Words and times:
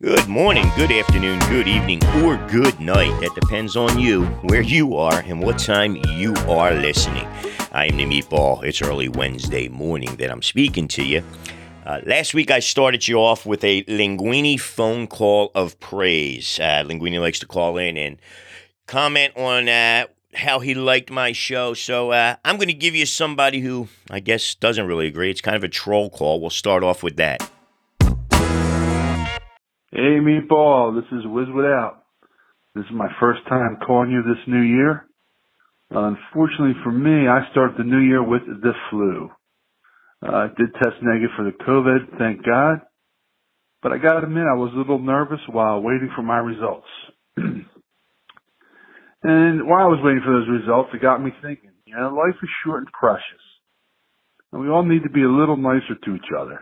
Good 0.00 0.28
morning, 0.28 0.70
good 0.76 0.92
afternoon, 0.92 1.40
good 1.48 1.66
evening, 1.66 2.00
or 2.22 2.36
good 2.48 2.78
night. 2.78 3.20
That 3.20 3.34
depends 3.34 3.76
on 3.76 3.98
you, 3.98 4.24
where 4.42 4.60
you 4.60 4.96
are, 4.96 5.20
and 5.26 5.42
what 5.42 5.58
time 5.58 5.96
you 6.14 6.32
are 6.48 6.72
listening. 6.74 7.26
I 7.72 7.86
am 7.86 7.96
the 7.96 8.04
Meatball. 8.04 8.62
It's 8.62 8.82
early 8.82 9.08
Wednesday 9.08 9.66
morning 9.68 10.14
that 10.16 10.30
I'm 10.30 10.42
speaking 10.42 10.86
to 10.88 11.04
you. 11.04 11.24
Uh, 11.84 12.00
last 12.06 12.34
week 12.34 12.52
I 12.52 12.60
started 12.60 13.08
you 13.08 13.16
off 13.16 13.44
with 13.44 13.64
a 13.64 13.82
Linguini 13.84 14.60
phone 14.60 15.08
call 15.08 15.50
of 15.56 15.80
praise. 15.80 16.60
Uh, 16.60 16.84
Linguini 16.84 17.20
likes 17.20 17.40
to 17.40 17.46
call 17.46 17.78
in 17.78 17.96
and 17.96 18.18
comment 18.86 19.36
on 19.36 19.68
uh, 19.68 20.06
how 20.34 20.60
he 20.60 20.74
liked 20.74 21.10
my 21.10 21.32
show. 21.32 21.74
So 21.74 22.10
uh, 22.12 22.36
I'm 22.44 22.56
going 22.56 22.68
to 22.68 22.74
give 22.74 22.94
you 22.94 23.06
somebody 23.06 23.60
who 23.60 23.88
I 24.10 24.20
guess 24.20 24.54
doesn't 24.54 24.86
really 24.86 25.06
agree. 25.06 25.30
It's 25.30 25.40
kind 25.40 25.56
of 25.56 25.64
a 25.64 25.68
troll 25.68 26.10
call. 26.10 26.40
We'll 26.40 26.50
start 26.50 26.82
off 26.82 27.02
with 27.02 27.16
that. 27.16 27.42
Hey, 29.90 30.18
Meatball, 30.20 30.94
this 30.94 31.18
is 31.18 31.26
Wiz 31.26 31.48
Without. 31.54 32.04
This 32.74 32.84
is 32.86 32.92
my 32.92 33.08
first 33.20 33.40
time 33.48 33.76
calling 33.86 34.10
you 34.10 34.22
this 34.22 34.42
new 34.46 34.62
year. 34.62 35.04
Unfortunately 35.90 36.72
for 36.82 36.90
me, 36.90 37.28
I 37.28 37.50
start 37.50 37.72
the 37.76 37.84
new 37.84 38.00
year 38.00 38.22
with 38.22 38.42
the 38.46 38.72
flu. 38.88 39.30
Uh, 40.26 40.32
I 40.32 40.46
did 40.56 40.72
test 40.74 40.96
negative 41.02 41.30
for 41.36 41.44
the 41.44 41.50
COVID, 41.50 42.18
thank 42.18 42.42
God. 42.46 42.80
But 43.82 43.92
I 43.92 43.98
gotta 43.98 44.26
admit, 44.26 44.44
I 44.44 44.54
was 44.54 44.72
a 44.74 44.78
little 44.78 45.00
nervous 45.00 45.40
while 45.50 45.82
waiting 45.82 46.10
for 46.16 46.22
my 46.22 46.38
results. 46.38 46.86
and 49.22 49.68
while 49.68 49.86
I 49.86 49.92
was 49.92 50.00
waiting 50.02 50.22
for 50.24 50.34
those 50.34 50.60
results, 50.60 50.90
it 50.92 51.02
got 51.02 51.22
me 51.22 51.30
thinking, 51.42 51.70
you 51.86 51.94
know, 51.96 52.10
life 52.10 52.36
is 52.42 52.50
short 52.64 52.82
and 52.82 52.92
precious. 52.92 53.44
And 54.52 54.60
we 54.60 54.68
all 54.68 54.84
need 54.84 55.04
to 55.04 55.10
be 55.10 55.22
a 55.22 55.30
little 55.30 55.56
nicer 55.56 55.94
to 56.04 56.14
each 56.14 56.30
other. 56.36 56.60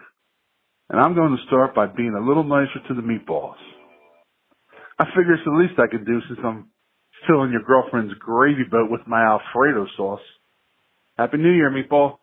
And 0.90 1.00
I'm 1.00 1.14
going 1.14 1.36
to 1.36 1.46
start 1.46 1.74
by 1.74 1.86
being 1.86 2.14
a 2.14 2.26
little 2.26 2.44
nicer 2.44 2.80
to 2.88 2.94
the 2.94 3.02
meatballs. 3.02 3.58
I 4.98 5.06
figure 5.16 5.34
it's 5.34 5.44
the 5.44 5.56
least 5.56 5.80
I 5.80 5.90
can 5.90 6.04
do 6.04 6.20
since 6.28 6.40
I'm 6.44 6.68
filling 7.26 7.52
your 7.52 7.62
girlfriend's 7.62 8.14
gravy 8.18 8.64
boat 8.70 8.90
with 8.90 9.00
my 9.06 9.22
Alfredo 9.22 9.86
sauce. 9.96 10.20
Happy 11.16 11.38
New 11.38 11.52
Year, 11.52 11.70
meatball. 11.70 12.19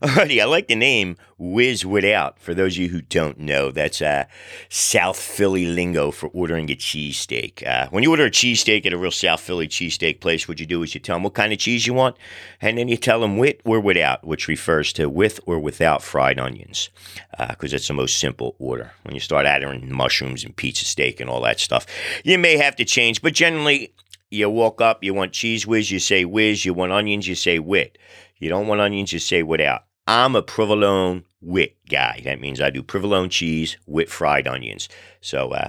Alrighty, 0.00 0.40
I 0.40 0.44
like 0.44 0.68
the 0.68 0.76
name 0.76 1.16
Whiz 1.38 1.84
Without. 1.84 2.38
For 2.38 2.54
those 2.54 2.74
of 2.74 2.82
you 2.82 2.88
who 2.88 3.00
don't 3.00 3.36
know, 3.36 3.72
that's 3.72 4.00
uh, 4.00 4.26
South 4.68 5.18
Philly 5.18 5.66
lingo 5.66 6.12
for 6.12 6.28
ordering 6.28 6.70
a 6.70 6.76
cheesesteak. 6.76 7.66
Uh, 7.66 7.88
when 7.90 8.04
you 8.04 8.10
order 8.10 8.26
a 8.26 8.30
cheesesteak 8.30 8.86
at 8.86 8.92
a 8.92 8.96
real 8.96 9.10
South 9.10 9.40
Philly 9.40 9.66
cheesesteak 9.66 10.20
place, 10.20 10.46
what 10.46 10.60
you 10.60 10.66
do 10.66 10.84
is 10.84 10.94
you 10.94 11.00
tell 11.00 11.16
them 11.16 11.24
what 11.24 11.34
kind 11.34 11.52
of 11.52 11.58
cheese 11.58 11.84
you 11.84 11.94
want, 11.94 12.16
and 12.60 12.78
then 12.78 12.86
you 12.86 12.96
tell 12.96 13.20
them 13.20 13.38
with 13.38 13.56
or 13.64 13.80
without, 13.80 14.24
which 14.24 14.46
refers 14.46 14.92
to 14.92 15.08
with 15.08 15.40
or 15.46 15.58
without 15.58 16.00
fried 16.00 16.38
onions, 16.38 16.90
because 17.36 17.72
uh, 17.72 17.76
it's 17.76 17.88
the 17.88 17.94
most 17.94 18.20
simple 18.20 18.54
order. 18.60 18.92
When 19.02 19.14
you 19.14 19.20
start 19.20 19.46
adding 19.46 19.92
mushrooms 19.92 20.44
and 20.44 20.54
pizza 20.54 20.84
steak 20.84 21.18
and 21.18 21.28
all 21.28 21.40
that 21.40 21.58
stuff, 21.58 21.86
you 22.22 22.38
may 22.38 22.56
have 22.56 22.76
to 22.76 22.84
change, 22.84 23.20
but 23.20 23.34
generally, 23.34 23.92
you 24.30 24.48
walk 24.48 24.80
up, 24.80 25.02
you 25.02 25.12
want 25.12 25.32
Cheez 25.32 25.66
Whiz, 25.66 25.90
you 25.90 25.98
say 25.98 26.24
whiz, 26.24 26.64
you 26.64 26.72
want 26.72 26.92
onions, 26.92 27.26
you 27.26 27.34
say 27.34 27.58
wit. 27.58 27.98
You 28.38 28.48
don't 28.48 28.68
want 28.68 28.80
onions, 28.80 29.12
you 29.12 29.18
say 29.18 29.42
without. 29.42 29.87
I'm 30.08 30.34
a 30.34 30.42
provolone 30.42 31.26
wit 31.42 31.76
guy. 31.86 32.22
That 32.24 32.40
means 32.40 32.62
I 32.62 32.70
do 32.70 32.82
provolone 32.82 33.28
cheese 33.28 33.76
with 33.86 34.08
fried 34.08 34.48
onions. 34.48 34.88
So 35.20 35.50
uh, 35.50 35.68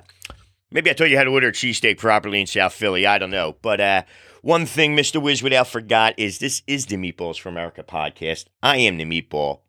maybe 0.72 0.90
I 0.90 0.94
told 0.94 1.12
you 1.12 1.18
how 1.18 1.26
to 1.26 1.30
order 1.30 1.50
a 1.50 1.52
cheesesteak 1.52 1.98
properly 1.98 2.40
in 2.40 2.48
South 2.48 2.72
Philly. 2.72 3.06
I 3.06 3.18
don't 3.18 3.32
know. 3.32 3.58
But 3.62 3.82
uh, 3.82 4.04
one 4.42 4.66
thing 4.66 4.96
Mr. 4.96 5.22
Wiz 5.22 5.44
Without 5.44 5.68
forgot 5.68 6.14
is 6.18 6.40
this 6.40 6.64
is 6.68 6.86
the 6.86 6.96
Meatballs 6.96 7.38
for 7.38 7.50
America 7.50 7.84
podcast. 7.84 8.46
I 8.64 8.78
am 8.78 8.96
the 8.96 9.04
Meatball. 9.04 9.60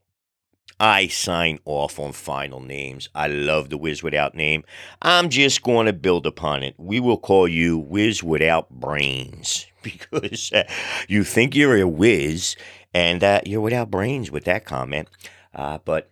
I 0.79 1.09
sign 1.09 1.59
off 1.65 1.99
on 1.99 2.13
final 2.13 2.61
names. 2.61 3.09
I 3.13 3.27
love 3.27 3.71
the 3.71 3.77
Wiz 3.77 4.05
Without 4.05 4.37
name. 4.37 4.63
I'm 5.03 5.31
just 5.31 5.63
going 5.65 5.87
to 5.87 5.93
build 5.93 6.27
upon 6.27 6.63
it. 6.63 6.77
We 6.79 7.01
will 7.01 7.19
call 7.19 7.49
you 7.49 7.77
Wiz 7.77 8.23
Without 8.23 8.71
Brains 8.71 9.67
because 9.83 10.53
uh, 10.53 10.63
you 11.09 11.25
think 11.25 11.57
you're 11.57 11.77
a 11.77 11.89
whiz 11.89 12.57
and 12.95 13.23
uh, 13.23 13.41
you're 13.45 13.61
without 13.61 13.91
brains 13.91 14.31
with 14.31 14.45
that 14.45 14.65
comment. 14.65 15.09
Uh, 15.55 15.79
but 15.85 16.11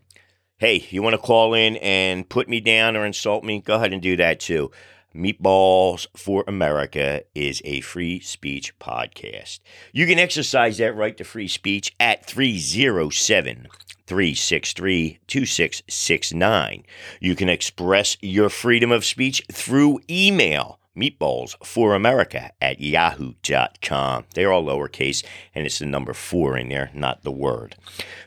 hey, 0.58 0.86
you 0.90 1.02
want 1.02 1.14
to 1.14 1.18
call 1.18 1.54
in 1.54 1.76
and 1.76 2.28
put 2.28 2.48
me 2.48 2.60
down 2.60 2.96
or 2.96 3.06
insult 3.06 3.44
me? 3.44 3.60
Go 3.60 3.76
ahead 3.76 3.92
and 3.92 4.02
do 4.02 4.16
that 4.16 4.40
too. 4.40 4.70
Meatballs 5.14 6.06
for 6.16 6.44
America 6.46 7.22
is 7.34 7.62
a 7.64 7.80
free 7.80 8.20
speech 8.20 8.78
podcast. 8.78 9.60
You 9.92 10.06
can 10.06 10.18
exercise 10.18 10.78
that 10.78 10.94
right 10.94 11.16
to 11.16 11.24
free 11.24 11.48
speech 11.48 11.94
at 11.98 12.26
307 12.26 13.68
363 14.06 15.18
2669. 15.26 16.84
You 17.20 17.34
can 17.34 17.48
express 17.48 18.16
your 18.20 18.48
freedom 18.48 18.92
of 18.92 19.04
speech 19.04 19.42
through 19.50 20.00
email 20.10 20.78
meatballs 20.98 21.54
for 21.64 21.94
America 21.94 22.50
at 22.60 22.80
yahoo.com. 22.80 24.24
They're 24.34 24.52
all 24.52 24.64
lowercase, 24.64 25.24
and 25.54 25.64
it's 25.64 25.78
the 25.78 25.86
number 25.86 26.12
four 26.12 26.56
in 26.56 26.68
there, 26.68 26.90
not 26.92 27.22
the 27.22 27.30
word. 27.30 27.76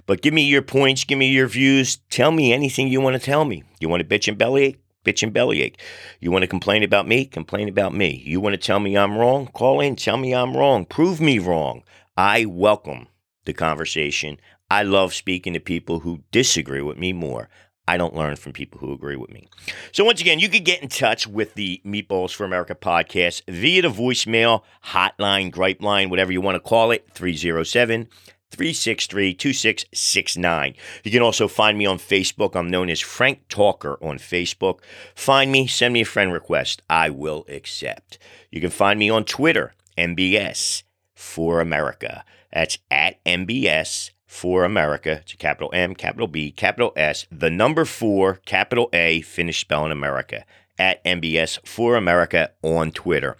But 0.05 0.21
give 0.21 0.33
me 0.33 0.43
your 0.43 0.61
points, 0.61 1.03
give 1.03 1.17
me 1.19 1.29
your 1.29 1.47
views. 1.47 1.97
Tell 2.09 2.31
me 2.31 2.53
anything 2.53 2.87
you 2.87 3.01
want 3.01 3.15
to 3.15 3.25
tell 3.25 3.45
me. 3.45 3.63
You 3.79 3.89
want 3.89 4.07
to 4.07 4.07
bitch 4.07 4.27
and 4.27 4.37
bellyache? 4.37 4.79
Bitch 5.03 5.23
and 5.23 5.33
bellyache. 5.33 5.79
You 6.19 6.31
want 6.31 6.43
to 6.43 6.47
complain 6.47 6.83
about 6.83 7.07
me? 7.07 7.25
Complain 7.25 7.67
about 7.67 7.93
me. 7.93 8.21
You 8.25 8.39
want 8.39 8.53
to 8.53 8.57
tell 8.57 8.79
me 8.79 8.95
I'm 8.95 9.17
wrong? 9.17 9.47
Call 9.47 9.81
in, 9.81 9.95
tell 9.95 10.17
me 10.17 10.33
I'm 10.33 10.55
wrong. 10.55 10.85
Prove 10.85 11.19
me 11.19 11.39
wrong. 11.39 11.83
I 12.15 12.45
welcome 12.45 13.07
the 13.45 13.53
conversation. 13.53 14.39
I 14.69 14.83
love 14.83 15.13
speaking 15.13 15.53
to 15.53 15.59
people 15.59 15.99
who 15.99 16.23
disagree 16.31 16.81
with 16.81 16.97
me 16.97 17.13
more. 17.13 17.49
I 17.87 17.97
don't 17.97 18.15
learn 18.15 18.35
from 18.35 18.53
people 18.53 18.79
who 18.79 18.93
agree 18.93 19.15
with 19.15 19.31
me. 19.31 19.47
So, 19.91 20.05
once 20.05 20.21
again, 20.21 20.39
you 20.39 20.49
can 20.49 20.63
get 20.63 20.81
in 20.81 20.87
touch 20.87 21.27
with 21.27 21.55
the 21.55 21.81
Meatballs 21.85 22.33
for 22.33 22.45
America 22.45 22.75
podcast 22.75 23.41
via 23.47 23.81
the 23.81 23.89
voicemail, 23.89 24.61
hotline, 24.85 25.51
gripe 25.51 25.81
line, 25.81 26.09
whatever 26.09 26.31
you 26.31 26.41
want 26.41 26.55
to 26.55 26.59
call 26.59 26.91
it, 26.91 27.07
307 27.13 28.07
363 28.51 29.33
2669. 29.33 30.75
You 31.03 31.11
can 31.11 31.21
also 31.21 31.47
find 31.47 31.77
me 31.77 31.85
on 31.85 31.97
Facebook. 31.97 32.55
I'm 32.55 32.69
known 32.69 32.89
as 32.89 32.99
Frank 32.99 33.47
Talker 33.47 33.97
on 34.03 34.17
Facebook. 34.17 34.79
Find 35.15 35.51
me, 35.51 35.67
send 35.67 35.93
me 35.93 36.01
a 36.01 36.05
friend 36.05 36.33
request. 36.33 36.81
I 36.89 37.09
will 37.09 37.45
accept. 37.47 38.19
You 38.51 38.61
can 38.61 38.69
find 38.69 38.99
me 38.99 39.09
on 39.09 39.23
Twitter, 39.23 39.73
MBS 39.97 40.83
for 41.15 41.61
America. 41.61 42.25
That's 42.51 42.77
at 42.89 43.23
MBS 43.23 44.11
for 44.31 44.63
America. 44.63 45.19
It's 45.21 45.33
a 45.33 45.37
capital 45.37 45.69
M, 45.73 45.93
capital 45.93 46.25
B, 46.25 46.51
capital 46.51 46.93
S, 46.95 47.27
the 47.29 47.49
number 47.49 47.83
four, 47.83 48.35
capital 48.45 48.89
A, 48.93 49.19
finish 49.23 49.59
spelling 49.59 49.91
America 49.91 50.45
at 50.79 51.03
MBS 51.03 51.59
for 51.67 51.97
America 51.97 52.49
on 52.63 52.93
Twitter. 52.93 53.35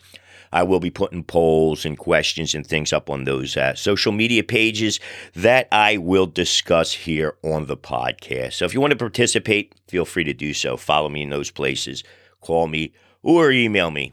I 0.52 0.64
will 0.64 0.82
be 0.82 0.90
putting 0.90 1.24
polls 1.24 1.86
and 1.86 1.98
questions 1.98 2.54
and 2.54 2.68
things 2.68 2.92
up 2.92 3.10
on 3.10 3.24
those 3.24 3.56
uh, 3.56 3.74
social 3.74 4.12
media 4.12 4.44
pages 4.44 5.00
that 5.34 5.70
I 5.72 5.96
will 5.96 6.28
discuss 6.28 6.92
here 6.92 7.36
on 7.42 7.68
the 7.68 7.78
podcast. 7.78 8.54
So 8.54 8.66
if 8.66 8.74
you 8.74 8.82
want 8.82 8.92
to 8.92 8.98
participate, 8.98 9.74
feel 9.88 10.04
free 10.04 10.26
to 10.26 10.34
do 10.34 10.54
so. 10.54 10.76
Follow 10.76 11.08
me 11.08 11.24
in 11.24 11.30
those 11.30 11.52
places, 11.52 12.04
call 12.42 12.68
me, 12.68 12.92
or 13.24 13.50
email 13.50 13.92
me 13.92 14.12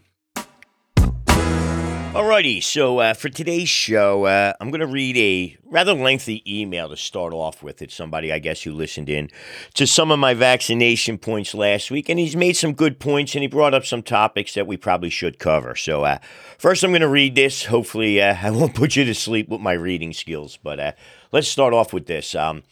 Alrighty, 2.14 2.62
so 2.62 2.98
uh, 3.00 3.12
for 3.12 3.28
today's 3.28 3.68
show, 3.68 4.24
uh, 4.24 4.54
I'm 4.60 4.70
going 4.70 4.80
to 4.80 4.86
read 4.86 5.16
a 5.18 5.56
rather 5.70 5.92
lengthy 5.92 6.42
email 6.46 6.88
to 6.88 6.96
start 6.96 7.34
off 7.34 7.62
with. 7.62 7.82
It's 7.82 7.94
somebody, 7.94 8.32
I 8.32 8.38
guess, 8.38 8.62
who 8.62 8.72
listened 8.72 9.10
in 9.10 9.30
to 9.74 9.86
some 9.86 10.10
of 10.10 10.18
my 10.18 10.32
vaccination 10.32 11.18
points 11.18 11.54
last 11.54 11.90
week, 11.90 12.08
and 12.08 12.18
he's 12.18 12.34
made 12.34 12.54
some 12.54 12.72
good 12.72 12.98
points, 12.98 13.34
and 13.34 13.42
he 13.42 13.46
brought 13.46 13.74
up 13.74 13.84
some 13.84 14.02
topics 14.02 14.54
that 14.54 14.66
we 14.66 14.78
probably 14.78 15.10
should 15.10 15.38
cover. 15.38 15.76
So, 15.76 16.04
uh, 16.04 16.18
first, 16.56 16.82
I'm 16.82 16.92
going 16.92 17.02
to 17.02 17.08
read 17.08 17.34
this. 17.34 17.66
Hopefully, 17.66 18.22
uh, 18.22 18.36
I 18.42 18.50
won't 18.50 18.74
put 18.74 18.96
you 18.96 19.04
to 19.04 19.14
sleep 19.14 19.50
with 19.50 19.60
my 19.60 19.74
reading 19.74 20.14
skills, 20.14 20.58
but 20.62 20.80
uh, 20.80 20.92
let's 21.30 21.48
start 21.48 21.74
off 21.74 21.92
with 21.92 22.06
this. 22.06 22.34
Um, 22.34 22.62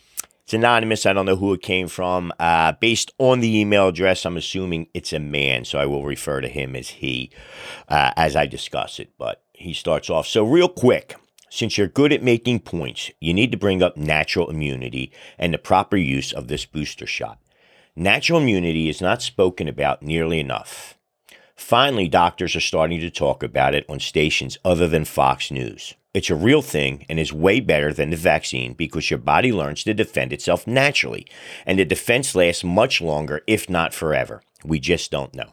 it's 0.46 0.54
anonymous. 0.54 1.06
I 1.06 1.12
don't 1.12 1.26
know 1.26 1.34
who 1.34 1.52
it 1.54 1.60
came 1.60 1.88
from. 1.88 2.32
Uh, 2.38 2.70
based 2.70 3.10
on 3.18 3.40
the 3.40 3.58
email 3.58 3.88
address, 3.88 4.24
I'm 4.24 4.36
assuming 4.36 4.86
it's 4.94 5.12
a 5.12 5.18
man, 5.18 5.64
so 5.64 5.76
I 5.76 5.86
will 5.86 6.04
refer 6.04 6.40
to 6.40 6.48
him 6.48 6.76
as 6.76 6.88
he 6.88 7.32
uh, 7.88 8.12
as 8.16 8.36
I 8.36 8.46
discuss 8.46 9.00
it. 9.00 9.10
But 9.18 9.42
he 9.52 9.72
starts 9.72 10.08
off 10.08 10.28
so, 10.28 10.44
real 10.44 10.68
quick, 10.68 11.16
since 11.50 11.76
you're 11.76 11.88
good 11.88 12.12
at 12.12 12.22
making 12.22 12.60
points, 12.60 13.10
you 13.18 13.34
need 13.34 13.50
to 13.50 13.58
bring 13.58 13.82
up 13.82 13.96
natural 13.96 14.48
immunity 14.48 15.10
and 15.36 15.52
the 15.52 15.58
proper 15.58 15.96
use 15.96 16.32
of 16.32 16.46
this 16.46 16.64
booster 16.64 17.08
shot. 17.08 17.40
Natural 17.96 18.38
immunity 18.38 18.88
is 18.88 19.00
not 19.00 19.22
spoken 19.22 19.66
about 19.66 20.00
nearly 20.00 20.38
enough. 20.38 20.96
Finally, 21.56 22.06
doctors 22.06 22.54
are 22.54 22.60
starting 22.60 23.00
to 23.00 23.10
talk 23.10 23.42
about 23.42 23.74
it 23.74 23.84
on 23.88 23.98
stations 23.98 24.58
other 24.64 24.86
than 24.86 25.04
Fox 25.04 25.50
News. 25.50 25.94
It's 26.16 26.30
a 26.30 26.34
real 26.34 26.62
thing 26.62 27.04
and 27.10 27.20
is 27.20 27.30
way 27.30 27.60
better 27.60 27.92
than 27.92 28.08
the 28.08 28.16
vaccine 28.16 28.72
because 28.72 29.10
your 29.10 29.18
body 29.18 29.52
learns 29.52 29.84
to 29.84 29.92
defend 29.92 30.32
itself 30.32 30.66
naturally, 30.66 31.26
and 31.66 31.78
the 31.78 31.84
defense 31.84 32.34
lasts 32.34 32.64
much 32.64 33.02
longer, 33.02 33.42
if 33.46 33.68
not 33.68 33.92
forever. 33.92 34.40
We 34.64 34.80
just 34.80 35.10
don't 35.10 35.34
know. 35.34 35.52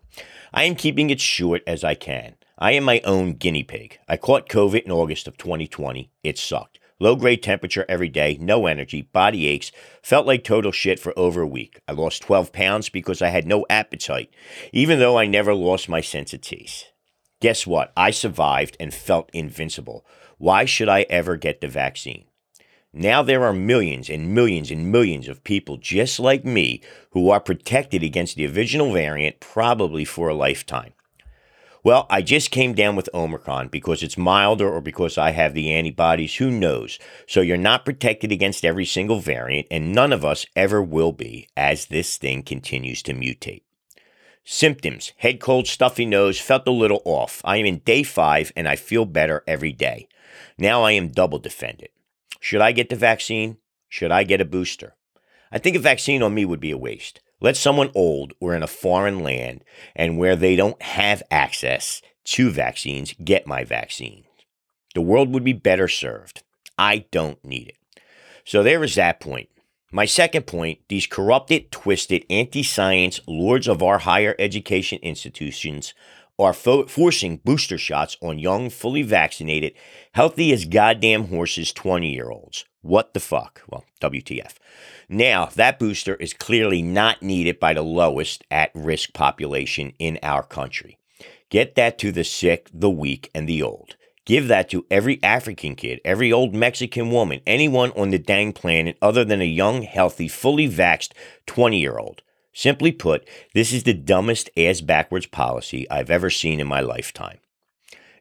I 0.54 0.63
am 0.63 0.75
keeping 0.75 1.10
it 1.10 1.19
short 1.19 1.63
as 1.68 1.83
I 1.83 1.95
can. 1.95 2.36
I 2.57 2.71
am 2.71 2.86
my 2.86 3.01
own 3.04 3.33
guinea 3.33 3.63
pig. 3.63 4.00
I 4.07 4.15
caught 4.15 4.48
COVID 4.48 4.83
in 4.83 4.92
August 4.92 5.27
of 5.27 5.36
2020. 5.36 6.10
It 6.24 6.38
sucked. 6.38 6.80
Low 6.98 7.18
grade 7.18 7.44
temperature 7.44 7.86
every 7.89 8.07
day, 8.07 8.38
no 8.39 8.65
energy, 8.65 9.01
body 9.01 9.48
aches, 9.48 9.74
felt 10.01 10.25
like 10.25 10.45
total 10.45 10.71
shit 10.71 10.98
for 10.98 11.12
over 11.19 11.42
a 11.42 11.45
week. 11.45 11.81
I 11.89 11.92
lost 11.92 12.21
12 12.21 12.54
pounds 12.54 12.88
because 12.88 13.21
I 13.21 13.27
had 13.27 13.45
no 13.45 13.65
appetite, 13.69 14.33
even 14.71 15.00
though 15.00 15.18
I 15.18 15.25
never 15.25 15.54
lost 15.54 15.89
my 15.89 16.00
sense 16.00 16.33
of 16.33 16.39
taste. 16.39 16.94
Guess 17.42 17.68
what? 17.68 17.92
I 17.98 18.12
survived 18.12 18.77
and 18.80 18.94
felt 18.94 19.30
invincible. 19.33 20.06
Why 20.43 20.65
should 20.65 20.89
I 20.89 21.03
ever 21.03 21.37
get 21.37 21.61
the 21.61 21.69
vaccine? 21.69 22.25
Now 22.91 23.23
there 23.23 23.45
are 23.45 23.53
millions 23.53 24.09
and 24.09 24.35
millions 24.35 24.71
and 24.71 24.91
millions 24.91 25.29
of 25.29 25.45
people 25.45 25.77
just 25.77 26.19
like 26.19 26.43
me 26.43 26.81
who 27.11 27.29
are 27.29 27.39
protected 27.39 28.03
against 28.03 28.35
the 28.35 28.47
original 28.47 28.91
variant 28.91 29.39
probably 29.39 30.03
for 30.03 30.27
a 30.27 30.33
lifetime. 30.33 30.91
Well, 31.81 32.07
I 32.09 32.21
just 32.21 32.51
came 32.51 32.73
down 32.73 32.97
with 32.97 33.07
Omicron 33.13 33.69
because 33.69 34.03
it's 34.03 34.17
milder 34.17 34.69
or 34.69 34.81
because 34.81 35.17
I 35.17 35.31
have 35.31 35.53
the 35.53 35.71
antibodies. 35.71 36.35
Who 36.35 36.51
knows? 36.51 36.99
So 37.25 37.39
you're 37.39 37.55
not 37.55 37.85
protected 37.85 38.33
against 38.33 38.65
every 38.65 38.85
single 38.85 39.21
variant, 39.21 39.67
and 39.71 39.95
none 39.95 40.11
of 40.11 40.25
us 40.25 40.45
ever 40.57 40.83
will 40.83 41.13
be 41.13 41.47
as 41.55 41.85
this 41.85 42.17
thing 42.17 42.43
continues 42.43 43.01
to 43.03 43.13
mutate. 43.13 43.61
Symptoms 44.43 45.13
head 45.19 45.39
cold, 45.39 45.67
stuffy 45.67 46.05
nose, 46.05 46.37
felt 46.37 46.67
a 46.67 46.71
little 46.71 47.01
off. 47.05 47.41
I 47.45 47.55
am 47.57 47.65
in 47.65 47.77
day 47.79 48.03
five 48.03 48.51
and 48.57 48.67
I 48.67 48.75
feel 48.75 49.05
better 49.05 49.41
every 49.47 49.71
day. 49.71 50.09
Now 50.57 50.83
I 50.83 50.91
am 50.91 51.09
double 51.09 51.39
defended. 51.39 51.89
Should 52.39 52.61
I 52.61 52.71
get 52.71 52.89
the 52.89 52.95
vaccine? 52.95 53.57
Should 53.89 54.11
I 54.11 54.23
get 54.23 54.41
a 54.41 54.45
booster? 54.45 54.95
I 55.51 55.59
think 55.59 55.75
a 55.75 55.79
vaccine 55.79 56.23
on 56.23 56.33
me 56.33 56.45
would 56.45 56.59
be 56.59 56.71
a 56.71 56.77
waste. 56.77 57.21
Let 57.39 57.57
someone 57.57 57.91
old 57.94 58.33
or 58.39 58.55
in 58.55 58.63
a 58.63 58.67
foreign 58.67 59.19
land 59.19 59.63
and 59.95 60.17
where 60.17 60.35
they 60.35 60.55
don't 60.55 60.81
have 60.81 61.21
access 61.29 62.01
to 62.25 62.50
vaccines 62.50 63.13
get 63.23 63.45
my 63.45 63.63
vaccine. 63.63 64.23
The 64.95 65.01
world 65.01 65.33
would 65.33 65.44
be 65.44 65.53
better 65.53 65.88
served. 65.88 66.44
I 66.77 67.05
don't 67.11 67.44
need 67.44 67.69
it. 67.69 68.01
So 68.45 68.63
there 68.63 68.83
is 68.83 68.95
that 68.95 69.19
point. 69.19 69.50
My 69.91 70.05
second 70.05 70.47
point 70.47 70.79
these 70.88 71.05
corrupted, 71.05 71.71
twisted, 71.71 72.25
anti 72.29 72.63
science 72.63 73.19
lords 73.27 73.67
of 73.67 73.83
our 73.83 74.00
higher 74.00 74.35
education 74.39 75.00
institutions 75.03 75.94
are 76.39 76.53
fo- 76.53 76.88
forcing 76.88 77.38
booster 77.38 77.77
shots 77.77 78.18
on 78.21 78.39
young, 78.39 78.69
fully 78.69 79.03
vaccinated, 79.03 79.74
healthy 80.13 80.51
as 80.51 80.65
goddamn 80.65 81.27
horses 81.27 81.71
20 81.71 82.12
year 82.12 82.30
olds. 82.30 82.65
What 82.81 83.13
the 83.13 83.19
fuck? 83.19 83.62
Well, 83.69 83.85
WTF. 84.01 84.56
Now, 85.07 85.45
that 85.56 85.80
booster 85.80 86.15
is 86.15 86.33
clearly 86.33 86.81
not 86.81 87.21
needed 87.21 87.59
by 87.59 87.74
the 87.74 87.81
lowest 87.81 88.44
at 88.51 88.71
risk 88.74 89.13
population 89.13 89.94
in 90.00 90.19
our 90.21 90.44
country. 90.44 90.97
Get 91.50 91.75
that 91.75 91.97
to 92.00 92.12
the 92.12 92.24
sick, 92.24 92.69
the 92.74 92.89
weak, 92.89 93.29
and 93.33 93.47
the 93.47 93.62
old. 93.62 93.95
Give 94.25 94.47
that 94.47 94.69
to 94.69 94.86
every 94.89 95.21
African 95.21 95.75
kid, 95.75 96.00
every 96.03 96.31
old 96.31 96.56
Mexican 96.56 97.12
woman, 97.12 97.41
anyone 97.45 97.91
on 97.91 98.09
the 98.09 98.18
dang 98.18 98.53
planet 98.53 98.97
other 99.01 99.25
than 99.25 99.41
a 99.41 99.45
young, 99.45 99.83
healthy, 99.83 100.27
fully 100.27 100.69
vaxxed 100.69 101.12
20 101.45 101.79
year 101.79 101.97
old. 101.97 102.21
Simply 102.53 102.91
put, 102.91 103.27
this 103.53 103.73
is 103.73 103.83
the 103.83 103.94
dumbest 103.94 104.50
ass 104.55 104.79
backwards 104.81 105.25
policy 105.25 105.89
I've 105.89 106.11
ever 106.11 106.29
seen 106.29 106.59
in 106.59 106.67
my 106.67 106.81
lifetime. 106.81 107.39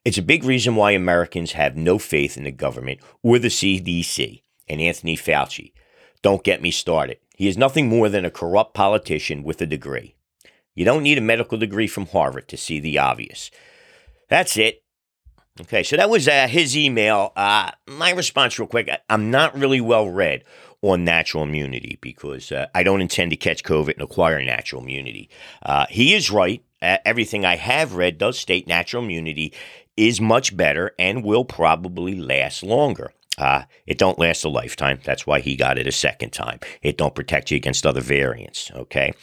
It's 0.05 0.19
a 0.19 0.23
big 0.23 0.43
reason 0.43 0.75
why 0.75 0.93
Americans 0.93 1.53
have 1.53 1.77
no 1.77 1.99
faith 1.99 2.37
in 2.37 2.45
the 2.45 2.51
government 2.51 3.01
or 3.23 3.39
the 3.39 3.49
CDC 3.49 4.43
and 4.69 4.81
Anthony 4.81 5.17
Fauci. 5.17 5.73
Don't 6.23 6.43
get 6.43 6.63
me 6.63 6.71
started. 6.71 7.19
He 7.37 7.47
is 7.47 7.59
nothing 7.59 7.89
more 7.89 8.09
than 8.09 8.25
a 8.25 8.31
corrupt 8.31 8.75
politician 8.75 9.43
with 9.43 9.61
a 9.61 9.67
degree. 9.67 10.15
You 10.75 10.85
don't 10.85 11.03
need 11.03 11.19
a 11.19 11.23
medical 11.23 11.59
degree 11.59 11.87
from 11.87 12.07
Harvard 12.07 12.49
to 12.49 12.57
see 12.57 12.81
the 12.81 12.99
obvious. 12.99 13.51
That's 14.29 14.57
it. 14.57 14.83
Okay, 15.61 15.83
so 15.83 15.97
that 15.97 16.09
was 16.09 16.27
uh, 16.27 16.49
his 16.49 16.77
email. 16.77 17.33
Uh, 17.37 17.73
my 17.87 18.11
response, 18.13 18.59
real 18.59 18.67
quick 18.67 18.89
I'm 19.11 19.31
not 19.31 19.59
really 19.59 19.83
well 19.83 20.09
read 20.09 20.45
on 20.83 21.05
natural 21.05 21.45
immunity 21.45 21.97
because 22.01 22.51
uh, 22.53 22.67
I 22.75 22.83
don't 22.83 23.01
intend 23.01 23.31
to 23.31 23.37
catch 23.37 23.63
COVID 23.63 23.95
and 23.95 24.03
acquire 24.03 24.43
natural 24.43 24.83
immunity. 24.83 25.31
Uh, 25.65 25.87
he 25.89 26.15
is 26.15 26.31
right. 26.31 26.63
everything 26.81 27.45
I 27.45 27.57
have 27.57 27.95
read 27.95 28.19
does 28.19 28.39
state 28.39 28.67
natural 28.67 29.05
immunity 29.05 29.55
is 29.97 30.21
much 30.21 30.57
better 30.57 30.93
and 30.99 31.25
will 31.25 31.45
probably 31.45 32.21
last 32.21 32.63
longer. 32.63 33.13
Uh, 33.39 33.63
it 33.87 33.99
don't 33.99 34.19
last 34.19 34.45
a 34.45 34.49
lifetime. 34.49 34.99
That's 35.05 35.27
why 35.27 35.41
he 35.41 35.57
got 35.57 35.79
it 35.79 35.87
a 35.87 35.93
second 35.93 36.31
time. 36.33 36.59
It 36.83 36.99
don't 36.99 37.15
protect 37.15 37.51
you 37.51 37.57
against 37.57 37.87
other 37.87 38.01
variants. 38.01 38.71
Okay. 38.75 39.15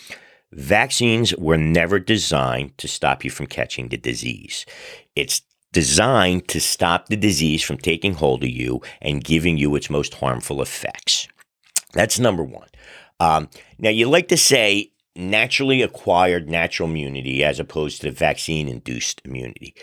Vaccines 0.52 1.36
were 1.36 1.58
never 1.58 2.00
designed 2.00 2.76
to 2.80 2.88
stop 2.88 3.24
you 3.24 3.30
from 3.30 3.46
catching 3.46 3.90
the 3.90 3.98
disease. 3.98 4.66
It's 5.16 5.44
designed 5.72 6.48
to 6.48 6.60
stop 6.60 7.08
the 7.08 7.18
disease 7.18 7.62
from 7.62 7.78
taking 7.78 8.16
hold 8.16 8.44
of 8.44 8.50
you 8.50 8.82
and 9.02 9.24
giving 9.24 9.58
you 9.58 9.76
its 9.76 9.90
most 9.90 10.16
harmful 10.16 10.62
effects. 10.62 11.28
That's 11.94 12.20
number 12.20 12.44
one. 12.44 12.68
Um, 13.20 13.50
now, 13.78 13.90
you 13.90 14.10
like 14.10 14.28
to 14.30 14.38
say 14.38 14.92
naturally 15.16 15.82
acquired 15.82 16.50
natural 16.50 16.90
immunity 16.90 17.44
as 17.44 17.60
opposed 17.60 18.02
to 18.02 18.12
vaccine 18.12 18.68
induced 18.68 19.22
immunity. 19.26 19.76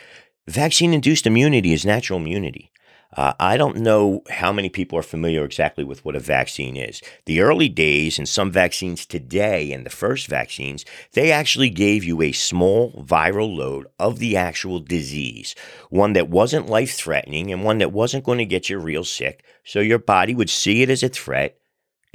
Vaccine 0.48 0.94
induced 0.94 1.26
immunity 1.26 1.72
is 1.72 1.84
natural 1.84 2.18
immunity. 2.18 2.70
Uh, 3.16 3.32
I 3.40 3.56
don't 3.56 3.78
know 3.78 4.22
how 4.28 4.52
many 4.52 4.68
people 4.68 4.98
are 4.98 5.02
familiar 5.02 5.44
exactly 5.44 5.84
with 5.84 6.04
what 6.04 6.16
a 6.16 6.20
vaccine 6.20 6.76
is. 6.76 7.00
The 7.24 7.40
early 7.40 7.68
days 7.68 8.18
and 8.18 8.28
some 8.28 8.50
vaccines 8.50 9.06
today, 9.06 9.72
and 9.72 9.86
the 9.86 9.90
first 9.90 10.26
vaccines, 10.26 10.84
they 11.12 11.32
actually 11.32 11.70
gave 11.70 12.04
you 12.04 12.20
a 12.20 12.32
small 12.32 12.92
viral 13.06 13.56
load 13.56 13.86
of 13.98 14.18
the 14.18 14.36
actual 14.36 14.80
disease, 14.80 15.54
one 15.88 16.12
that 16.12 16.28
wasn't 16.28 16.68
life 16.68 16.94
threatening 16.94 17.52
and 17.52 17.64
one 17.64 17.78
that 17.78 17.92
wasn't 17.92 18.24
going 18.24 18.38
to 18.38 18.44
get 18.44 18.68
you 18.68 18.78
real 18.78 19.04
sick. 19.04 19.44
So 19.64 19.80
your 19.80 19.98
body 19.98 20.34
would 20.34 20.50
see 20.50 20.82
it 20.82 20.90
as 20.90 21.02
a 21.02 21.08
threat 21.08 21.58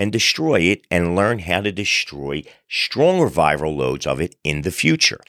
and 0.01 0.11
destroy 0.11 0.61
it 0.61 0.87
and 0.89 1.15
learn 1.15 1.37
how 1.37 1.61
to 1.61 1.71
destroy 1.71 2.43
stronger 2.67 3.29
viral 3.29 3.77
loads 3.77 4.07
of 4.07 4.19
it 4.19 4.35
in 4.43 4.63
the 4.63 4.71
future. 4.71 5.19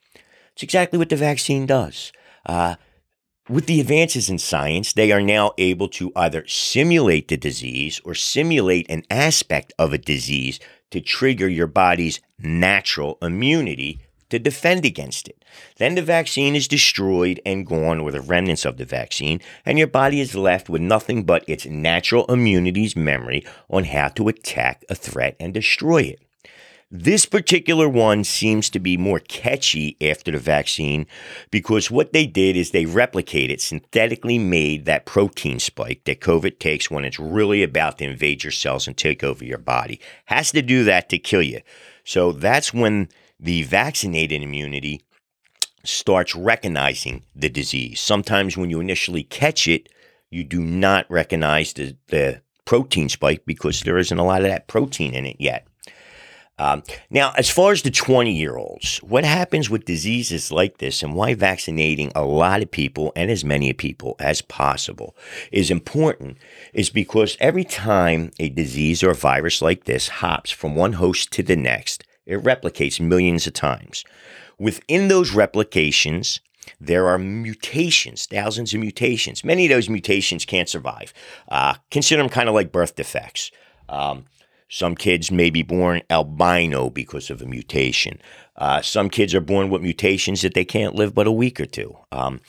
It's 0.55 0.63
exactly 0.63 0.99
what 0.99 1.11
the 1.11 1.17
vaccine 1.17 1.67
does. 1.67 2.11
Uh, 2.47 2.77
with 3.51 3.67
the 3.67 3.83
advances 3.83 4.31
in 4.31 4.39
science, 4.39 4.95
they 4.95 5.13
are 5.13 5.21
now 5.21 5.53
able 5.59 5.89
to 5.91 6.11
either 6.17 6.47
simulate 6.47 7.29
the 7.29 7.37
disease 7.37 8.01
or 8.03 8.15
simulate 8.15 8.87
an 8.89 9.03
aspect 9.11 9.75
of 9.79 9.93
a 9.93 9.99
disease 9.99 10.59
to 10.91 11.03
trigger 11.03 11.49
your 11.49 11.67
body's 11.67 12.23
natural 12.39 13.19
immunity 13.21 14.01
to 14.33 14.39
defend 14.39 14.87
against 14.87 15.29
it. 15.29 15.45
Then 15.77 15.95
the 15.95 16.01
vaccine 16.01 16.57
is 16.57 16.67
destroyed 16.67 17.39
and 17.45 17.67
gone, 17.67 18.01
or 18.01 18.11
the 18.11 18.23
remnants 18.23 18.65
of 18.65 18.79
the 18.79 18.87
vaccine, 18.87 19.43
and 19.67 19.77
your 19.77 19.87
body 19.87 20.23
is 20.23 20.35
left 20.35 20.71
with 20.71 20.81
nothing 20.81 21.25
but 21.25 21.45
its 21.47 21.67
natural 21.67 22.25
immunity's 22.31 22.97
memory 22.97 23.45
on 23.69 23.85
how 23.85 24.09
to 24.09 24.29
attack 24.29 24.87
a 24.89 24.95
threat 24.95 25.37
and 25.39 25.53
destroy 25.53 26.01
it. 26.01 26.21
This 26.91 27.27
particular 27.27 27.91
one 27.91 28.25
seems 28.25 28.71
to 28.71 28.79
be 28.79 28.97
more 28.97 29.19
catchy 29.19 29.99
after 30.01 30.31
the 30.31 30.39
vaccine 30.39 31.07
because 31.51 31.91
what 31.91 32.15
they 32.15 32.27
did 32.27 32.57
is 32.57 32.71
they 32.71 32.87
replicated, 32.87 33.61
synthetically 33.61 34.39
made 34.39 34.87
that 34.87 35.05
protein 35.05 35.59
spike 35.59 36.05
that 36.05 36.21
COVID 36.21 36.59
takes 36.59 36.91
when 36.91 37.05
it's 37.05 37.19
really 37.19 37.63
about 37.63 37.99
to 37.99 38.05
invade 38.05 38.45
your 38.45 38.51
cells 38.51 38.87
and 38.87 38.97
take 38.97 39.23
over 39.23 39.45
your 39.45 39.59
body. 39.59 40.01
Has 40.27 40.53
to 40.53 40.63
do 40.63 40.85
that 40.85 41.11
to 41.11 41.19
kill 41.19 41.43
you. 41.43 41.61
So 42.05 42.33
that's 42.33 42.73
when 42.75 43.09
the 43.43 43.65
vaccinated 43.65 44.41
immunity 44.41 45.05
starts 45.85 46.37
recognizing 46.37 47.25
the 47.35 47.51
disease. 47.51 48.01
Sometimes 48.01 48.57
when 48.57 48.71
you 48.71 48.79
initially 48.79 49.25
catch 49.25 49.67
it, 49.67 49.89
you 50.31 50.45
do 50.45 50.61
not 50.61 51.11
recognize 51.11 51.73
the, 51.73 51.97
the 52.07 52.41
protein 52.65 53.09
spike 53.09 53.43
because 53.45 53.81
there 53.81 53.99
isn't 53.99 54.19
a 54.19 54.25
lot 54.25 54.43
of 54.43 54.49
that 54.49 54.69
protein 54.69 55.13
in 55.13 55.27
it 55.27 55.37
yet. 55.41 55.67
Um, 56.59 56.85
now, 57.11 57.33
as 57.37 57.51
far 57.51 57.73
as 57.73 57.83
the 57.83 57.91
20 57.91 58.31
year 58.33 58.57
olds, 58.57 58.99
what 58.99 59.25
happens 59.25 59.69
with 59.69 59.87
diseases 59.87 60.53
like 60.53 60.79
this 60.79 61.03
and 61.03 61.15
why 61.15 61.35
vaccinating 61.35 62.13
a 62.15 62.23
lot 62.23 62.63
of 62.63 62.71
people 62.71 63.13
and 63.17 63.29
as 63.31 63.45
many 63.45 63.73
people 63.73 64.15
as 64.21 64.43
possible 64.43 65.17
is 65.51 65.71
important 65.71 66.37
is 66.73 66.91
because 66.91 67.37
every 67.41 67.65
time 67.65 68.31
a 68.39 68.49
disease 68.51 69.03
or 69.03 69.11
a 69.11 69.15
virus 69.17 69.61
like 69.61 69.85
this 69.85 70.09
hops 70.09 70.53
from 70.53 70.77
one 70.77 70.93
host 70.93 71.33
to 71.33 71.43
the 71.43 71.57
next, 71.57 72.05
it 72.33 72.43
replicates 72.43 73.01
millions 73.01 73.47
of 73.47 73.53
times. 73.53 74.05
Within 74.59 75.09
those 75.09 75.33
replications, 75.33 76.41
there 76.81 77.09
are 77.09 77.19
mutations, 77.19 78.27
thousands 78.27 78.73
of 78.73 78.81
mutations. 78.81 79.45
Many 79.45 79.67
of 79.67 79.71
those 79.71 79.89
mutations 79.89 80.45
can't 80.45 80.69
survive. 80.69 81.13
Uh, 81.49 81.75
consider 81.91 82.23
them 82.23 82.31
kind 82.31 82.49
of 82.49 82.55
like 82.55 82.73
birth 82.73 82.97
defects. 82.97 83.51
Um, 83.89 84.27
some 84.69 84.95
kids 84.95 85.31
may 85.31 85.51
be 85.51 85.63
born 85.63 86.03
albino 86.09 86.89
because 86.89 87.29
of 87.31 87.43
a 87.43 87.47
mutation. 87.47 88.21
Uh, 88.57 88.81
some 88.81 89.11
kids 89.11 89.35
are 89.35 89.41
born 89.41 89.69
with 89.69 89.83
mutations 89.83 90.43
that 90.43 90.55
they 90.55 90.65
can't 90.65 90.95
live 90.95 91.15
but 91.15 91.27
a 91.27 91.33
week 91.33 91.61
or 91.61 91.67
two. 91.67 91.97
Um, 92.11 92.41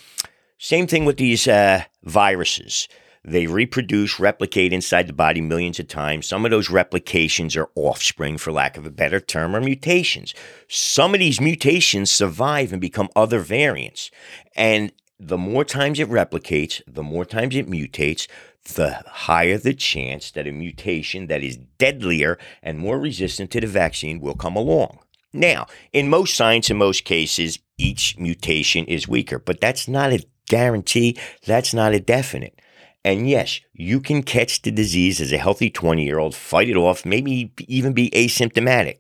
same 0.58 0.88
thing 0.88 1.04
with 1.04 1.18
these 1.18 1.48
uh, 1.48 1.84
viruses. 2.04 2.88
They 3.26 3.48
reproduce, 3.48 4.20
replicate 4.20 4.74
inside 4.74 5.08
the 5.08 5.14
body 5.14 5.40
millions 5.40 5.80
of 5.80 5.88
times. 5.88 6.28
Some 6.28 6.44
of 6.44 6.52
those 6.52 6.70
replications 6.70 7.56
are 7.56 7.70
offspring, 7.76 8.38
for 8.38 8.52
lack 8.52 8.76
of 8.76 8.86
a 8.86 8.92
better 8.92 9.22
term, 9.22 9.56
or 9.56 9.62
mutations. 9.62 10.34
Some 10.68 11.14
of 11.14 11.20
these 11.20 11.40
mutations 11.40 12.12
survive 12.12 12.74
and 12.74 12.82
become 12.82 13.10
other 13.16 13.40
variants. 13.40 14.12
And 14.56 14.92
the 15.18 15.38
more 15.38 15.64
times 15.64 16.00
it 16.00 16.10
replicates, 16.10 16.82
the 16.86 17.04
more 17.04 17.24
times 17.24 17.56
it 17.56 17.70
mutates, 17.70 18.28
the 18.76 19.02
higher 19.08 19.58
the 19.58 19.74
chance 19.74 20.32
that 20.32 20.48
a 20.48 20.52
mutation 20.52 21.28
that 21.28 21.44
is 21.44 21.58
deadlier 21.78 22.38
and 22.62 22.78
more 22.78 23.00
resistant 23.00 23.52
to 23.52 23.62
the 23.62 23.68
vaccine 23.68 24.20
will 24.20 24.36
come 24.36 24.56
along. 24.56 25.00
Now, 25.32 25.68
in 25.92 26.10
most 26.10 26.36
science, 26.36 26.70
in 26.70 26.78
most 26.78 27.06
cases, 27.06 27.60
each 27.78 28.18
mutation 28.18 28.86
is 28.86 29.08
weaker, 29.08 29.40
but 29.40 29.60
that's 29.60 29.88
not 29.88 30.12
a 30.14 30.26
guarantee. 30.48 31.18
That's 31.46 31.74
not 31.74 31.94
a 31.94 32.00
definite. 32.00 32.60
And 33.06 33.30
yes, 33.30 33.60
you 33.74 34.00
can 34.00 34.24
catch 34.24 34.62
the 34.62 34.72
disease 34.72 35.20
as 35.20 35.34
a 35.34 35.38
healthy 35.38 35.70
20 35.70 36.04
year 36.04 36.20
old, 36.20 36.36
fight 36.36 36.70
it 36.70 36.78
off, 36.78 37.06
maybe 37.06 37.52
even 37.68 37.94
be 37.94 38.10
asymptomatic. 38.12 39.00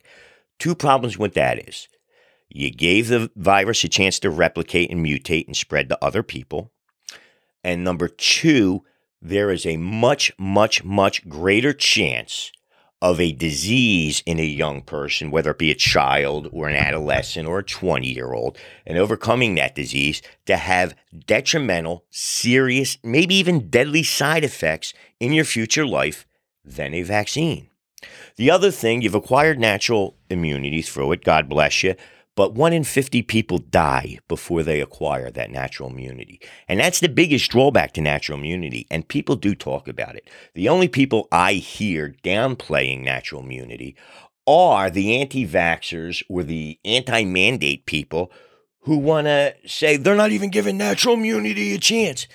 Two 0.60 0.76
problems 0.76 1.18
with 1.18 1.34
that 1.36 1.68
is 1.68 1.88
you 2.50 2.70
gave 2.70 3.08
the 3.08 3.32
virus 3.36 3.84
a 3.84 3.90
chance 3.90 4.20
to 4.20 4.30
replicate 4.30 4.92
and 4.92 5.04
mutate 5.04 5.48
and 5.48 5.56
spread 5.56 5.90
to 5.90 6.04
other 6.04 6.22
people. 6.22 6.72
And 7.64 7.84
number 7.84 8.08
two, 8.08 8.84
there 9.22 9.50
is 9.50 9.66
a 9.66 9.78
much, 9.78 10.32
much, 10.38 10.84
much 10.84 11.28
greater 11.30 11.74
chance 11.74 12.52
of 13.04 13.20
a 13.20 13.34
disease 13.34 14.24
in 14.26 14.40
a 14.40 14.46
young 14.46 14.82
person, 14.82 15.30
whether 15.30 15.52
it 15.52 15.58
be 15.58 15.70
a 15.70 15.76
child 15.76 16.48
or 16.54 16.70
an 16.70 16.76
adolescent 16.78 17.46
or 17.46 17.60
a 17.60 17.64
20 17.64 18.08
year 18.08 18.32
old, 18.32 18.58
and 18.88 18.98
overcoming 18.98 19.56
that 19.56 19.76
disease 19.76 20.22
to 20.46 20.56
have 20.56 20.96
detrimental, 21.28 22.06
serious, 22.10 22.98
maybe 23.04 23.36
even 23.36 23.70
deadly 23.70 24.04
side 24.04 24.46
effects 24.46 24.94
in 25.20 25.34
your 25.34 25.44
future 25.44 25.86
life 25.86 26.26
than 26.64 26.94
a 26.94 27.02
vaccine. 27.02 27.68
The 28.38 28.50
other 28.50 28.72
thing, 28.72 29.02
you've 29.02 29.16
acquired 29.16 29.60
natural 29.60 30.16
immunity 30.30 30.82
through 30.82 31.12
it, 31.12 31.26
God 31.26 31.50
bless 31.50 31.84
you, 31.84 31.96
but 32.36 32.54
one 32.54 32.74
in 32.74 32.84
50 32.84 33.22
people 33.24 33.60
die 33.60 34.18
before 34.28 34.64
they 34.64 34.82
acquire 34.82 35.30
that 35.32 35.52
natural 35.52 35.90
immunity. 35.90 36.40
And 36.68 36.80
that's 36.80 37.00
the 37.00 37.10
biggest 37.10 37.52
drawback 37.52 37.94
to 37.94 38.02
natural 38.02 38.38
immunity. 38.38 38.88
And 38.90 39.08
people 39.08 39.36
do 39.36 39.54
talk 39.54 39.88
about 39.88 40.16
it. 40.16 40.30
The 40.56 40.70
only 40.70 40.88
people 40.88 41.28
I 41.32 41.54
hear 41.54 42.16
downplaying 42.24 43.04
natural 43.04 43.44
immunity 43.44 43.96
are 44.48 44.90
the 44.90 45.20
anti 45.20 45.48
vaxxers 45.48 46.24
or 46.30 46.44
the 46.44 46.80
anti 46.84 47.24
mandate 47.24 47.86
people 47.86 48.32
who 48.82 48.98
want 48.98 49.28
to 49.28 49.56
say 49.66 49.96
they're 49.96 50.16
not 50.16 50.32
even 50.32 50.50
giving 50.50 50.78
natural 50.78 51.16
immunity 51.16 51.74
a 51.74 51.80
chance. 51.80 52.28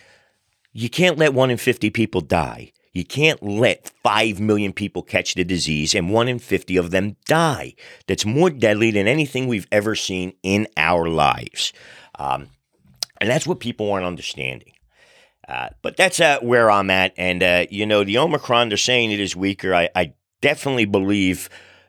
You 0.72 0.88
can't 0.88 1.18
let 1.18 1.34
one 1.34 1.50
in 1.50 1.58
50 1.58 1.90
people 1.90 2.20
die. 2.20 2.72
You 2.92 3.04
can't 3.04 3.42
let 3.42 3.90
5 4.02 4.40
million 4.40 4.72
people 4.72 5.02
catch 5.02 5.34
the 5.34 5.44
disease 5.44 5.94
and 5.94 6.10
1 6.10 6.28
in 6.28 6.38
50 6.38 6.76
of 6.76 6.90
them 6.90 7.16
die. 7.26 7.74
That's 8.06 8.24
more 8.24 8.50
deadly 8.50 8.90
than 8.90 9.06
anything 9.06 9.46
we've 9.46 9.68
ever 9.70 9.94
seen 9.94 10.32
in 10.42 10.66
our 10.76 11.08
lives. 11.08 11.72
Um, 12.18 12.48
and 13.20 13.28
that's 13.28 13.46
what 13.46 13.60
people 13.60 13.90
aren't 13.92 14.06
understanding. 14.06 14.72
Uh, 15.48 15.70
but 15.82 15.96
that's 15.96 16.20
uh, 16.20 16.38
where 16.40 16.70
I'm 16.70 16.90
at. 16.90 17.14
And, 17.16 17.42
uh, 17.42 17.66
you 17.70 17.86
know, 17.86 18.04
the 18.04 18.18
Omicron, 18.18 18.68
they're 18.68 18.76
saying 18.76 19.10
it 19.10 19.20
is 19.20 19.34
weaker. 19.34 19.74
I, 19.74 19.88
I 19.94 20.12
definitely 20.40 20.84
believe 20.84 21.48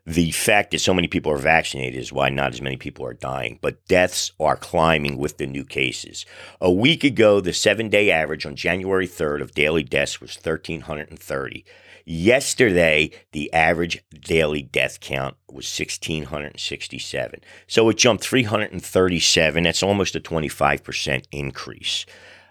the 0.10 0.32
fact 0.32 0.72
that 0.72 0.80
so 0.80 0.92
many 0.92 1.08
people 1.08 1.32
are 1.32 1.38
vaccinated 1.38 2.00
is 2.00 2.12
why 2.12 2.30
not 2.30 2.52
as 2.52 2.64
many 2.64 2.78
people 2.78 3.06
are 3.06 3.14
dying, 3.14 3.60
but 3.62 3.86
deaths 3.86 4.32
are 4.40 4.56
climbing 4.56 5.18
with 5.18 5.38
the 5.38 5.46
new 5.46 5.64
cases. 5.64 6.26
A 6.60 6.72
week 6.72 7.04
ago, 7.04 7.40
the 7.40 7.54
seven 7.54 7.90
day 7.90 8.10
average 8.10 8.44
on 8.44 8.56
January 8.56 9.08
3rd 9.08 9.44
of 9.44 9.54
daily 9.54 9.84
deaths 9.84 10.20
was 10.20 10.36
1,330. 10.36 11.64
Yesterday, 12.06 13.12
the 13.34 13.54
average 13.54 14.04
daily 14.10 14.64
death 14.64 15.00
count 15.00 15.38
was 15.48 15.80
1,667. 15.80 17.42
So 17.68 17.88
it 17.90 17.98
jumped 17.98 18.24
337. 18.24 19.64
That's 19.64 19.84
almost 19.84 20.16
a 20.16 20.20
25% 20.20 21.26
increase. 21.32 22.08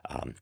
Um, 0.09 0.37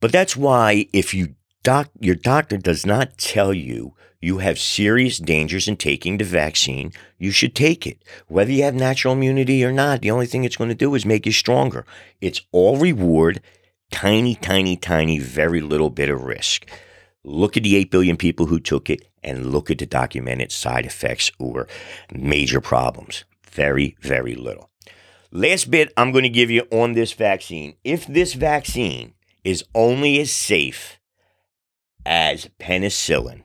but 0.00 0.12
that's 0.12 0.36
why 0.36 0.86
if 0.92 1.14
you 1.14 1.34
doc, 1.62 1.88
your 1.98 2.14
doctor 2.14 2.58
does 2.58 2.84
not 2.84 3.16
tell 3.16 3.54
you 3.54 3.94
you 4.20 4.38
have 4.38 4.58
serious 4.58 5.18
dangers 5.18 5.68
in 5.68 5.76
taking 5.76 6.18
the 6.18 6.24
vaccine, 6.24 6.92
you 7.18 7.30
should 7.30 7.54
take 7.54 7.86
it. 7.86 8.02
Whether 8.26 8.52
you 8.52 8.64
have 8.64 8.74
natural 8.74 9.14
immunity 9.14 9.64
or 9.64 9.72
not, 9.72 10.02
the 10.02 10.10
only 10.10 10.26
thing 10.26 10.44
it's 10.44 10.56
going 10.56 10.70
to 10.70 10.74
do 10.74 10.94
is 10.94 11.06
make 11.06 11.26
you 11.26 11.32
stronger. 11.32 11.86
It's 12.20 12.40
all 12.50 12.76
reward, 12.76 13.40
tiny, 13.90 14.34
tiny, 14.34 14.76
tiny, 14.76 15.18
very 15.18 15.60
little 15.60 15.90
bit 15.90 16.08
of 16.08 16.24
risk. 16.24 16.66
Look 17.24 17.56
at 17.56 17.62
the 17.62 17.76
8 17.76 17.90
billion 17.90 18.16
people 18.16 18.46
who 18.46 18.58
took 18.58 18.90
it 18.90 19.06
and 19.22 19.52
look 19.52 19.70
at 19.70 19.78
the 19.78 19.86
documented 19.86 20.50
side 20.50 20.86
effects 20.86 21.30
or 21.38 21.68
major 22.12 22.60
problems. 22.60 23.24
Very, 23.50 23.96
very 24.00 24.34
little. 24.34 24.70
Last 25.30 25.70
bit 25.70 25.92
I'm 25.96 26.10
going 26.10 26.22
to 26.22 26.28
give 26.28 26.50
you 26.50 26.66
on 26.70 26.94
this 26.94 27.12
vaccine. 27.12 27.74
If 27.84 28.06
this 28.06 28.34
vaccine 28.34 29.14
is 29.44 29.64
only 29.74 30.20
as 30.20 30.32
safe 30.32 30.98
as 32.06 32.48
penicillin, 32.58 33.42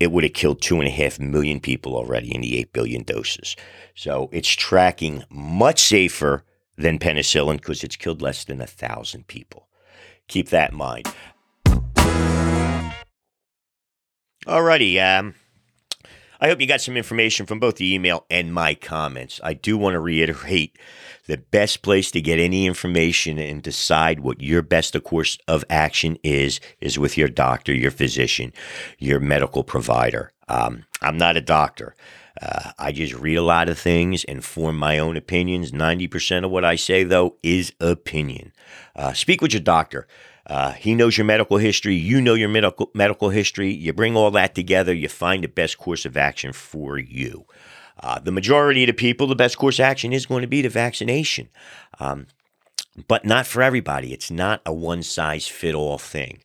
it 0.00 0.12
would 0.12 0.24
have 0.24 0.32
killed 0.32 0.62
two 0.62 0.78
and 0.78 0.86
a 0.86 0.90
half 0.90 1.18
million 1.18 1.60
people 1.60 1.96
already 1.96 2.34
in 2.34 2.40
the 2.40 2.56
8 2.58 2.72
billion 2.72 3.02
doses. 3.02 3.56
So 3.94 4.28
it's 4.32 4.48
tracking 4.48 5.24
much 5.30 5.80
safer 5.80 6.44
than 6.76 6.98
penicillin 6.98 7.56
because 7.56 7.82
it's 7.82 7.96
killed 7.96 8.22
less 8.22 8.44
than 8.44 8.60
a 8.60 8.66
thousand 8.66 9.26
people. 9.26 9.68
Keep 10.28 10.50
that 10.50 10.70
in 10.72 10.78
mind. 10.78 11.12
Alrighty, 14.46 14.98
um, 15.02 15.34
I 16.40 16.48
hope 16.48 16.60
you 16.60 16.66
got 16.66 16.80
some 16.80 16.96
information 16.96 17.46
from 17.46 17.58
both 17.58 17.76
the 17.76 17.92
email 17.92 18.24
and 18.30 18.54
my 18.54 18.74
comments. 18.74 19.40
I 19.42 19.54
do 19.54 19.76
want 19.76 19.94
to 19.94 20.00
reiterate 20.00 20.78
the 21.26 21.38
best 21.38 21.82
place 21.82 22.10
to 22.12 22.20
get 22.20 22.38
any 22.38 22.66
information 22.66 23.38
and 23.38 23.62
decide 23.62 24.20
what 24.20 24.40
your 24.40 24.62
best 24.62 25.00
course 25.02 25.38
of 25.48 25.64
action 25.68 26.16
is 26.22 26.60
is 26.80 26.98
with 26.98 27.18
your 27.18 27.28
doctor, 27.28 27.74
your 27.74 27.90
physician, 27.90 28.52
your 28.98 29.18
medical 29.18 29.64
provider. 29.64 30.32
Um, 30.48 30.84
I'm 31.02 31.18
not 31.18 31.36
a 31.36 31.40
doctor. 31.40 31.96
Uh, 32.40 32.70
I 32.78 32.92
just 32.92 33.14
read 33.14 33.34
a 33.34 33.42
lot 33.42 33.68
of 33.68 33.78
things 33.78 34.24
and 34.24 34.44
form 34.44 34.76
my 34.76 34.98
own 34.98 35.16
opinions. 35.16 35.72
90% 35.72 36.44
of 36.44 36.50
what 36.52 36.64
I 36.64 36.76
say, 36.76 37.02
though, 37.02 37.36
is 37.42 37.72
opinion. 37.80 38.52
Uh, 38.94 39.12
speak 39.12 39.40
with 39.40 39.52
your 39.52 39.60
doctor. 39.60 40.06
Uh, 40.48 40.72
he 40.72 40.94
knows 40.94 41.18
your 41.18 41.26
medical 41.26 41.58
history. 41.58 41.94
You 41.94 42.20
know 42.20 42.34
your 42.34 42.48
medical 42.48 42.90
medical 42.94 43.28
history. 43.28 43.72
You 43.72 43.92
bring 43.92 44.16
all 44.16 44.30
that 44.30 44.54
together. 44.54 44.94
You 44.94 45.08
find 45.08 45.44
the 45.44 45.48
best 45.48 45.78
course 45.78 46.06
of 46.06 46.16
action 46.16 46.52
for 46.52 46.98
you. 46.98 47.44
Uh, 48.00 48.18
the 48.20 48.32
majority 48.32 48.84
of 48.84 48.86
the 48.86 48.92
people, 48.92 49.26
the 49.26 49.34
best 49.34 49.58
course 49.58 49.78
of 49.78 49.84
action 49.84 50.12
is 50.12 50.24
going 50.24 50.42
to 50.42 50.48
be 50.48 50.62
the 50.62 50.68
vaccination, 50.68 51.48
um, 51.98 52.28
but 53.08 53.24
not 53.24 53.46
for 53.46 53.60
everybody. 53.60 54.12
It's 54.12 54.30
not 54.30 54.62
a 54.64 54.72
one 54.72 55.02
size 55.02 55.48
fit 55.48 55.74
all 55.74 55.98
thing. 55.98 56.38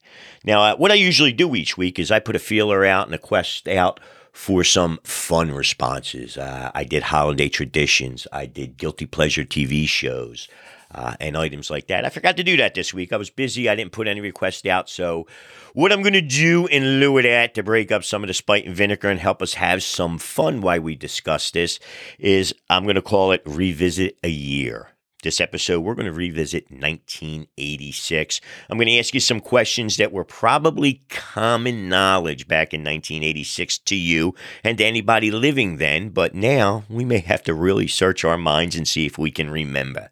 Now, 0.43 0.61
uh, 0.63 0.75
what 0.75 0.91
I 0.91 0.95
usually 0.95 1.31
do 1.31 1.55
each 1.55 1.77
week 1.77 1.99
is 1.99 2.11
I 2.11 2.19
put 2.19 2.35
a 2.35 2.39
feeler 2.39 2.83
out 2.83 3.05
and 3.05 3.15
a 3.15 3.19
quest 3.19 3.67
out 3.67 3.99
for 4.33 4.63
some 4.63 4.99
fun 5.03 5.51
responses. 5.51 6.37
Uh, 6.37 6.71
I 6.73 6.83
did 6.83 7.03
holiday 7.03 7.49
traditions. 7.49 8.27
I 8.31 8.47
did 8.47 8.77
guilty 8.77 9.05
pleasure 9.05 9.43
TV 9.43 9.87
shows 9.87 10.49
uh, 10.93 11.15
and 11.19 11.37
items 11.37 11.69
like 11.69 11.87
that. 11.87 12.05
I 12.05 12.09
forgot 12.09 12.37
to 12.37 12.43
do 12.43 12.57
that 12.57 12.75
this 12.75 12.93
week. 12.93 13.11
I 13.11 13.17
was 13.17 13.29
busy. 13.29 13.69
I 13.69 13.75
didn't 13.75 13.91
put 13.91 14.07
any 14.07 14.21
requests 14.21 14.65
out. 14.65 14.89
So, 14.89 15.27
what 15.73 15.91
I'm 15.91 16.01
going 16.01 16.13
to 16.13 16.21
do 16.21 16.67
in 16.67 16.99
lieu 16.99 17.17
of 17.17 17.23
that 17.23 17.55
to 17.55 17.63
break 17.63 17.91
up 17.91 18.03
some 18.03 18.23
of 18.23 18.27
the 18.27 18.33
spite 18.33 18.65
and 18.65 18.75
vinegar 18.75 19.09
and 19.09 19.19
help 19.19 19.41
us 19.41 19.55
have 19.55 19.83
some 19.83 20.17
fun 20.17 20.61
while 20.61 20.81
we 20.81 20.95
discuss 20.95 21.51
this 21.51 21.79
is 22.19 22.53
I'm 22.69 22.83
going 22.83 22.95
to 22.95 23.01
call 23.01 23.31
it 23.31 23.41
Revisit 23.45 24.17
a 24.23 24.29
Year. 24.29 24.89
This 25.23 25.39
episode, 25.39 25.79
we're 25.79 25.95
going 25.95 26.07
to 26.07 26.11
revisit 26.11 26.69
1986. 26.69 28.41
I'm 28.69 28.77
going 28.77 28.89
to 28.89 28.99
ask 28.99 29.13
you 29.13 29.21
some 29.21 29.39
questions 29.39 29.95
that 29.95 30.11
were 30.11 30.25
probably 30.25 31.05
common 31.07 31.87
knowledge 31.87 32.45
back 32.45 32.73
in 32.73 32.81
1986 32.81 33.77
to 33.77 33.95
you 33.95 34.35
and 34.65 34.77
to 34.77 34.83
anybody 34.83 35.31
living 35.31 35.77
then, 35.77 36.09
but 36.09 36.35
now 36.35 36.83
we 36.89 37.05
may 37.05 37.19
have 37.19 37.41
to 37.43 37.53
really 37.53 37.87
search 37.87 38.25
our 38.25 38.37
minds 38.37 38.75
and 38.75 38.85
see 38.85 39.05
if 39.05 39.17
we 39.17 39.31
can 39.31 39.49
remember. 39.49 40.09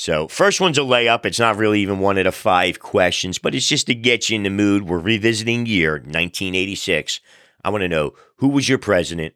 So, 0.00 0.28
first 0.28 0.60
one's 0.60 0.78
a 0.78 0.82
layup. 0.82 1.26
It's 1.26 1.40
not 1.40 1.56
really 1.56 1.80
even 1.80 1.98
one 1.98 2.18
of 2.18 2.24
the 2.24 2.30
five 2.30 2.78
questions, 2.78 3.38
but 3.38 3.52
it's 3.52 3.66
just 3.66 3.88
to 3.88 3.96
get 3.96 4.30
you 4.30 4.36
in 4.36 4.44
the 4.44 4.48
mood. 4.48 4.84
We're 4.84 5.00
revisiting 5.00 5.66
year 5.66 5.94
1986. 5.94 7.18
I 7.64 7.70
want 7.70 7.82
to 7.82 7.88
know 7.88 8.14
who 8.36 8.46
was 8.46 8.68
your 8.68 8.78
president 8.78 9.34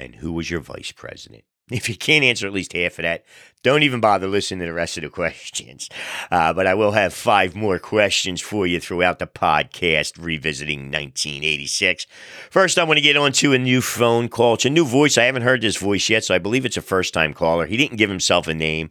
and 0.00 0.16
who 0.16 0.32
was 0.32 0.50
your 0.50 0.58
vice 0.58 0.90
president? 0.90 1.44
If 1.70 1.88
you 1.88 1.96
can't 1.96 2.24
answer 2.24 2.48
at 2.48 2.52
least 2.52 2.72
half 2.72 2.98
of 2.98 3.04
that, 3.04 3.24
don't 3.62 3.84
even 3.84 4.00
bother 4.00 4.26
listening 4.26 4.60
to 4.60 4.66
the 4.66 4.72
rest 4.72 4.96
of 4.96 5.04
the 5.04 5.08
questions. 5.20 5.88
Uh, 6.28 6.52
but 6.52 6.66
I 6.66 6.74
will 6.74 6.90
have 6.90 7.14
five 7.14 7.54
more 7.54 7.78
questions 7.78 8.40
for 8.40 8.66
you 8.66 8.80
throughout 8.80 9.20
the 9.20 9.28
podcast 9.28 10.20
revisiting 10.20 10.90
1986. 10.90 12.08
First, 12.50 12.80
I 12.80 12.84
want 12.84 12.98
to 12.98 13.00
get 13.00 13.16
on 13.16 13.30
to 13.34 13.52
a 13.52 13.58
new 13.58 13.80
phone 13.80 14.28
call. 14.28 14.54
It's 14.54 14.64
a 14.64 14.70
new 14.70 14.84
voice. 14.84 15.16
I 15.16 15.24
haven't 15.26 15.42
heard 15.42 15.62
this 15.62 15.76
voice 15.76 16.10
yet, 16.10 16.24
so 16.24 16.34
I 16.34 16.38
believe 16.38 16.66
it's 16.66 16.76
a 16.76 16.82
first 16.82 17.14
time 17.14 17.32
caller. 17.32 17.66
He 17.66 17.76
didn't 17.76 17.96
give 17.96 18.10
himself 18.10 18.48
a 18.48 18.54
name, 18.54 18.90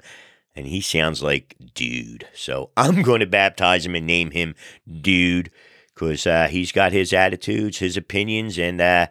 and 0.55 0.67
he 0.67 0.81
sounds 0.81 1.21
like 1.21 1.55
Dude. 1.73 2.27
So 2.33 2.71
I'm 2.77 3.01
going 3.01 3.19
to 3.19 3.27
baptize 3.27 3.85
him 3.85 3.95
and 3.95 4.07
name 4.07 4.31
him 4.31 4.55
Dude 4.89 5.51
because 5.93 6.25
uh, 6.25 6.47
he's 6.49 6.71
got 6.71 6.91
his 6.91 7.13
attitudes, 7.13 7.79
his 7.79 7.97
opinions, 7.97 8.57
and 8.57 8.81
uh, 8.81 9.07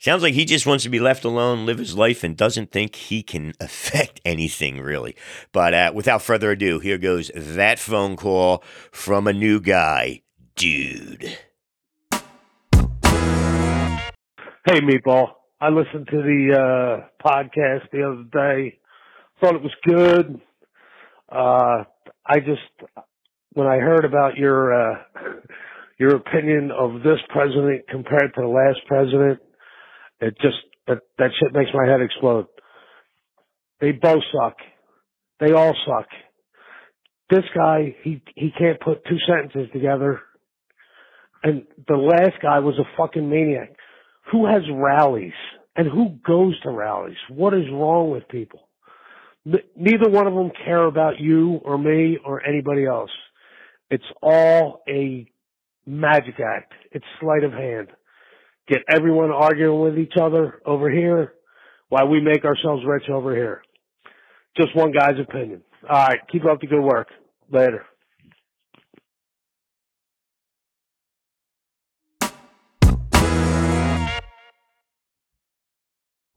Sounds 0.00 0.22
like 0.22 0.34
he 0.34 0.44
just 0.44 0.64
wants 0.64 0.84
to 0.84 0.90
be 0.90 1.00
left 1.00 1.24
alone, 1.24 1.66
live 1.66 1.78
his 1.78 1.96
life, 1.96 2.22
and 2.22 2.36
doesn't 2.36 2.70
think 2.70 2.94
he 2.94 3.20
can 3.20 3.52
affect 3.60 4.20
anything 4.24 4.80
really. 4.80 5.16
But 5.50 5.74
uh, 5.74 5.90
without 5.92 6.22
further 6.22 6.52
ado, 6.52 6.78
here 6.78 6.98
goes 6.98 7.32
that 7.34 7.80
phone 7.80 8.16
call 8.16 8.62
from 8.92 9.26
a 9.26 9.32
new 9.32 9.58
guy, 9.60 10.22
dude. 10.54 11.36
Hey, 14.66 14.80
Meatball. 14.80 15.32
I 15.60 15.70
listened 15.70 16.06
to 16.12 16.22
the 16.22 16.54
uh, 16.54 17.26
podcast 17.26 17.90
the 17.90 18.04
other 18.06 18.22
day. 18.30 18.78
Thought 19.40 19.56
it 19.56 19.62
was 19.62 19.74
good. 19.84 20.40
Uh, 21.30 21.84
I 22.26 22.38
just, 22.38 22.90
when 23.52 23.66
I 23.66 23.78
heard 23.78 24.04
about 24.04 24.36
your 24.36 24.92
uh, 24.92 24.96
your 25.98 26.16
opinion 26.16 26.70
of 26.70 27.02
this 27.02 27.18
president 27.28 27.88
compared 27.88 28.34
to 28.34 28.40
the 28.40 28.46
last 28.48 28.80
president, 28.86 29.40
it 30.20 30.34
just 30.40 30.56
that 30.86 30.98
that 31.18 31.30
shit 31.38 31.52
makes 31.52 31.70
my 31.74 31.86
head 31.86 32.00
explode. 32.00 32.46
They 33.80 33.92
both 33.92 34.22
suck. 34.32 34.56
They 35.40 35.52
all 35.52 35.74
suck. 35.86 36.06
This 37.30 37.44
guy, 37.54 37.94
he 38.02 38.22
he 38.34 38.50
can't 38.58 38.80
put 38.80 39.04
two 39.04 39.18
sentences 39.26 39.70
together. 39.72 40.20
And 41.42 41.64
the 41.86 41.96
last 41.96 42.42
guy 42.42 42.58
was 42.58 42.74
a 42.78 42.96
fucking 42.96 43.28
maniac. 43.28 43.72
Who 44.32 44.46
has 44.46 44.62
rallies 44.72 45.32
and 45.76 45.86
who 45.86 46.18
goes 46.26 46.58
to 46.62 46.70
rallies? 46.70 47.16
What 47.28 47.54
is 47.54 47.64
wrong 47.70 48.10
with 48.10 48.28
people? 48.28 48.67
Neither 49.44 50.10
one 50.10 50.26
of 50.26 50.34
them 50.34 50.50
care 50.64 50.84
about 50.84 51.18
you 51.20 51.60
or 51.64 51.78
me 51.78 52.18
or 52.24 52.44
anybody 52.46 52.84
else. 52.84 53.10
It's 53.90 54.04
all 54.22 54.82
a 54.88 55.26
magic 55.86 56.34
act. 56.40 56.72
It's 56.92 57.04
sleight 57.20 57.44
of 57.44 57.52
hand 57.52 57.88
get 58.68 58.82
everyone 58.88 59.30
arguing 59.30 59.80
with 59.80 59.98
each 59.98 60.14
other 60.20 60.60
over 60.64 60.90
here 60.90 61.34
while 61.88 62.06
we 62.06 62.20
make 62.20 62.44
ourselves 62.44 62.82
rich 62.86 63.08
over 63.08 63.34
here. 63.34 63.62
Just 64.56 64.76
one 64.76 64.92
guy's 64.92 65.18
opinion. 65.20 65.62
All 65.88 65.96
right. 65.96 66.18
Keep 66.30 66.44
up 66.44 66.60
the 66.60 66.66
good 66.66 66.82
work. 66.82 67.08
Later. 67.50 67.84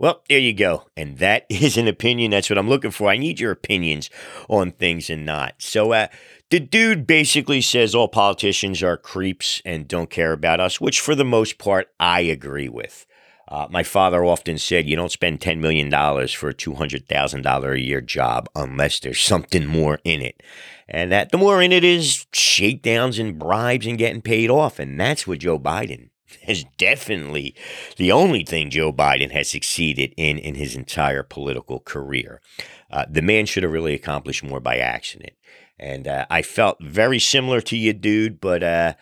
Well, 0.02 0.24
there 0.28 0.40
you 0.40 0.54
go. 0.54 0.88
And 0.98 1.20
that 1.20 1.46
is 1.50 1.78
an 1.78 1.88
opinion. 1.88 2.32
That's 2.32 2.50
what 2.50 2.58
I'm 2.58 2.68
looking 2.68 2.90
for. 2.90 3.08
I 3.08 3.18
need 3.18 3.40
your 3.40 3.52
opinions 3.52 4.10
on 4.50 4.72
things 4.72 5.12
and 5.12 5.28
not. 5.28 5.54
So, 5.60 5.94
uh, 5.94 6.08
the 6.50 6.60
dude 6.60 7.06
basically 7.06 7.62
says 7.62 7.94
all 7.94 8.08
politicians 8.08 8.82
are 8.82 8.98
creeps 8.98 9.62
and 9.64 9.88
don't 9.88 10.10
care 10.10 10.34
about 10.34 10.60
us, 10.60 10.82
which 10.82 11.00
for 11.00 11.14
the 11.14 11.24
most 11.24 11.60
part, 11.60 11.92
I 12.00 12.22
agree 12.22 12.68
with. 12.68 13.06
Uh, 13.48 13.68
my 13.70 13.84
father 13.84 14.26
often 14.26 14.58
said, 14.58 14.88
you 14.88 14.96
don't 14.96 15.12
spend 15.12 15.40
$10 15.40 15.60
million 15.60 15.90
for 15.90 16.50
a 16.50 16.54
$200,000 16.54 17.74
a 17.74 17.80
year 17.80 18.02
job 18.02 18.50
unless 18.56 19.00
there's 19.00 19.22
something 19.22 19.68
more 19.68 20.00
in 20.04 20.22
it. 20.22 20.42
And 20.90 21.12
that 21.12 21.32
the 21.32 21.38
more 21.38 21.62
in 21.62 21.72
it 21.72 21.84
is 21.84 22.26
shakedowns 22.34 23.20
and 23.20 23.38
bribes 23.38 23.86
and 23.86 23.98
getting 23.98 24.22
paid 24.22 24.50
off. 24.50 24.80
And 24.80 25.00
that's 25.00 25.28
what 25.28 25.40
Joe 25.40 25.60
Biden 25.60 26.11
is 26.48 26.66
definitely 26.78 27.56
the 27.98 28.12
only 28.12 28.44
thing 28.44 28.70
Joe 28.70 28.92
Biden 28.92 29.32
has 29.32 29.50
succeeded 29.50 30.14
in 30.18 30.38
in 30.38 30.56
his 30.56 30.76
entire 30.76 31.24
political 31.24 31.80
career. 31.80 32.42
Uh, 32.90 33.06
the 33.10 33.22
man 33.22 33.46
should 33.46 33.64
have 33.64 33.72
really 33.72 33.94
accomplished 33.94 34.44
more 34.44 34.60
by 34.60 34.78
accident. 34.78 35.34
And 35.80 36.08
uh, 36.08 36.26
I 36.30 36.44
felt 36.44 36.78
very 36.82 37.18
similar 37.20 37.60
to 37.62 37.78
you, 37.78 37.94
dude, 37.94 38.40
but 38.40 38.62
uh, 38.62 38.94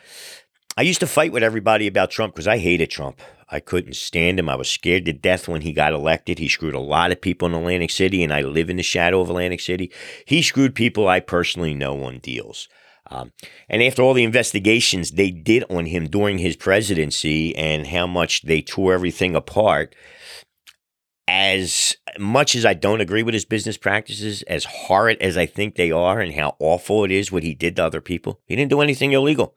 I 0.77 0.83
used 0.83 1.01
to 1.01 1.07
fight 1.07 1.33
with 1.33 1.43
everybody 1.43 1.87
about 1.87 2.11
Trump 2.11 2.33
because 2.33 2.47
I 2.47 2.57
hated 2.57 2.89
Trump. 2.89 3.19
I 3.51 3.59
couldn't 3.59 3.95
stand 3.95 4.39
him. 4.39 4.47
I 4.47 4.55
was 4.55 4.69
scared 4.69 5.05
to 5.05 5.13
death 5.13 5.47
when 5.47 5.61
he 5.61 5.73
got 5.73 5.91
elected. 5.91 6.39
He 6.39 6.47
screwed 6.47 6.75
a 6.75 6.79
lot 6.79 7.11
of 7.11 7.19
people 7.19 7.47
in 7.47 7.53
Atlantic 7.53 7.89
City, 7.89 8.23
and 8.23 8.31
I 8.31 8.43
live 8.43 8.69
in 8.69 8.77
the 8.77 8.83
shadow 8.83 9.19
of 9.21 9.29
Atlantic 9.29 9.59
City. 9.59 9.91
He 10.25 10.41
screwed 10.41 10.75
people 10.75 11.07
I 11.07 11.19
personally 11.19 11.73
know 11.73 12.03
on 12.03 12.19
deals. 12.19 12.69
Um, 13.09 13.31
and 13.67 13.81
after 13.81 14.01
all 14.01 14.13
the 14.13 14.23
investigations 14.23 15.11
they 15.11 15.31
did 15.31 15.63
on 15.69 15.87
him 15.87 16.07
during 16.07 16.37
his 16.37 16.55
presidency 16.55 17.55
and 17.55 17.87
how 17.87 18.05
much 18.05 18.43
they 18.43 18.61
tore 18.61 18.93
everything 18.93 19.35
apart, 19.35 19.95
as 21.27 21.95
much 22.17 22.55
as 22.55 22.65
I 22.65 22.73
don't 22.73 23.01
agree 23.01 23.21
with 23.21 23.33
his 23.33 23.45
business 23.45 23.77
practices, 23.77 24.41
as 24.43 24.65
horrid 24.65 25.21
as 25.21 25.37
I 25.37 25.45
think 25.45 25.75
they 25.75 25.91
are 25.91 26.19
and 26.19 26.33
how 26.33 26.55
awful 26.59 27.03
it 27.03 27.11
is 27.11 27.31
what 27.31 27.43
he 27.43 27.53
did 27.53 27.75
to 27.75 27.85
other 27.85 28.01
people, 28.01 28.41
he 28.45 28.55
didn't 28.55 28.71
do 28.71 28.81
anything 28.81 29.11
illegal. 29.11 29.55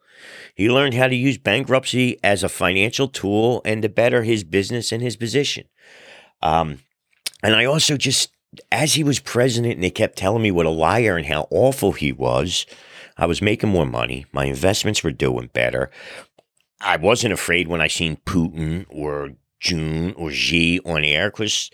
He 0.55 0.69
learned 0.69 0.93
how 0.93 1.07
to 1.07 1.15
use 1.15 1.37
bankruptcy 1.37 2.19
as 2.23 2.43
a 2.43 2.49
financial 2.49 3.07
tool 3.07 3.61
and 3.65 3.81
to 3.81 3.89
better 3.89 4.23
his 4.23 4.43
business 4.43 4.91
and 4.91 5.01
his 5.01 5.15
position. 5.15 5.65
Um, 6.41 6.79
and 7.41 7.55
I 7.55 7.65
also 7.65 7.97
just, 7.97 8.31
as 8.71 8.93
he 8.93 9.03
was 9.03 9.19
president 9.19 9.73
and 9.73 9.83
they 9.83 9.89
kept 9.89 10.17
telling 10.17 10.43
me 10.43 10.51
what 10.51 10.67
a 10.67 10.71
liar 10.71 11.17
and 11.17 11.25
how 11.25 11.47
awful 11.49 11.93
he 11.93 12.11
was, 12.11 12.67
I 13.17 13.25
was 13.25 13.41
making 13.41 13.69
more 13.69 13.85
money. 13.85 14.25
My 14.31 14.45
investments 14.45 15.03
were 15.03 15.11
doing 15.11 15.49
better. 15.53 15.91
I 16.81 16.97
wasn't 16.97 17.33
afraid 17.33 17.67
when 17.67 17.81
I 17.81 17.87
seen 17.87 18.17
Putin 18.25 18.85
or 18.89 19.31
June 19.59 20.13
or 20.17 20.31
Xi 20.31 20.79
on 20.81 21.03
air 21.03 21.29
because 21.29 21.71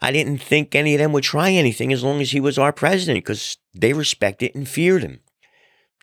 I 0.00 0.12
didn't 0.12 0.38
think 0.38 0.74
any 0.74 0.94
of 0.94 1.00
them 1.00 1.12
would 1.12 1.24
try 1.24 1.50
anything 1.50 1.92
as 1.92 2.04
long 2.04 2.20
as 2.20 2.30
he 2.30 2.40
was 2.40 2.58
our 2.58 2.72
president 2.72 3.24
because 3.24 3.56
they 3.74 3.92
respected 3.92 4.54
and 4.54 4.68
feared 4.68 5.02
him. 5.02 5.20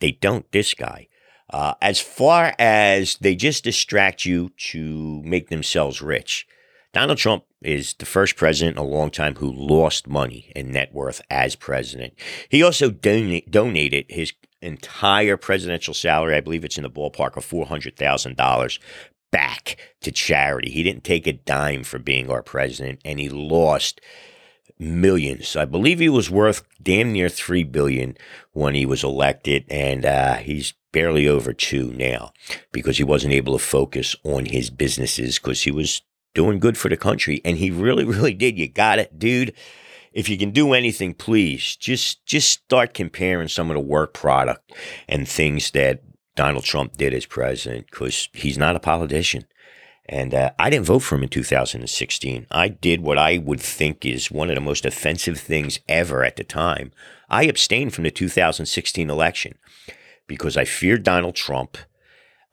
They 0.01 0.12
don't, 0.12 0.51
this 0.51 0.73
guy. 0.73 1.07
Uh, 1.49 1.75
as 1.81 1.99
far 1.99 2.55
as 2.57 3.15
they 3.17 3.36
just 3.36 3.63
distract 3.63 4.25
you 4.25 4.49
to 4.57 5.21
make 5.23 5.49
themselves 5.49 6.01
rich, 6.01 6.47
Donald 6.93 7.17
Trump 7.17 7.43
is 7.62 7.93
the 7.95 8.05
first 8.05 8.36
president 8.36 8.77
in 8.77 8.83
a 8.83 8.88
long 8.88 9.09
time 9.09 9.36
who 9.36 9.51
lost 9.51 10.07
money 10.07 10.51
and 10.55 10.71
net 10.71 10.93
worth 10.93 11.21
as 11.29 11.55
president. 11.55 12.13
He 12.49 12.62
also 12.62 12.89
donated 12.89 14.05
his 14.09 14.33
entire 14.63 15.38
presidential 15.38 15.93
salary. 15.93 16.36
I 16.36 16.41
believe 16.41 16.63
it's 16.63 16.78
in 16.78 16.84
the 16.84 16.89
ballpark 16.89 17.38
of 17.38 17.45
$400,000 17.45 18.80
back 19.32 19.78
to 20.02 20.12
charity. 20.12 20.69
He 20.69 20.84
didn't 20.84 21.04
take 21.04 21.28
a 21.28 21.34
dime 21.34 21.84
for 21.84 21.99
being 21.99 22.30
our 22.30 22.43
president, 22.43 23.02
and 23.04 23.19
he 23.19 23.30
lost 23.30 23.99
millions. 24.80 25.56
I 25.56 25.65
believe 25.65 25.99
he 25.99 26.10
was 26.10 26.30
worth 26.30 26.63
damn 26.82 27.12
near 27.12 27.30
three 27.30 27.63
billion 27.63 28.17
when 28.52 28.76
he 28.76 28.86
was 28.86 29.04
elected, 29.04 29.65
and 29.69 30.06
uh, 30.06 30.36
he's 30.36 30.73
barely 30.91 31.28
over 31.28 31.54
two 31.54 31.91
now 31.93 32.32
because 32.71 32.97
he 32.97 33.04
wasn't 33.04 33.34
able 33.34 33.58
to 33.58 33.63
focus 33.63 34.15
on 34.23 34.45
his 34.45 34.69
businesses 34.69 35.39
because 35.39 35.63
he 35.63 35.71
was 35.71 36.04
doing 36.36 36.60
good 36.60 36.78
for 36.78 36.89
the 36.89 36.97
country, 36.97 37.41
and 37.43 37.58
he 37.58 37.71
really, 37.71 38.04
really 38.06 38.34
did. 38.34 38.58
You 38.58 38.67
got 38.67 38.99
it, 38.99 39.17
dude. 39.17 39.54
If 40.13 40.30
you 40.30 40.38
can 40.38 40.52
do 40.52 40.73
anything, 40.73 41.13
please 41.13 41.76
just 41.76 42.26
just 42.26 42.49
start 42.49 42.93
comparing 42.93 43.47
some 43.47 43.69
of 43.69 43.76
the 43.76 43.82
work 43.82 44.13
product 44.13 44.71
and 45.08 45.28
things 45.28 45.71
that 45.71 46.04
Donald 46.36 46.63
Trump 46.63 46.97
did 46.97 47.13
as 47.13 47.26
president 47.26 47.88
because 47.89 48.30
he's 48.34 48.58
not 48.58 48.76
a 48.76 48.80
politician. 48.80 49.45
And 50.06 50.34
uh, 50.34 50.52
I 50.60 50.69
didn't 50.69 50.86
vote 50.86 50.99
for 50.99 51.15
him 51.15 51.23
in 51.23 51.30
2016. 51.30 52.47
I 52.52 52.67
did 52.67 53.02
what 53.02 53.17
I 53.17 53.38
would 53.38 53.62
think 53.62 54.06
is 54.06 54.30
one 54.30 54.49
of 54.49 54.56
the 54.56 54.62
most 54.62 54.86
offensive 54.86 55.39
things 55.39 55.80
ever 55.88 56.23
at 56.23 56.36
the 56.36 56.43
time. 56.43 56.91
I 57.30 57.45
abstained 57.45 57.93
from 57.93 58.04
the 58.04 58.12
2016 58.12 59.10
election 59.10 59.58
because 60.28 60.58
I 60.58 60.65
feared 60.65 61.04
Donald 61.04 61.36
Trump. 61.36 61.78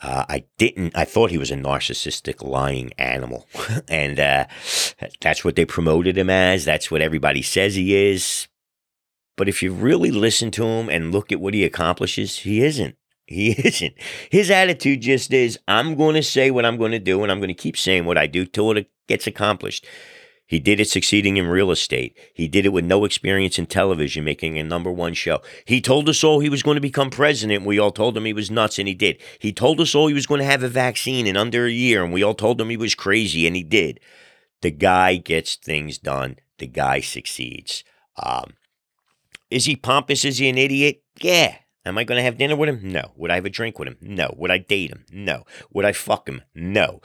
Uh, 0.02 0.24
I 0.28 0.44
didn't, 0.56 0.96
I 0.96 1.04
thought 1.04 1.30
he 1.30 1.38
was 1.38 1.50
a 1.50 1.56
narcissistic, 1.56 2.42
lying 2.42 2.92
animal. 2.98 3.46
and 3.88 4.18
uh, 4.18 4.46
that's 5.20 5.44
what 5.44 5.56
they 5.56 5.64
promoted 5.64 6.16
him 6.16 6.30
as. 6.30 6.64
That's 6.64 6.90
what 6.90 7.02
everybody 7.02 7.42
says 7.42 7.74
he 7.74 7.94
is. 7.94 8.48
But 9.36 9.48
if 9.48 9.62
you 9.62 9.72
really 9.72 10.10
listen 10.10 10.50
to 10.52 10.64
him 10.64 10.88
and 10.88 11.12
look 11.12 11.32
at 11.32 11.40
what 11.40 11.54
he 11.54 11.64
accomplishes, 11.64 12.40
he 12.40 12.62
isn't. 12.62 12.96
He 13.26 13.52
isn't. 13.64 13.94
His 14.30 14.50
attitude 14.50 15.02
just 15.02 15.32
is 15.32 15.58
I'm 15.68 15.94
going 15.94 16.14
to 16.14 16.22
say 16.22 16.50
what 16.50 16.66
I'm 16.66 16.76
going 16.76 16.92
to 16.92 16.98
do, 16.98 17.22
and 17.22 17.30
I'm 17.30 17.38
going 17.38 17.48
to 17.48 17.54
keep 17.54 17.76
saying 17.76 18.04
what 18.04 18.18
I 18.18 18.26
do 18.26 18.44
till 18.44 18.76
it 18.76 18.90
gets 19.06 19.26
accomplished. 19.26 19.86
He 20.50 20.58
did 20.58 20.80
it 20.80 20.88
succeeding 20.88 21.36
in 21.36 21.46
real 21.46 21.70
estate. 21.70 22.18
He 22.34 22.48
did 22.48 22.66
it 22.66 22.70
with 22.70 22.84
no 22.84 23.04
experience 23.04 23.56
in 23.56 23.66
television, 23.66 24.24
making 24.24 24.58
a 24.58 24.64
number 24.64 24.90
one 24.90 25.14
show. 25.14 25.42
He 25.64 25.80
told 25.80 26.08
us 26.08 26.24
all 26.24 26.40
he 26.40 26.48
was 26.48 26.64
going 26.64 26.74
to 26.74 26.80
become 26.80 27.08
president. 27.08 27.64
We 27.64 27.78
all 27.78 27.92
told 27.92 28.16
him 28.16 28.24
he 28.24 28.32
was 28.32 28.50
nuts, 28.50 28.76
and 28.76 28.88
he 28.88 28.94
did. 28.94 29.20
He 29.38 29.52
told 29.52 29.80
us 29.80 29.94
all 29.94 30.08
he 30.08 30.12
was 30.12 30.26
going 30.26 30.40
to 30.40 30.44
have 30.44 30.64
a 30.64 30.68
vaccine 30.68 31.28
in 31.28 31.36
under 31.36 31.66
a 31.66 31.70
year, 31.70 32.02
and 32.02 32.12
we 32.12 32.24
all 32.24 32.34
told 32.34 32.60
him 32.60 32.68
he 32.68 32.76
was 32.76 32.96
crazy, 32.96 33.46
and 33.46 33.54
he 33.54 33.62
did. 33.62 34.00
The 34.60 34.72
guy 34.72 35.18
gets 35.18 35.54
things 35.54 35.98
done. 35.98 36.36
The 36.58 36.66
guy 36.66 36.98
succeeds. 36.98 37.84
Um, 38.20 38.54
is 39.52 39.66
he 39.66 39.76
pompous? 39.76 40.24
Is 40.24 40.38
he 40.38 40.48
an 40.48 40.58
idiot? 40.58 41.04
Yeah. 41.20 41.58
Am 41.86 41.96
I 41.96 42.02
going 42.02 42.18
to 42.18 42.24
have 42.24 42.38
dinner 42.38 42.56
with 42.56 42.70
him? 42.70 42.80
No. 42.82 43.12
Would 43.14 43.30
I 43.30 43.36
have 43.36 43.46
a 43.46 43.50
drink 43.50 43.78
with 43.78 43.86
him? 43.86 43.98
No. 44.00 44.34
Would 44.36 44.50
I 44.50 44.58
date 44.58 44.90
him? 44.90 45.04
No. 45.12 45.44
Would 45.72 45.84
I 45.84 45.92
fuck 45.92 46.28
him? 46.28 46.42
No. 46.56 47.02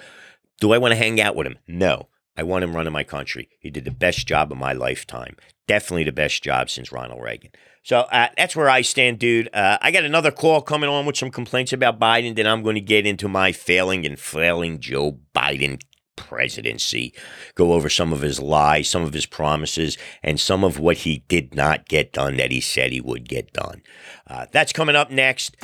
Do 0.59 0.73
I 0.73 0.79
want 0.79 0.93
to 0.93 0.97
hang 0.97 1.21
out 1.21 1.35
with 1.35 1.45
him? 1.45 1.59
No. 1.67 2.07
I 2.37 2.43
want 2.43 2.63
him 2.63 2.75
running 2.75 2.93
my 2.93 3.03
country. 3.03 3.49
He 3.59 3.69
did 3.69 3.85
the 3.85 3.91
best 3.91 4.27
job 4.27 4.51
of 4.51 4.57
my 4.57 4.73
lifetime. 4.73 5.35
Definitely 5.67 6.03
the 6.03 6.11
best 6.11 6.43
job 6.43 6.69
since 6.69 6.91
Ronald 6.91 7.21
Reagan. 7.21 7.51
So 7.83 7.99
uh, 7.99 8.29
that's 8.35 8.55
where 8.55 8.69
I 8.69 8.81
stand, 8.81 9.19
dude. 9.19 9.49
Uh, 9.53 9.77
I 9.81 9.91
got 9.91 10.03
another 10.03 10.31
call 10.31 10.61
coming 10.61 10.89
on 10.89 11.05
with 11.05 11.17
some 11.17 11.29
complaints 11.29 11.71
about 11.71 11.99
Biden. 11.99 12.35
Then 12.35 12.47
I'm 12.47 12.63
going 12.63 12.75
to 12.75 12.81
get 12.81 13.05
into 13.05 13.27
my 13.27 13.51
failing 13.51 14.05
and 14.05 14.19
flailing 14.19 14.79
Joe 14.79 15.19
Biden 15.35 15.81
presidency. 16.15 17.13
Go 17.53 17.73
over 17.73 17.89
some 17.89 18.11
of 18.11 18.21
his 18.21 18.39
lies, 18.39 18.89
some 18.89 19.03
of 19.03 19.13
his 19.13 19.25
promises, 19.25 19.97
and 20.23 20.39
some 20.39 20.63
of 20.63 20.79
what 20.79 20.97
he 20.97 21.23
did 21.27 21.55
not 21.55 21.87
get 21.87 22.11
done 22.11 22.37
that 22.37 22.51
he 22.51 22.61
said 22.61 22.91
he 22.91 23.01
would 23.01 23.29
get 23.29 23.53
done. 23.53 23.81
Uh, 24.27 24.47
that's 24.51 24.73
coming 24.73 24.95
up 24.95 25.11
next. 25.11 25.55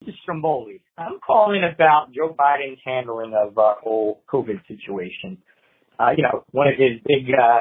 This 0.00 0.14
is 0.14 0.20
Stromboli. 0.22 0.80
I'm 0.96 1.18
calling 1.26 1.62
about 1.64 2.12
Joe 2.14 2.34
Biden's 2.38 2.78
handling 2.84 3.34
of 3.34 3.58
uh, 3.58 3.74
whole 3.82 4.22
COVID 4.32 4.64
situation. 4.68 5.38
Uh, 5.98 6.10
you 6.16 6.22
know, 6.22 6.44
one 6.52 6.68
of 6.68 6.74
his 6.74 7.00
big 7.04 7.34
uh, 7.34 7.60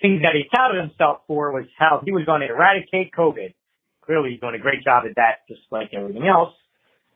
things 0.00 0.22
that 0.22 0.34
he 0.34 0.44
touted 0.54 0.80
himself 0.80 1.22
for 1.26 1.50
was 1.52 1.64
how 1.76 2.00
he 2.04 2.12
was 2.12 2.24
going 2.26 2.42
to 2.42 2.46
eradicate 2.46 3.12
COVID. 3.12 3.54
Clearly, 4.06 4.30
he's 4.30 4.40
doing 4.40 4.54
a 4.54 4.58
great 4.62 4.84
job 4.84 5.02
at 5.08 5.16
that, 5.16 5.48
just 5.48 5.62
like 5.72 5.88
everything 5.92 6.28
else. 6.28 6.54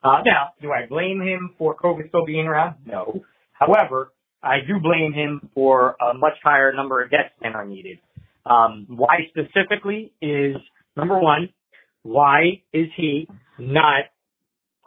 Uh, 0.03 0.23
now, 0.25 0.55
do 0.61 0.73
I 0.73 0.87
blame 0.89 1.21
him 1.21 1.55
for 1.57 1.77
COVID 1.77 2.09
still 2.09 2.27
being 2.27 2.47
around? 2.47 2.77
No. 2.85 3.23
However, 3.53 4.13
I 4.43 4.57
do 4.67 4.81
blame 4.81 5.13
him 5.13 5.51
for 5.55 5.97
a 6.01 6.15
much 6.15 6.35
higher 6.43 6.73
number 6.73 7.03
of 7.03 7.11
deaths 7.11 7.35
than 7.41 7.55
are 7.55 7.67
needed. 7.67 7.99
Um, 8.45 8.87
why 8.89 9.19
specifically 9.29 10.13
is 10.21 10.57
number 10.97 11.19
one, 11.21 11.51
why 12.03 12.63
is 12.73 12.87
he 12.97 13.29
not 13.59 14.05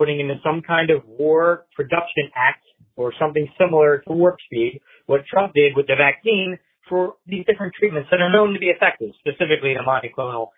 putting 0.01 0.17
into 0.19 0.33
some 0.41 0.65
kind 0.65 0.89
of 0.89 1.05
war 1.05 1.69
production 1.77 2.25
act 2.33 2.65
or 2.97 3.13
something 3.21 3.45
similar 3.53 4.01
to 4.01 4.09
warp 4.09 4.41
speed, 4.49 4.81
what 5.05 5.21
Trump 5.29 5.53
did 5.53 5.77
with 5.77 5.85
the 5.85 5.93
vaccine 5.93 6.57
for 6.89 7.21
these 7.29 7.45
different 7.45 7.77
treatments 7.77 8.09
that 8.09 8.17
are 8.17 8.33
known 8.33 8.57
to 8.57 8.59
be 8.59 8.73
effective, 8.73 9.13
specifically 9.21 9.77
the 9.77 9.85
monoclonal 9.85 10.49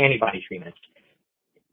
antibody 0.00 0.40
treatments. 0.48 0.80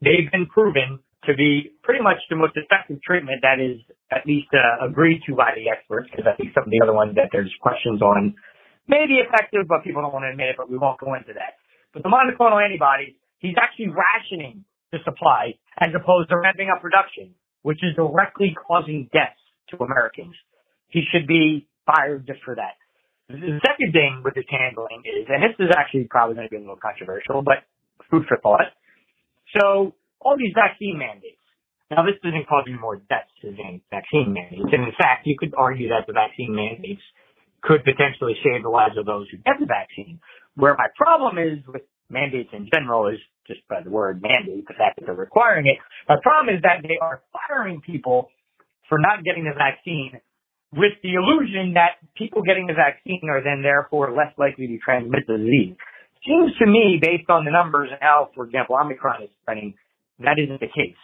They've 0.03 0.27
been 0.35 0.51
proven 0.51 0.99
to 1.23 1.31
be 1.31 1.71
pretty 1.79 2.03
much 2.03 2.19
the 2.27 2.35
most 2.35 2.59
effective 2.59 2.99
treatment 2.99 3.39
that 3.39 3.63
is 3.63 3.79
at 4.11 4.27
least 4.27 4.51
uh, 4.51 4.83
agreed 4.83 5.23
to 5.23 5.31
by 5.31 5.55
the 5.55 5.71
experts, 5.71 6.11
because 6.11 6.27
I 6.27 6.35
think 6.35 6.51
some 6.51 6.67
of 6.67 6.71
the 6.75 6.83
other 6.83 6.91
ones 6.91 7.15
that 7.15 7.31
there's 7.31 7.51
questions 7.63 8.03
on 8.03 8.35
may 8.91 9.07
be 9.07 9.23
effective, 9.23 9.63
but 9.71 9.87
people 9.87 10.03
don't 10.03 10.11
want 10.11 10.27
to 10.27 10.31
admit 10.35 10.51
it, 10.51 10.59
but 10.59 10.67
we 10.67 10.75
won't 10.75 10.99
go 10.99 11.15
into 11.15 11.31
that. 11.39 11.55
But 11.95 12.03
the 12.03 12.11
monoclonal 12.11 12.59
antibodies, 12.59 13.15
he's 13.39 13.55
actually 13.55 13.95
rationing 13.95 14.67
the 14.93 15.01
supply 15.03 15.57
as 15.81 15.89
opposed 15.97 16.29
to 16.29 16.37
ramping 16.37 16.69
up 16.69 16.85
production, 16.85 17.33
which 17.65 17.81
is 17.81 17.97
directly 17.97 18.53
causing 18.53 19.09
deaths 19.11 19.41
to 19.73 19.81
Americans. 19.81 20.37
He 20.87 21.01
should 21.09 21.25
be 21.25 21.67
fired 21.89 22.29
just 22.29 22.45
for 22.45 22.53
that. 22.55 22.77
The 23.27 23.57
second 23.65 23.91
thing 23.91 24.21
with 24.23 24.37
his 24.37 24.45
handling 24.47 25.01
is, 25.01 25.25
and 25.27 25.41
this 25.41 25.57
is 25.57 25.73
actually 25.73 26.05
probably 26.05 26.35
going 26.35 26.47
to 26.47 26.53
be 26.53 26.57
a 26.57 26.63
little 26.63 26.77
controversial, 26.77 27.41
but 27.41 27.65
food 28.11 28.29
for 28.29 28.37
thought. 28.37 28.69
So 29.57 29.97
all 30.21 30.37
these 30.37 30.53
vaccine 30.53 31.01
mandates. 31.01 31.41
Now, 31.89 32.05
this 32.05 32.17
isn't 32.23 32.47
causing 32.47 32.79
more 32.79 32.97
deaths 32.97 33.33
than 33.41 33.81
vaccine 33.89 34.33
mandates. 34.33 34.69
And 34.71 34.85
in 34.85 34.95
fact, 34.97 35.25
you 35.25 35.35
could 35.37 35.53
argue 35.57 35.89
that 35.89 36.05
the 36.05 36.13
vaccine 36.13 36.53
mandates 36.53 37.01
could 37.61 37.83
potentially 37.83 38.35
save 38.43 38.63
the 38.63 38.69
lives 38.69 38.97
of 38.97 39.05
those 39.05 39.27
who 39.31 39.37
get 39.37 39.57
the 39.59 39.65
vaccine. 39.65 40.19
Where 40.55 40.75
my 40.77 40.87
problem 40.97 41.37
is 41.37 41.65
with 41.65 41.83
mandates 42.09 42.49
in 42.53 42.69
general 42.73 43.07
is 43.07 43.19
just 43.47 43.61
by 43.67 43.81
the 43.81 43.89
word 43.89 44.21
mandate, 44.21 44.65
the 44.67 44.73
fact 44.73 44.99
that 44.99 45.05
they're 45.05 45.15
requiring 45.15 45.67
it. 45.67 45.77
My 46.07 46.15
problem 46.21 46.55
is 46.55 46.61
that 46.63 46.81
they 46.83 46.97
are 47.01 47.21
firing 47.31 47.81
people 47.81 48.29
for 48.87 48.99
not 48.99 49.23
getting 49.23 49.43
the 49.43 49.55
vaccine 49.57 50.19
with 50.73 50.93
the 51.03 51.13
illusion 51.13 51.75
that 51.75 52.01
people 52.17 52.41
getting 52.41 52.67
the 52.67 52.73
vaccine 52.73 53.21
are 53.29 53.43
then 53.43 53.61
therefore 53.61 54.11
less 54.11 54.33
likely 54.37 54.67
to 54.67 54.77
transmit 54.79 55.27
the 55.27 55.37
disease. 55.37 55.75
Seems 56.25 56.55
to 56.59 56.65
me, 56.65 56.99
based 57.01 57.29
on 57.29 57.45
the 57.45 57.51
numbers 57.51 57.89
and 57.91 57.99
how, 58.01 58.29
for 58.33 58.45
example, 58.45 58.75
Omicron 58.79 59.23
is 59.23 59.29
spreading, 59.41 59.75
that 60.19 60.39
isn't 60.39 60.59
the 60.59 60.71
case. 60.71 60.97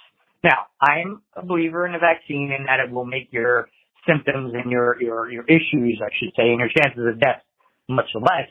Now, 0.43 0.71
I'm 0.81 1.21
a 1.35 1.45
believer 1.45 1.85
in 1.85 1.93
a 1.93 1.99
vaccine 1.99 2.55
and 2.57 2.67
that 2.67 2.79
it 2.79 2.89
will 2.89 3.05
make 3.05 3.27
your 3.31 3.67
symptoms 4.07 4.53
and 4.55 4.71
your, 4.71 4.95
your, 5.01 5.29
your 5.29 5.43
issues, 5.43 5.99
I 6.01 6.09
should 6.17 6.31
say, 6.35 6.49
and 6.49 6.59
your 6.59 6.71
chances 6.71 7.03
of 7.05 7.19
death 7.19 7.43
much 7.89 8.09
less 8.15 8.47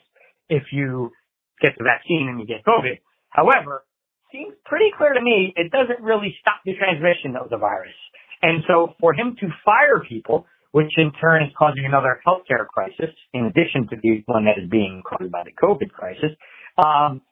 if 0.49 0.65
you 0.73 1.11
get 1.61 1.73
the 1.79 1.85
vaccine 1.85 2.29
and 2.29 2.41
you 2.41 2.47
get 2.47 2.65
COVID. 2.65 2.99
However, 3.31 3.85
seems 4.33 4.55
pretty 4.65 4.91
clear 4.97 5.15
to 5.15 5.23
me 5.23 5.53
it 5.57 5.71
doesn't 5.73 6.03
really 6.03 6.35
stop 6.41 6.61
the 6.65 6.75
transmission 6.75 7.37
of 7.37 7.51
the 7.51 7.57
virus. 7.57 7.97
And 8.43 8.63
so 8.69 8.95
for 9.01 9.15
him 9.15 9.37
to 9.41 9.47
fire 9.65 10.03
people, 10.09 10.47
which 10.71 10.93
in 10.97 11.13
turn 11.21 11.43
is 11.43 11.51
causing 11.59 11.85
another 11.85 12.21
healthcare 12.27 12.67
crisis, 12.67 13.11
in 13.33 13.47
addition 13.47 13.89
to 13.91 13.97
the 14.01 14.23
one 14.27 14.45
that 14.45 14.63
is 14.63 14.69
being 14.71 15.03
caused 15.03 15.33
by 15.33 15.43
the 15.45 15.53
COVID 15.53 15.91
crisis, 15.91 16.37
um, 16.77 17.23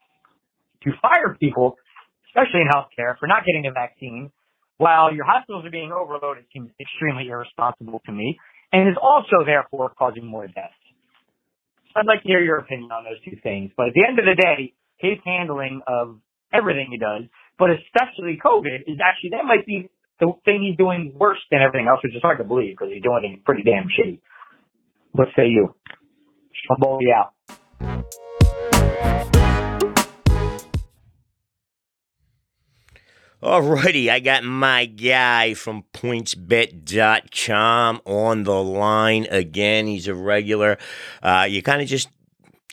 to 0.83 0.91
fire 1.03 1.37
people 1.39 1.77
especially 2.37 2.61
in 2.61 2.69
healthcare, 2.69 3.19
for 3.19 3.27
not 3.27 3.45
getting 3.47 3.67
a 3.67 3.73
vaccine, 3.73 4.31
while 4.77 5.13
your 5.13 5.25
hospitals 5.25 5.65
are 5.65 5.71
being 5.71 5.91
overloaded 5.93 6.45
seems 6.53 6.71
extremely 6.81 7.29
irresponsible 7.29 8.03
to 8.05 8.13
me, 8.13 8.39
and 8.73 8.89
is 8.89 8.97
also 9.01 9.45
therefore 9.45 9.91
causing 9.99 10.27
more 10.27 10.47
deaths. 10.47 10.75
I'd 11.97 12.07
like 12.07 12.23
to 12.23 12.29
hear 12.29 12.45
your 12.45 12.59
opinion 12.59 12.93
on 12.93 13.05
those 13.05 13.21
two 13.25 13.41
things. 13.43 13.73
But 13.77 13.89
at 13.89 13.95
the 13.95 14.05
end 14.05 14.19
of 14.19 14.27
the 14.29 14.37
day, 14.37 14.75
his 14.99 15.17
handling 15.25 15.81
of 15.89 16.21
everything 16.53 16.89
he 16.93 16.99
does, 16.99 17.25
but 17.59 17.71
especially 17.73 18.37
COVID, 18.37 18.85
is 18.87 19.01
actually 19.01 19.31
that 19.33 19.49
might 19.49 19.65
be 19.65 19.89
the 20.21 20.33
thing 20.45 20.65
he's 20.65 20.77
doing 20.77 21.13
worse 21.17 21.41
than 21.51 21.61
everything 21.61 21.89
else, 21.89 22.01
which 22.05 22.15
is 22.15 22.23
hard 22.23 22.39
to 22.39 22.45
believe 22.45 22.77
because 22.77 22.93
he's 22.93 23.03
doing 23.03 23.25
it 23.25 23.45
pretty 23.45 23.63
damn 23.65 23.89
shitty. 23.89 24.21
What 25.13 25.29
say 25.37 25.49
you? 25.49 25.75
Stromboli 26.65 27.13
out. 27.13 27.36
Alrighty, 33.43 34.09
I 34.09 34.21
got 34.21 34.45
my 34.45 34.87
guy 34.87 35.53
from 35.53 35.85
pointsbet.com 35.93 38.01
on 38.07 38.45
the 38.45 38.63
line 38.63 39.27
again. 39.31 39.87
He's 39.87 40.09
a 40.09 40.15
regular. 40.15 40.79
Uh, 41.23 41.47
you 41.49 41.63
kind 41.63 41.83
of 41.83 41.89
just 41.89 42.09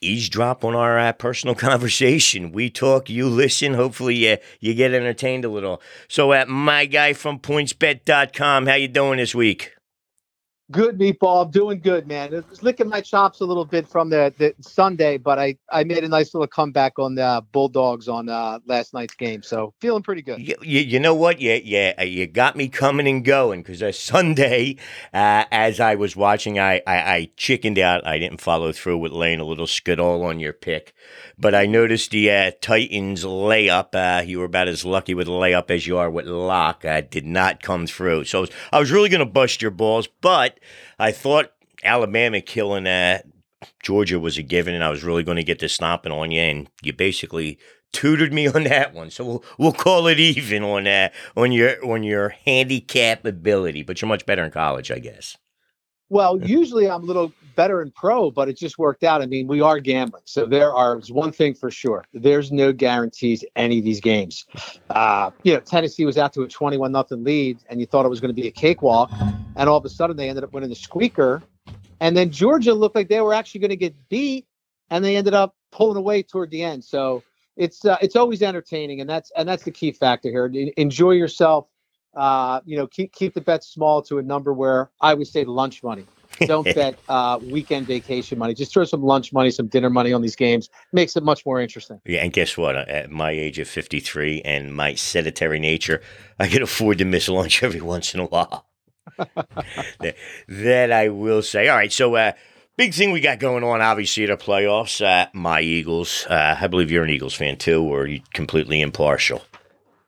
eavesdrop 0.01 0.63
on 0.63 0.73
our 0.73 0.97
uh, 0.97 1.11
personal 1.11 1.53
conversation. 1.69 2.53
We 2.53 2.69
talk, 2.69 3.09
you 3.09 3.27
listen. 3.27 3.73
Hopefully, 3.73 4.15
you, 4.15 4.37
you 4.61 4.73
get 4.73 4.93
entertained 4.93 5.43
a 5.43 5.49
little. 5.49 5.81
So, 6.07 6.31
at 6.31 6.47
uh, 6.47 6.51
my 6.51 6.85
guy 6.85 7.11
from 7.11 7.39
pointsbet.com, 7.39 8.65
how 8.65 8.75
you 8.75 8.87
doing 8.87 9.17
this 9.17 9.35
week? 9.35 9.72
Good 10.71 10.97
meatball. 10.97 11.45
I'm 11.45 11.51
doing 11.51 11.81
good, 11.81 12.07
man. 12.07 12.33
It 12.33 12.49
was 12.49 12.63
licking 12.63 12.87
my 12.87 13.01
chops 13.01 13.41
a 13.41 13.45
little 13.45 13.65
bit 13.65 13.85
from 13.85 14.09
the, 14.09 14.33
the 14.37 14.55
Sunday, 14.61 15.17
but 15.17 15.37
I, 15.37 15.57
I 15.69 15.83
made 15.83 16.05
a 16.05 16.07
nice 16.07 16.33
little 16.33 16.47
comeback 16.47 16.97
on 16.97 17.15
the 17.15 17.45
Bulldogs 17.51 18.07
on 18.07 18.29
uh, 18.29 18.59
last 18.65 18.93
night's 18.93 19.13
game. 19.13 19.43
So 19.43 19.73
feeling 19.81 20.03
pretty 20.03 20.21
good. 20.21 20.39
You, 20.39 20.55
you, 20.61 20.79
you 20.79 20.99
know 21.01 21.13
what? 21.13 21.41
Yeah, 21.41 21.59
yeah, 21.61 21.93
uh, 21.99 22.03
you 22.03 22.27
got 22.27 22.55
me 22.55 22.69
coming 22.69 23.09
and 23.09 23.25
going 23.25 23.61
because 23.61 23.83
uh, 23.83 23.91
Sunday, 24.13 24.77
uh, 25.13 25.43
as 25.51 25.81
I 25.81 25.95
was 25.95 26.15
watching, 26.15 26.57
I, 26.59 26.81
I, 26.87 27.13
I, 27.13 27.29
chickened 27.35 27.77
out. 27.77 28.07
I 28.07 28.17
didn't 28.17 28.39
follow 28.39 28.71
through 28.71 28.99
with 28.99 29.11
laying 29.11 29.41
a 29.41 29.45
little 29.45 29.65
skidole 29.65 30.23
on 30.23 30.39
your 30.39 30.53
pick, 30.53 30.93
but 31.37 31.53
I 31.53 31.65
noticed 31.65 32.11
the 32.11 32.31
uh, 32.31 32.51
Titans 32.61 33.25
layup. 33.25 33.93
Uh, 33.93 34.23
you 34.23 34.39
were 34.39 34.45
about 34.45 34.69
as 34.69 34.85
lucky 34.85 35.13
with 35.13 35.27
layup 35.27 35.69
as 35.69 35.85
you 35.85 35.97
are 35.97 36.09
with 36.09 36.25
lock. 36.25 36.85
Uh, 36.85 37.01
did 37.01 37.25
not 37.25 37.61
come 37.61 37.85
through. 37.85 38.23
So 38.23 38.37
I 38.37 38.41
was, 38.41 38.49
I 38.71 38.79
was 38.79 38.91
really 38.91 39.09
going 39.09 39.19
to 39.19 39.25
bust 39.25 39.61
your 39.61 39.71
balls, 39.71 40.07
but 40.21 40.52
I 40.99 41.11
thought 41.11 41.51
Alabama 41.83 42.41
killing 42.41 42.85
that 42.85 43.25
Georgia 43.81 44.19
was 44.19 44.37
a 44.37 44.43
given, 44.43 44.73
and 44.73 44.83
I 44.83 44.89
was 44.89 45.03
really 45.03 45.23
going 45.23 45.37
to 45.37 45.43
get 45.43 45.59
the 45.59 45.69
stomping 45.69 46.11
on 46.11 46.31
you, 46.31 46.41
and 46.41 46.69
you 46.81 46.93
basically 46.93 47.59
tutored 47.91 48.33
me 48.33 48.47
on 48.53 48.63
that 48.65 48.93
one. 48.93 49.09
So 49.09 49.25
we'll, 49.25 49.45
we'll 49.57 49.73
call 49.73 50.07
it 50.07 50.19
even 50.19 50.63
on 50.63 50.83
that 50.85 51.13
on 51.35 51.51
your 51.51 51.83
on 51.85 52.03
your 52.03 52.29
handicap 52.45 53.25
ability. 53.25 53.83
But 53.83 54.01
you're 54.01 54.09
much 54.09 54.25
better 54.25 54.43
in 54.43 54.51
college, 54.51 54.91
I 54.91 54.99
guess. 54.99 55.37
Well, 56.13 56.39
usually 56.43 56.87
I'm 56.87 57.01
a 57.01 57.05
little 57.07 57.33
better 57.55 57.81
in 57.81 57.89
pro, 57.89 58.29
but 58.29 58.47
it 58.47 58.55
just 58.55 58.77
worked 58.77 59.03
out. 59.03 59.23
I 59.23 59.25
mean, 59.25 59.47
we 59.47 59.61
are 59.61 59.79
gambling, 59.79 60.21
so 60.25 60.45
there 60.45 60.71
are 60.71 60.99
one 61.09 61.31
thing 61.31 61.55
for 61.55 61.71
sure: 61.71 62.05
there's 62.13 62.51
no 62.51 62.71
guarantees 62.71 63.43
any 63.55 63.79
of 63.79 63.83
these 63.83 63.99
games. 63.99 64.45
Uh, 64.91 65.31
you 65.41 65.55
know, 65.55 65.59
Tennessee 65.59 66.05
was 66.05 66.19
out 66.19 66.31
to 66.33 66.43
a 66.43 66.47
21 66.47 66.91
nothing 66.91 67.23
lead, 67.23 67.57
and 67.67 67.79
you 67.79 67.87
thought 67.87 68.05
it 68.05 68.09
was 68.09 68.21
going 68.21 68.29
to 68.29 68.39
be 68.39 68.47
a 68.47 68.51
cakewalk, 68.51 69.09
and 69.55 69.67
all 69.67 69.77
of 69.77 69.85
a 69.85 69.89
sudden 69.89 70.15
they 70.15 70.29
ended 70.29 70.43
up 70.43 70.53
winning 70.53 70.69
the 70.69 70.75
squeaker, 70.75 71.41
and 71.99 72.15
then 72.15 72.29
Georgia 72.29 72.75
looked 72.75 72.95
like 72.95 73.09
they 73.09 73.21
were 73.21 73.33
actually 73.33 73.61
going 73.61 73.71
to 73.71 73.75
get 73.75 73.95
beat, 74.07 74.45
and 74.91 75.03
they 75.03 75.15
ended 75.15 75.33
up 75.33 75.55
pulling 75.71 75.97
away 75.97 76.21
toward 76.21 76.51
the 76.51 76.61
end. 76.61 76.83
So 76.83 77.23
it's 77.57 77.85
uh, 77.85 77.97
it's 78.03 78.15
always 78.15 78.43
entertaining, 78.43 79.01
and 79.01 79.09
that's 79.09 79.31
and 79.35 79.49
that's 79.49 79.63
the 79.63 79.71
key 79.71 79.91
factor 79.91 80.29
here. 80.29 80.45
Enjoy 80.77 81.13
yourself 81.13 81.69
uh, 82.15 82.61
you 82.65 82.77
know, 82.77 82.87
keep 82.87 83.13
keep 83.13 83.33
the 83.33 83.41
bets 83.41 83.67
small 83.67 84.01
to 84.03 84.17
a 84.17 84.21
number 84.21 84.53
where 84.53 84.91
I 85.01 85.13
would 85.13 85.27
say 85.27 85.43
lunch 85.45 85.83
money. 85.83 86.05
Don't 86.41 86.65
bet 86.75 86.97
uh, 87.09 87.39
weekend 87.43 87.87
vacation 87.87 88.37
money. 88.37 88.53
Just 88.53 88.73
throw 88.73 88.83
some 88.83 89.03
lunch 89.03 89.33
money, 89.33 89.51
some 89.51 89.67
dinner 89.67 89.89
money 89.89 90.13
on 90.13 90.21
these 90.21 90.35
games. 90.35 90.69
Makes 90.91 91.15
it 91.15 91.23
much 91.23 91.45
more 91.45 91.61
interesting. 91.61 92.01
Yeah, 92.05 92.23
and 92.23 92.33
guess 92.33 92.57
what? 92.57 92.75
At 92.75 93.11
my 93.11 93.31
age 93.31 93.59
of 93.59 93.67
53 93.67 94.41
and 94.41 94.75
my 94.75 94.95
sedentary 94.95 95.59
nature, 95.59 96.01
I 96.39 96.47
can 96.47 96.61
afford 96.61 96.97
to 96.99 97.05
miss 97.05 97.29
lunch 97.29 97.63
every 97.63 97.81
once 97.81 98.13
in 98.13 98.19
a 98.19 98.25
while. 98.25 98.65
that, 99.99 100.15
that, 100.47 100.91
I 100.91 101.09
will 101.09 101.41
say. 101.41 101.67
All 101.67 101.77
right, 101.77 101.91
so 101.91 102.15
uh, 102.15 102.31
big 102.77 102.93
thing 102.93 103.11
we 103.11 103.21
got 103.21 103.39
going 103.39 103.63
on, 103.63 103.81
obviously, 103.81 104.23
at 104.23 104.39
the 104.39 104.43
playoffs. 104.43 105.05
Uh, 105.05 105.27
my 105.33 105.61
Eagles. 105.61 106.25
Uh, 106.29 106.57
I 106.59 106.67
believe 106.67 106.89
you're 106.89 107.03
an 107.03 107.09
Eagles 107.09 107.33
fan 107.33 107.57
too, 107.57 107.83
or 107.83 108.01
are 108.01 108.07
you 108.07 108.21
completely 108.33 108.81
impartial? 108.81 109.43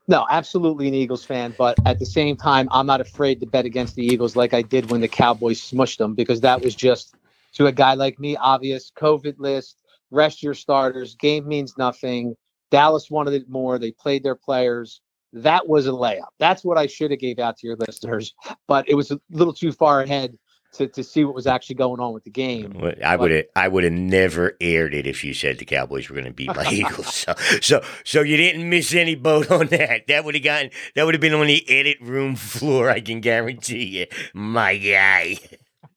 No, 0.08 0.28
absolutely 0.30 0.88
an 0.88 0.94
Eagles 0.94 1.26
fan, 1.26 1.56
but 1.58 1.78
at 1.86 1.98
the 1.98 2.06
same 2.06 2.36
time, 2.36 2.68
I'm 2.72 2.86
not 2.86 3.02
afraid 3.02 3.40
to 3.40 3.48
bet 3.48 3.66
against 3.66 3.96
the 3.96 4.06
Eagles 4.06 4.36
like 4.36 4.54
I 4.54 4.62
did 4.62 4.92
when 4.92 5.02
the 5.02 5.08
Cowboys 5.08 5.60
smushed 5.60 5.98
them 5.98 6.14
because 6.14 6.42
that 6.42 6.62
was 6.62 6.76
just 6.76 7.16
to 7.54 7.66
a 7.66 7.72
guy 7.72 7.96
like 7.96 8.20
me 8.20 8.36
obvious. 8.36 8.92
COVID 8.96 9.36
list, 9.40 9.78
rest 10.12 10.44
your 10.44 10.54
starters, 10.54 11.16
game 11.16 11.48
means 11.48 11.76
nothing. 11.78 12.36
Dallas 12.70 13.10
wanted 13.10 13.34
it 13.34 13.50
more. 13.50 13.80
They 13.80 13.92
played 13.92 14.24
their 14.24 14.36
players. 14.36 15.02
That 15.34 15.68
was 15.68 15.88
a 15.88 15.92
layup. 15.92 16.30
That's 16.38 16.64
what 16.64 16.78
I 16.78 16.86
should 16.86 17.10
have 17.10 17.20
gave 17.20 17.40
out 17.40 17.58
to 17.58 17.68
your 17.68 17.76
listeners, 17.76 18.36
but 18.68 18.88
it 18.88 18.96
was 18.96 19.10
a 19.10 19.20
little 19.32 19.54
too 19.54 19.72
far 19.72 20.02
ahead 20.02 20.38
to, 20.78 20.88
to 20.88 21.04
see 21.04 21.24
what 21.24 21.36
was 21.36 21.48
actually 21.48 21.76
going 21.76 22.00
on 22.00 22.14
with 22.14 22.24
the 22.24 22.30
game. 22.30 22.82
I 23.04 23.16
would 23.16 23.32
have 23.32 23.46
I 23.56 23.68
would 23.68 23.84
have 23.84 23.94
never 23.94 24.56
aired 24.62 24.94
it 24.94 25.08
if 25.08 25.24
you 25.24 25.34
said 25.34 25.58
the 25.58 25.66
Cowboys 25.66 26.10
were 26.10 26.16
going 26.16 26.26
to 26.26 26.34
beat 26.34 26.56
my 26.56 26.68
Eagles. 26.72 27.14
So 27.14 27.34
so 27.62 27.84
so 28.04 28.22
you 28.22 28.38
didn't 28.38 28.70
miss 28.70 28.94
any 28.94 29.16
boat 29.16 29.52
on 29.52 29.68
that. 29.68 30.08
That 30.08 30.26
would 30.26 30.36
have 30.36 30.44
gotten 30.44 30.72
that 30.96 31.06
would 31.06 31.14
have 31.14 31.22
been 31.22 31.34
on 31.34 31.48
the 31.48 31.70
edit 31.70 31.98
room 32.02 32.36
floor. 32.36 32.90
I 32.90 33.02
can 33.02 33.22
guarantee 33.22 33.86
you, 33.86 34.06
my 34.34 34.78
guy. 34.78 35.38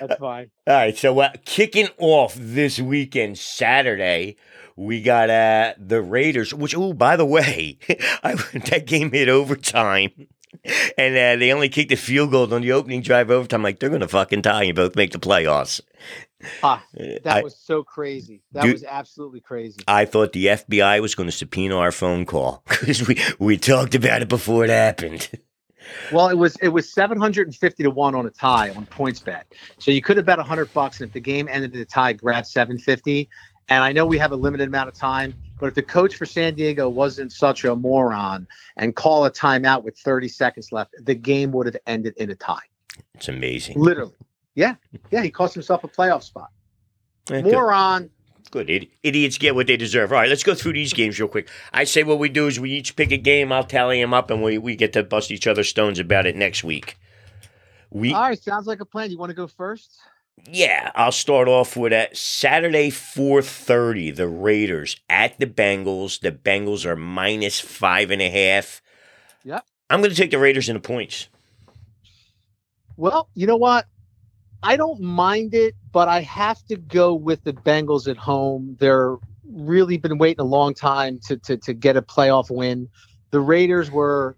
That's 0.00 0.16
fine. 0.16 0.50
All 0.66 0.74
right, 0.74 0.96
so 0.96 1.18
uh, 1.20 1.30
kicking 1.44 1.88
off 1.98 2.34
this 2.38 2.78
weekend, 2.78 3.38
Saturday, 3.38 4.36
we 4.76 5.00
got 5.02 5.30
uh, 5.30 5.74
the 5.78 6.02
Raiders. 6.02 6.52
Which, 6.52 6.76
oh, 6.76 6.92
by 6.92 7.16
the 7.16 7.24
way, 7.24 7.78
I, 8.22 8.34
that 8.70 8.84
game 8.86 9.10
hit 9.12 9.28
overtime 9.28 10.28
and 10.98 11.16
uh, 11.16 11.36
they 11.38 11.52
only 11.52 11.68
kicked 11.68 11.92
a 11.92 11.96
field 11.96 12.30
goal 12.30 12.52
on 12.52 12.62
the 12.62 12.72
opening 12.72 13.02
drive 13.02 13.30
overtime. 13.30 13.62
Like 13.62 13.78
they're 13.78 13.90
gonna 13.90 14.08
fucking 14.08 14.42
tie 14.42 14.64
and 14.64 14.76
both 14.76 14.96
make 14.96 15.12
the 15.12 15.18
playoffs. 15.18 15.80
Ah, 16.62 16.84
that 16.94 17.26
I, 17.26 17.42
was 17.42 17.56
so 17.56 17.82
crazy. 17.82 18.42
That 18.52 18.62
dude, 18.62 18.74
was 18.74 18.84
absolutely 18.84 19.40
crazy. 19.40 19.80
I 19.88 20.04
thought 20.04 20.32
the 20.32 20.46
FBI 20.46 21.00
was 21.00 21.14
going 21.14 21.28
to 21.28 21.32
subpoena 21.32 21.76
our 21.76 21.92
phone 21.92 22.26
call 22.26 22.62
because 22.68 23.06
we 23.06 23.18
we 23.38 23.56
talked 23.56 23.94
about 23.94 24.22
it 24.22 24.28
before 24.28 24.64
it 24.64 24.70
happened. 24.70 25.28
Well, 26.12 26.28
it 26.28 26.34
was 26.34 26.56
it 26.56 26.68
was 26.68 26.92
seven 26.92 27.18
hundred 27.18 27.46
and 27.46 27.56
fifty 27.56 27.82
to 27.82 27.90
one 27.90 28.14
on 28.14 28.26
a 28.26 28.30
tie 28.30 28.70
on 28.70 28.86
points 28.86 29.20
bet. 29.20 29.46
So 29.78 29.90
you 29.90 30.02
could 30.02 30.16
have 30.16 30.26
bet 30.26 30.38
hundred 30.38 30.72
bucks, 30.72 31.00
and 31.00 31.08
if 31.08 31.14
the 31.14 31.20
game 31.20 31.48
ended 31.50 31.74
in 31.74 31.80
a 31.80 31.84
tie, 31.84 32.12
grab 32.12 32.44
seven 32.44 32.78
fifty. 32.78 33.28
And 33.68 33.82
I 33.82 33.92
know 33.92 34.06
we 34.06 34.18
have 34.18 34.32
a 34.32 34.36
limited 34.36 34.68
amount 34.68 34.88
of 34.88 34.94
time, 34.94 35.34
but 35.58 35.66
if 35.66 35.74
the 35.74 35.82
coach 35.82 36.16
for 36.16 36.26
San 36.26 36.54
Diego 36.54 36.88
wasn't 36.88 37.32
such 37.32 37.64
a 37.64 37.74
moron 37.74 38.46
and 38.76 38.94
call 38.94 39.24
a 39.24 39.30
timeout 39.30 39.84
with 39.84 39.96
30 39.98 40.28
seconds 40.28 40.72
left, 40.72 40.94
the 41.02 41.14
game 41.14 41.52
would 41.52 41.66
have 41.66 41.76
ended 41.86 42.14
in 42.16 42.30
a 42.30 42.34
tie. 42.34 42.58
It's 43.14 43.28
amazing. 43.28 43.80
Literally. 43.80 44.14
Yeah. 44.54 44.74
Yeah. 45.10 45.22
He 45.22 45.30
cost 45.30 45.54
himself 45.54 45.84
a 45.84 45.88
playoff 45.88 46.22
spot. 46.22 46.50
Yeah, 47.30 47.42
moron. 47.42 48.10
Good. 48.50 48.66
Good. 48.68 48.88
Idiots 49.02 49.38
get 49.38 49.54
what 49.54 49.66
they 49.66 49.76
deserve. 49.76 50.12
All 50.12 50.18
right, 50.18 50.28
let's 50.28 50.44
go 50.44 50.54
through 50.54 50.74
these 50.74 50.92
games 50.92 51.18
real 51.18 51.28
quick. 51.28 51.48
I 51.72 51.84
say 51.84 52.04
what 52.04 52.18
we 52.18 52.28
do 52.28 52.46
is 52.46 52.60
we 52.60 52.70
each 52.70 52.94
pick 52.94 53.10
a 53.10 53.16
game. 53.16 53.50
I'll 53.50 53.64
tally 53.64 54.00
them 54.00 54.14
up, 54.14 54.30
and 54.30 54.42
we, 54.42 54.56
we 54.56 54.76
get 54.76 54.92
to 54.92 55.02
bust 55.02 55.32
each 55.32 55.48
other's 55.48 55.68
stones 55.68 55.98
about 55.98 56.26
it 56.26 56.36
next 56.36 56.62
week. 56.62 56.96
We 57.90 58.14
all 58.14 58.22
right. 58.22 58.40
Sounds 58.40 58.66
like 58.66 58.80
a 58.80 58.84
plan. 58.84 59.10
You 59.10 59.18
want 59.18 59.30
to 59.30 59.34
go 59.34 59.48
first? 59.48 59.98
Yeah, 60.44 60.92
I'll 60.94 61.12
start 61.12 61.48
off 61.48 61.76
with 61.76 61.92
a 61.92 62.08
Saturday 62.12 62.90
4:30. 62.90 64.14
The 64.14 64.28
Raiders 64.28 64.96
at 65.08 65.38
the 65.38 65.46
Bengals. 65.46 66.20
The 66.20 66.32
Bengals 66.32 66.84
are 66.84 66.96
minus 66.96 67.58
five 67.58 68.10
and 68.10 68.22
a 68.22 68.30
half. 68.30 68.80
Yeah, 69.44 69.60
I'm 69.90 70.00
going 70.00 70.10
to 70.10 70.16
take 70.16 70.30
the 70.30 70.38
Raiders 70.38 70.68
in 70.68 70.74
the 70.74 70.80
points. 70.80 71.28
Well, 72.96 73.28
you 73.34 73.46
know 73.46 73.56
what? 73.56 73.86
I 74.62 74.76
don't 74.76 75.00
mind 75.00 75.54
it, 75.54 75.74
but 75.92 76.08
I 76.08 76.20
have 76.22 76.64
to 76.66 76.76
go 76.76 77.14
with 77.14 77.42
the 77.44 77.52
Bengals 77.52 78.08
at 78.08 78.16
home. 78.16 78.76
They're 78.78 79.16
really 79.44 79.96
been 79.96 80.18
waiting 80.18 80.40
a 80.40 80.48
long 80.48 80.74
time 80.74 81.18
to 81.26 81.36
to 81.38 81.56
to 81.56 81.74
get 81.74 81.96
a 81.96 82.02
playoff 82.02 82.50
win. 82.50 82.88
The 83.30 83.40
Raiders 83.40 83.90
were 83.90 84.36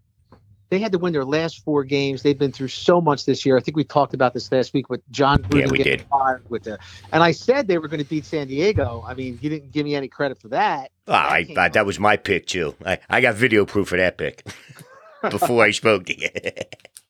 they 0.70 0.78
had 0.78 0.92
to 0.92 0.98
win 0.98 1.12
their 1.12 1.24
last 1.24 1.64
four 1.64 1.85
games. 1.85 2.22
They've 2.22 2.38
been 2.38 2.52
through 2.52 2.68
so 2.68 3.00
much 3.00 3.24
this 3.24 3.46
year. 3.46 3.57
I 3.57 3.61
think 3.61 3.76
we 3.76 3.85
talked 3.85 4.14
about 4.14 4.35
this 4.35 4.50
last 4.52 4.74
week 4.74 4.90
with 4.90 5.00
Jon 5.11 5.42
Gruden 5.42 5.61
yeah, 5.61 5.70
we 5.70 5.83
did. 5.83 6.02
fired 6.02 6.48
with 6.50 6.64
the, 6.64 6.78
and 7.12 7.22
I 7.22 7.33
said 7.33 7.68
they 7.68 7.78
were 7.78 7.88
going 7.88 8.02
to 8.02 8.09
beat 8.09 8.24
San 8.24 8.48
Diego. 8.48 9.04
I 9.07 9.14
mean, 9.14 9.38
you 9.40 9.48
didn't 9.48 9.72
give 9.72 9.85
me 9.85 9.94
any 9.94 10.09
credit 10.09 10.38
for 10.38 10.48
that. 10.48 10.90
Oh, 11.07 11.12
that, 11.12 11.33
I, 11.33 11.46
I, 11.57 11.68
that 11.70 11.87
was 11.87 11.98
my 11.98 12.16
pick 12.16 12.46
too. 12.46 12.74
I, 12.85 12.98
I 13.09 13.20
got 13.20 13.35
video 13.35 13.64
proof 13.64 13.92
of 13.92 13.98
that 13.98 14.18
pick 14.18 14.46
before 15.31 15.64
I 15.64 15.70
spoke 15.70 16.04
to 16.07 16.20
you. 16.20 16.28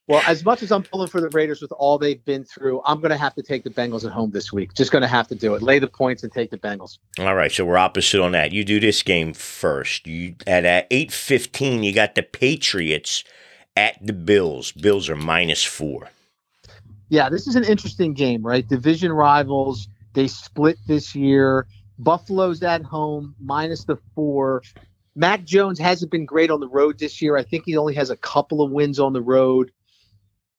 well, 0.06 0.22
as 0.28 0.44
much 0.44 0.62
as 0.62 0.70
I'm 0.70 0.84
pulling 0.84 1.08
for 1.08 1.20
the 1.20 1.28
Raiders 1.30 1.60
with 1.60 1.72
all 1.72 1.98
they've 1.98 2.24
been 2.24 2.44
through, 2.44 2.80
I'm 2.86 3.00
going 3.00 3.10
to 3.10 3.16
have 3.16 3.34
to 3.34 3.42
take 3.42 3.64
the 3.64 3.70
Bengals 3.70 4.04
at 4.04 4.12
home 4.12 4.30
this 4.30 4.52
week. 4.52 4.74
Just 4.74 4.92
going 4.92 5.02
to 5.02 5.08
have 5.08 5.26
to 5.28 5.34
do 5.34 5.56
it. 5.56 5.62
Lay 5.62 5.80
the 5.80 5.88
points 5.88 6.22
and 6.22 6.30
take 6.30 6.52
the 6.52 6.58
Bengals. 6.58 6.98
All 7.18 7.34
right, 7.34 7.50
so 7.50 7.64
we're 7.64 7.76
opposite 7.76 8.22
on 8.22 8.32
that. 8.32 8.52
You 8.52 8.64
do 8.64 8.78
this 8.78 9.02
game 9.02 9.32
first. 9.32 10.06
You 10.06 10.36
at 10.46 10.64
uh, 10.64 10.86
eight 10.92 11.10
fifteen. 11.10 11.82
You 11.82 11.92
got 11.92 12.14
the 12.14 12.22
Patriots 12.22 13.24
at 13.78 14.04
the 14.04 14.12
Bills. 14.12 14.72
Bills 14.72 15.08
are 15.08 15.14
minus 15.14 15.62
four. 15.62 16.08
Yeah, 17.10 17.28
this 17.28 17.46
is 17.46 17.54
an 17.54 17.62
interesting 17.62 18.12
game, 18.12 18.42
right? 18.42 18.66
Division 18.66 19.12
rivals. 19.12 19.86
They 20.14 20.26
split 20.26 20.78
this 20.88 21.14
year. 21.14 21.68
Buffalo's 22.00 22.60
at 22.64 22.82
home, 22.82 23.36
minus 23.40 23.84
the 23.84 23.96
four. 24.16 24.62
Mac 25.14 25.44
Jones 25.44 25.78
hasn't 25.78 26.10
been 26.10 26.26
great 26.26 26.50
on 26.50 26.58
the 26.58 26.68
road 26.68 26.98
this 26.98 27.22
year. 27.22 27.36
I 27.36 27.44
think 27.44 27.64
he 27.66 27.76
only 27.76 27.94
has 27.94 28.10
a 28.10 28.16
couple 28.16 28.62
of 28.62 28.72
wins 28.72 28.98
on 28.98 29.12
the 29.12 29.22
road. 29.22 29.70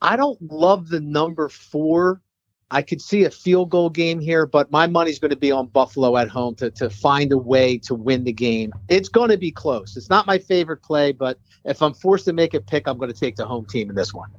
I 0.02 0.16
don't 0.16 0.42
love 0.42 0.88
the 0.88 1.02
number 1.02 1.50
four 1.50 2.22
I 2.72 2.82
could 2.82 3.02
see 3.02 3.24
a 3.24 3.32
field 3.32 3.72
goal 3.72 3.90
game 3.90 4.20
here, 4.20 4.46
but 4.46 4.72
my 4.72 4.86
money's 4.86 5.18
going 5.18 5.32
to 5.32 5.38
be 5.38 5.52
on 5.52 5.68
Buffalo 5.68 6.18
at 6.18 6.30
home 6.30 6.56
to, 6.56 6.70
to 6.72 6.90
find 6.90 7.32
a 7.32 7.38
way 7.38 7.78
to 7.80 7.96
win 7.96 8.24
the 8.24 8.34
game. 8.34 8.72
It's 8.90 9.10
going 9.10 9.30
to 9.30 9.38
be 9.38 9.52
close. 9.52 9.98
It's 9.98 10.10
not 10.10 10.28
my 10.28 10.38
favorite 10.38 10.84
play, 10.84 11.12
but 11.12 11.40
if 11.66 11.82
I'm 11.82 11.94
forced 11.94 12.26
to 12.26 12.34
make 12.34 12.54
a 12.54 12.62
pick, 12.62 12.88
I'm 12.88 12.98
going 12.98 13.12
to 13.12 13.20
take 13.20 13.38
the 13.38 13.46
home 13.46 13.66
team 13.66 13.90
in 13.90 13.96
this 13.96 14.14
one. 14.14 14.30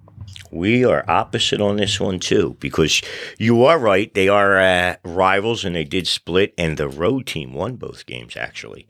We 0.53 0.85
are 0.85 1.05
opposite 1.09 1.61
on 1.61 1.77
this 1.77 1.99
one 1.99 2.21
too, 2.21 2.57
because 2.61 3.03
you 3.39 3.65
are 3.65 3.79
right. 3.79 4.13
They 4.15 4.29
are 4.29 4.61
uh, 4.61 4.97
rivals, 5.05 5.65
and 5.65 5.75
they 5.75 5.85
did 5.85 6.07
split, 6.07 6.55
and 6.57 6.77
the 6.77 6.89
road 6.89 7.27
team 7.27 7.53
won 7.53 7.77
both 7.77 8.07
games 8.07 8.37
actually. 8.37 8.87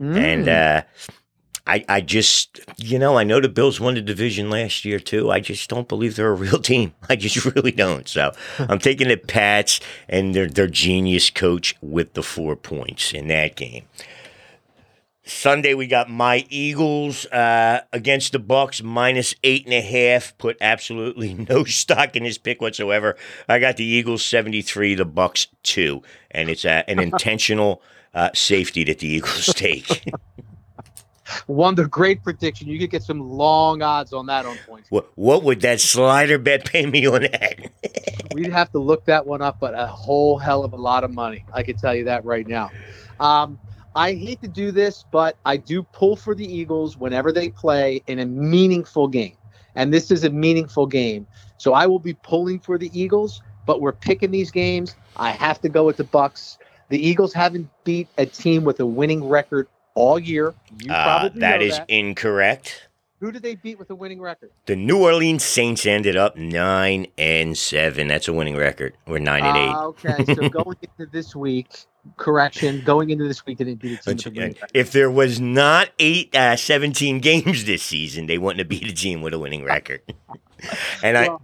Mm. 0.00 0.16
And 0.16 0.48
uh, 0.48 0.82
I, 1.66 1.84
I 1.88 2.00
just, 2.00 2.60
you 2.76 2.98
know, 2.98 3.16
I 3.16 3.24
know 3.24 3.40
the 3.40 3.48
Bills 3.48 3.80
won 3.80 3.94
the 3.94 4.00
division 4.00 4.50
last 4.50 4.84
year 4.84 4.98
too. 4.98 5.30
I 5.30 5.40
just 5.40 5.68
don't 5.68 5.88
believe 5.88 6.16
they're 6.16 6.30
a 6.30 6.34
real 6.34 6.58
team. 6.62 6.94
I 7.08 7.16
just 7.16 7.44
really 7.44 7.72
don't. 7.72 8.08
So 8.08 8.32
I'm 8.58 8.78
taking 8.80 9.08
the 9.08 9.16
Pats 9.16 9.80
and 10.08 10.34
their 10.34 10.46
their 10.46 10.66
genius 10.66 11.30
coach 11.30 11.76
with 11.80 12.14
the 12.14 12.22
four 12.22 12.56
points 12.56 13.12
in 13.12 13.28
that 13.28 13.56
game. 13.56 13.84
Sunday 15.22 15.74
we 15.74 15.86
got 15.86 16.10
my 16.10 16.44
Eagles 16.48 17.24
uh, 17.26 17.82
against 17.92 18.32
the 18.32 18.38
Bucks 18.40 18.82
minus 18.82 19.34
eight 19.44 19.64
and 19.64 19.74
a 19.74 19.80
half. 19.80 20.36
Put 20.38 20.56
absolutely 20.60 21.34
no 21.48 21.64
stock 21.64 22.16
in 22.16 22.24
this 22.24 22.38
pick 22.38 22.60
whatsoever. 22.60 23.16
I 23.48 23.58
got 23.58 23.76
the 23.76 23.84
Eagles 23.84 24.24
seventy 24.24 24.62
three, 24.62 24.94
the 24.94 25.04
Bucks 25.04 25.46
two, 25.62 26.02
and 26.30 26.48
it's 26.48 26.64
uh, 26.64 26.82
an 26.88 26.98
intentional 26.98 27.80
uh, 28.12 28.30
safety 28.34 28.82
that 28.84 28.98
the 28.98 29.08
Eagles 29.08 29.46
take. 29.54 30.04
Wonder, 31.46 31.86
great 31.86 32.22
prediction. 32.22 32.68
You 32.68 32.78
could 32.78 32.90
get 32.90 33.02
some 33.02 33.20
long 33.20 33.82
odds 33.82 34.12
on 34.12 34.26
that 34.26 34.46
on 34.46 34.56
points. 34.66 34.90
What, 34.90 35.10
what 35.16 35.42
would 35.44 35.60
that 35.62 35.80
slider 35.80 36.38
bet 36.38 36.64
pay 36.64 36.86
me 36.86 37.06
on 37.06 37.22
that? 37.22 37.70
We'd 38.34 38.52
have 38.52 38.70
to 38.72 38.78
look 38.78 39.04
that 39.06 39.26
one 39.26 39.42
up, 39.42 39.58
but 39.60 39.74
a 39.74 39.86
whole 39.86 40.38
hell 40.38 40.64
of 40.64 40.72
a 40.72 40.76
lot 40.76 41.04
of 41.04 41.12
money. 41.12 41.44
I 41.52 41.62
can 41.62 41.76
tell 41.76 41.94
you 41.94 42.04
that 42.04 42.24
right 42.24 42.46
now. 42.46 42.70
Um, 43.18 43.58
I 43.94 44.14
hate 44.14 44.40
to 44.42 44.48
do 44.48 44.70
this, 44.70 45.04
but 45.10 45.36
I 45.44 45.56
do 45.56 45.82
pull 45.82 46.14
for 46.14 46.34
the 46.34 46.44
Eagles 46.44 46.96
whenever 46.96 47.32
they 47.32 47.48
play 47.48 48.02
in 48.06 48.20
a 48.20 48.26
meaningful 48.26 49.08
game. 49.08 49.36
And 49.74 49.92
this 49.92 50.10
is 50.10 50.24
a 50.24 50.30
meaningful 50.30 50.86
game. 50.86 51.26
So 51.58 51.74
I 51.74 51.86
will 51.86 51.98
be 51.98 52.14
pulling 52.14 52.60
for 52.60 52.78
the 52.78 52.90
Eagles, 52.98 53.42
but 53.66 53.80
we're 53.80 53.92
picking 53.92 54.30
these 54.30 54.50
games. 54.50 54.94
I 55.16 55.30
have 55.32 55.60
to 55.62 55.68
go 55.68 55.84
with 55.84 55.96
the 55.96 56.04
Bucks. 56.04 56.58
The 56.88 57.04
Eagles 57.04 57.32
haven't 57.32 57.68
beat 57.84 58.08
a 58.16 58.26
team 58.26 58.64
with 58.64 58.80
a 58.80 58.86
winning 58.86 59.24
record 59.28 59.68
all 60.00 60.18
year. 60.18 60.54
You 60.78 60.92
uh, 60.92 61.28
that 61.36 61.62
is 61.62 61.76
that. 61.76 61.90
incorrect. 61.90 62.88
Who 63.20 63.30
did 63.30 63.42
they 63.42 63.54
beat 63.54 63.78
with 63.78 63.90
a 63.90 63.94
winning 63.94 64.18
record? 64.18 64.50
The 64.64 64.76
New 64.76 65.02
Orleans 65.02 65.44
Saints 65.44 65.84
ended 65.84 66.16
up 66.16 66.36
nine 66.36 67.06
and 67.18 67.56
seven. 67.56 68.08
That's 68.08 68.28
a 68.28 68.32
winning 68.32 68.56
record. 68.56 68.94
We're 69.06 69.18
nine 69.18 69.44
and 69.44 69.58
eight. 69.58 69.74
Uh, 69.74 69.88
okay, 69.88 70.34
so 70.34 70.48
going 70.48 70.78
into 70.80 71.10
this 71.12 71.36
week, 71.36 71.84
correction, 72.16 72.82
going 72.82 73.10
into 73.10 73.28
this 73.28 73.44
week, 73.44 73.58
they 73.58 73.64
didn't 73.64 73.82
beat 73.82 74.00
a 74.06 74.14
team. 74.14 74.54
If 74.72 74.92
there 74.92 75.10
was 75.10 75.38
not 75.38 75.90
eight, 75.98 76.34
uh, 76.34 76.56
17 76.56 77.20
games 77.20 77.66
this 77.66 77.82
season, 77.82 78.26
they 78.26 78.38
wouldn't 78.38 78.60
have 78.60 78.68
beat 78.68 78.88
a 78.88 78.94
team 78.94 79.20
with 79.20 79.34
a 79.34 79.38
winning 79.38 79.64
record. 79.64 80.00
and 81.02 81.14
well, 81.14 81.42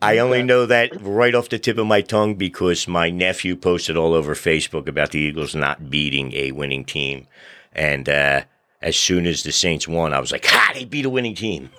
I, 0.00 0.14
I 0.14 0.18
only 0.18 0.42
know 0.42 0.66
that 0.66 0.90
right 1.00 1.36
off 1.36 1.50
the 1.50 1.58
tip 1.60 1.78
of 1.78 1.86
my 1.86 2.00
tongue 2.00 2.34
because 2.34 2.88
my 2.88 3.10
nephew 3.10 3.54
posted 3.54 3.96
all 3.96 4.12
over 4.12 4.34
Facebook 4.34 4.88
about 4.88 5.12
the 5.12 5.20
Eagles 5.20 5.54
not 5.54 5.88
beating 5.88 6.32
a 6.32 6.50
winning 6.50 6.84
team. 6.84 7.28
And 7.74 8.08
uh, 8.08 8.42
as 8.80 8.96
soon 8.96 9.26
as 9.26 9.42
the 9.42 9.52
Saints 9.52 9.88
won, 9.88 10.12
I 10.12 10.20
was 10.20 10.32
like, 10.32 10.44
"Ha! 10.46 10.72
They 10.74 10.84
beat 10.84 11.04
a 11.04 11.10
winning 11.10 11.34
team." 11.34 11.70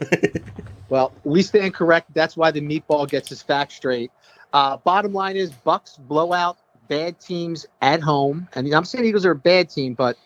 well, 0.89 1.12
we 1.23 1.41
stand 1.41 1.73
correct. 1.73 2.13
That's 2.13 2.36
why 2.36 2.51
the 2.51 2.62
meatball 2.62 3.10
gets 3.10 3.29
his 3.29 3.41
facts 3.41 3.75
straight. 3.75 4.12
Uh, 4.53 4.77
bottom 4.77 5.13
line 5.13 5.36
is 5.36 5.51
Bucks 5.51 5.97
blowout 5.97 6.58
bad 6.88 7.19
teams 7.19 7.65
at 7.82 8.01
home, 8.01 8.47
and 8.53 8.71
I'm 8.73 8.86
saying 8.86 9.06
Eagles 9.06 9.25
are 9.25 9.32
a 9.32 9.36
bad 9.36 9.69
team, 9.69 9.93
but 9.93 10.17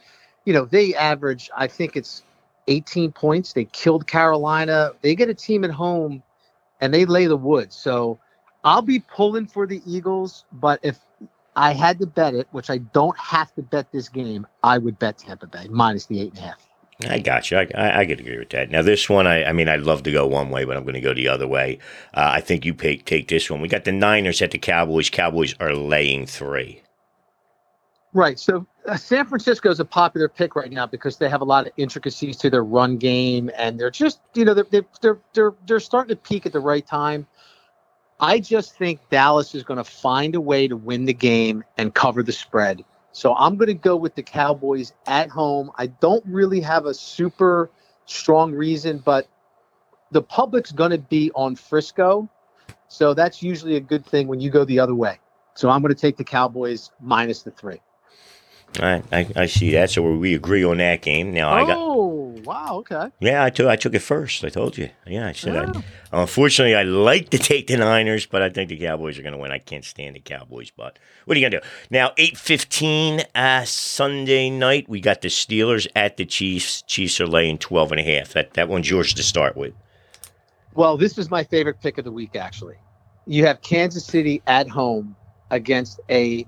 you 0.45 0.53
know 0.53 0.65
they 0.65 0.95
average. 0.95 1.49
I 1.56 1.67
think 1.67 1.95
it's 1.95 2.23
18 2.67 3.12
points. 3.12 3.53
They 3.53 3.65
killed 3.65 4.08
Carolina. 4.08 4.91
They 5.01 5.15
get 5.15 5.30
a 5.30 5.34
team 5.34 5.63
at 5.63 5.71
home 5.71 6.23
and 6.82 6.93
they 6.93 7.06
lay 7.06 7.25
the 7.25 7.38
wood. 7.38 7.73
So 7.73 8.19
I'll 8.63 8.82
be 8.82 8.99
pulling 8.99 9.47
for 9.47 9.65
the 9.65 9.82
Eagles, 9.86 10.45
but 10.51 10.80
if 10.84 10.99
I 11.57 11.73
had 11.73 11.97
to 11.99 12.05
bet 12.05 12.35
it, 12.35 12.47
which 12.51 12.69
I 12.69 12.77
don't 12.77 13.17
have 13.17 13.53
to 13.55 13.63
bet 13.63 13.91
this 13.91 14.09
game, 14.09 14.45
I 14.63 14.77
would 14.77 14.99
bet 14.99 15.17
Tampa 15.17 15.47
Bay 15.47 15.67
minus 15.69 16.05
the 16.05 16.21
eight 16.21 16.29
and 16.29 16.37
a 16.37 16.41
half. 16.41 16.67
I 17.09 17.19
got 17.19 17.51
you. 17.51 17.57
I, 17.57 17.67
I, 17.75 17.99
I 17.99 18.05
could 18.05 18.19
agree 18.19 18.37
with 18.37 18.49
that. 18.51 18.69
Now, 18.69 18.81
this 18.81 19.09
one, 19.09 19.27
I, 19.27 19.43
I 19.43 19.53
mean, 19.53 19.67
I'd 19.67 19.81
love 19.81 20.03
to 20.03 20.11
go 20.11 20.25
one 20.25 20.49
way, 20.49 20.65
but 20.65 20.77
I'm 20.77 20.83
going 20.83 20.95
to 20.95 21.01
go 21.01 21.13
the 21.13 21.27
other 21.27 21.47
way. 21.47 21.79
Uh, 22.13 22.31
I 22.33 22.41
think 22.41 22.63
you 22.63 22.73
pay, 22.73 22.97
take 22.97 23.27
this 23.27 23.49
one. 23.49 23.59
We 23.59 23.67
got 23.67 23.85
the 23.85 23.91
Niners 23.91 24.41
at 24.41 24.51
the 24.51 24.57
Cowboys. 24.57 25.09
Cowboys 25.09 25.55
are 25.59 25.73
laying 25.73 26.25
three. 26.25 26.81
Right. 28.13 28.39
So 28.39 28.65
uh, 28.87 28.95
San 28.95 29.25
Francisco 29.25 29.69
is 29.69 29.79
a 29.79 29.85
popular 29.85 30.27
pick 30.27 30.55
right 30.55 30.71
now 30.71 30.87
because 30.87 31.17
they 31.17 31.29
have 31.29 31.41
a 31.41 31.45
lot 31.45 31.67
of 31.67 31.73
intricacies 31.77 32.37
to 32.37 32.49
their 32.49 32.63
run 32.63 32.97
game, 32.97 33.51
and 33.55 33.79
they're 33.79 33.91
just, 33.91 34.19
you 34.33 34.43
know, 34.45 34.55
they're 34.55 34.85
they're 35.01 35.19
they're 35.33 35.53
they're 35.67 35.79
starting 35.79 36.15
to 36.15 36.21
peak 36.21 36.45
at 36.47 36.53
the 36.53 36.59
right 36.59 36.85
time. 36.87 37.27
I 38.19 38.39
just 38.39 38.75
think 38.75 38.99
Dallas 39.10 39.53
is 39.53 39.63
going 39.63 39.77
to 39.77 39.84
find 39.84 40.36
a 40.36 40.41
way 40.41 40.67
to 40.67 40.75
win 40.75 41.06
the 41.06 41.13
game 41.13 41.63
and 41.77 41.93
cover 41.93 42.23
the 42.23 42.32
spread. 42.32 42.84
So 43.12 43.36
I'm 43.36 43.58
going 43.58 43.67
to 43.67 43.73
go 43.73 43.95
with 43.95 44.15
the 44.15 44.23
Cowboys 44.23 44.93
at 45.06 45.30
home. 45.30 45.71
I 45.77 45.88
don't 45.88 46.23
really 46.25 46.62
have 46.62 46.86
a 46.86 46.93
super 46.93 47.69
strong 48.06 48.53
reason, 48.53 48.99
but 48.99 49.27
the 50.12 50.21
public's 50.21 50.71
going 50.71 50.91
to 50.91 50.97
be 50.97 51.32
on 51.36 51.56
Frisco. 51.56 52.30
So 52.88 53.13
that's 53.13 53.43
usually 53.43 53.75
a 53.75 53.80
good 53.80 54.06
thing 54.06 54.27
when 54.27 54.39
you 54.39 54.49
go 54.49 54.65
the 54.65 54.80
other 54.80 54.95
way. 54.95 55.19
So 55.56 55.69
I'm 55.69 55.82
going 55.82 55.93
to 55.93 55.99
take 55.99 56.17
the 56.17 56.23
Cowboys 56.23 56.91
minus 57.01 57.41
the 57.43 57.51
three. 57.51 57.82
All 58.80 58.86
right, 58.86 59.03
I, 59.12 59.27
I 59.36 59.45
see 59.47 59.71
that. 59.71 59.89
So 59.89 60.03
we 60.15 60.36
agree 60.36 60.63
on 60.63 60.77
that 60.77 61.01
game. 61.01 61.34
Now 61.34 61.51
I 61.51 61.65
got. 61.65 61.77
Oh, 61.77 62.16
Oh, 62.38 62.41
wow. 62.43 62.76
Okay. 62.78 63.10
Yeah, 63.19 63.43
I 63.43 63.50
took 63.50 63.67
I 63.67 63.76
took 63.76 63.93
it 63.93 64.00
first. 64.00 64.43
I 64.43 64.50
told 64.50 64.78
you. 64.78 64.89
Yeah, 65.06 65.28
I 65.28 65.32
said. 65.32 65.56
I, 65.56 65.84
unfortunately, 66.12 66.76
I 66.76 66.84
like 66.84 67.30
to 67.30 67.38
take 67.38 67.67
the 67.67 67.78
Niners, 67.78 68.26
but 68.26 68.41
I 68.41 68.50
think 68.50 68.69
the 68.69 68.78
Cowboys 68.78 69.17
are 69.17 69.21
going 69.21 69.34
to 69.34 69.39
win. 69.39 69.52
I 69.52 69.60
can't 69.60 69.86
stand 69.86 70.15
the 70.15 70.19
Cowboys, 70.19 70.71
but 70.71 71.00
what 71.26 71.36
are 71.36 71.39
you 71.39 71.50
going 71.50 71.62
to 71.62 71.67
do? 71.67 71.67
Now, 71.89 72.13
eight 72.17 72.38
fifteen 72.38 73.21
uh, 73.36 73.65
Sunday 73.65 74.50
night, 74.50 74.88
we 74.88 75.02
got 75.02 75.21
the 75.21 75.30
Steelers 75.30 75.88
at 75.95 76.17
the 76.17 76.26
Chiefs. 76.26 76.82
Chiefs 76.84 77.19
are 77.19 77.28
laying 77.28 77.58
twelve 77.58 77.91
and 77.91 78.00
a 78.00 78.04
half. 78.04 78.34
That 78.34 78.54
that 78.54 78.69
one's 78.69 78.89
yours 78.89 79.13
to 79.13 79.23
start 79.23 79.58
with. 79.58 79.73
Well, 80.73 80.97
this 80.97 81.17
is 81.17 81.32
my 81.32 81.43
favorite 81.43 81.82
pick 81.82 81.97
of 81.97 82.06
the 82.06 82.12
week, 82.12 82.36
actually. 82.36 82.76
You 83.26 83.45
have 83.45 83.62
Kansas 83.62 84.06
City 84.06 84.41
at 84.47 84.69
home 84.69 85.15
against 85.50 86.00
a 86.10 86.45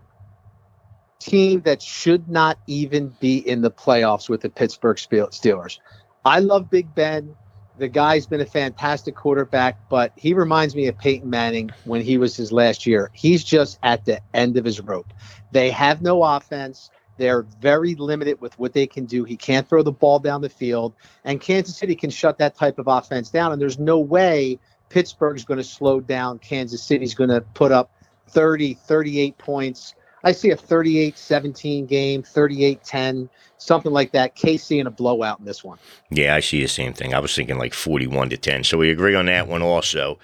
team 1.20 1.62
that 1.62 1.82
should 1.82 2.30
not 2.30 2.58
even 2.68 3.14
be 3.20 3.38
in 3.38 3.62
the 3.62 3.72
playoffs 3.72 4.30
with 4.30 4.42
the 4.42 4.50
Pittsburgh 4.50 4.98
Steelers. 4.98 5.80
I 6.26 6.40
love 6.40 6.70
Big 6.70 6.94
Ben. 6.96 7.36
The 7.78 7.88
guy's 7.88 8.26
been 8.26 8.42
a 8.42 8.46
fantastic 8.46 9.16
quarterback, 9.16 9.78
but 9.90 10.12
he 10.18 10.34
reminds 10.34 10.76
me 10.76 10.88
of 10.88 10.98
Peyton 10.98 11.30
Manning 11.30 11.72
when 11.86 12.02
he 12.02 12.18
was 12.18 12.36
his 12.36 12.52
last 12.52 12.86
year. 12.86 13.10
He's 13.14 13.44
just 13.44 13.80
at 13.84 14.04
the 14.06 14.22
end 14.34 14.58
of 14.58 14.66
his 14.66 14.82
rope. 14.82 15.14
They 15.52 15.70
have 15.72 16.02
no 16.02 16.24
offense. 16.24 16.90
They're 17.18 17.44
very 17.62 17.96
limited 17.96 18.42
with 18.42 18.58
what 18.60 18.74
they 18.74 18.88
can 18.88 19.06
do. 19.06 19.24
He 19.24 19.38
can't 19.38 19.68
throw 19.68 19.84
the 19.84 19.92
ball 19.92 20.20
down 20.20 20.42
the 20.42 20.50
field, 20.50 20.94
and 21.24 21.40
Kansas 21.40 21.78
City 21.78 21.96
can 21.96 22.10
shut 22.10 22.38
that 22.38 22.56
type 22.56 22.80
of 22.80 22.88
offense 22.88 23.30
down. 23.30 23.52
And 23.52 23.62
there's 23.62 23.80
no 23.80 24.00
way 24.00 24.60
Pittsburgh's 24.90 25.46
going 25.46 25.58
to 25.58 25.64
slow 25.64 26.00
down. 26.00 26.40
Kansas 26.40 26.84
City's 26.84 27.14
going 27.14 27.30
to 27.30 27.42
put 27.42 27.72
up 27.72 27.92
30, 28.28 28.74
38 28.74 29.38
points. 29.38 29.96
I 30.24 30.32
see 30.32 30.52
a 30.52 30.58
38 30.58 31.18
17 31.18 31.86
game, 31.86 32.24
38 32.24 32.84
10, 32.84 33.30
something 33.58 33.92
like 33.92 34.12
that. 34.12 34.36
KC 34.36 34.80
in 34.80 34.88
a 34.88 34.92
blowout 34.92 35.40
in 35.40 35.46
this 35.46 35.64
one. 35.64 35.78
Yeah, 36.10 36.36
I 36.36 36.40
see 36.40 36.62
the 36.62 36.68
same 36.68 36.94
thing. 36.94 37.14
I 37.14 37.20
was 37.20 37.34
thinking 37.36 37.58
like 37.58 37.74
41 37.74 38.30
to 38.30 38.38
10. 38.38 38.64
So 38.64 38.78
we 38.78 38.90
agree 38.90 39.16
on 39.16 39.28
that 39.28 39.48
one 39.48 39.62
also. 39.62 40.20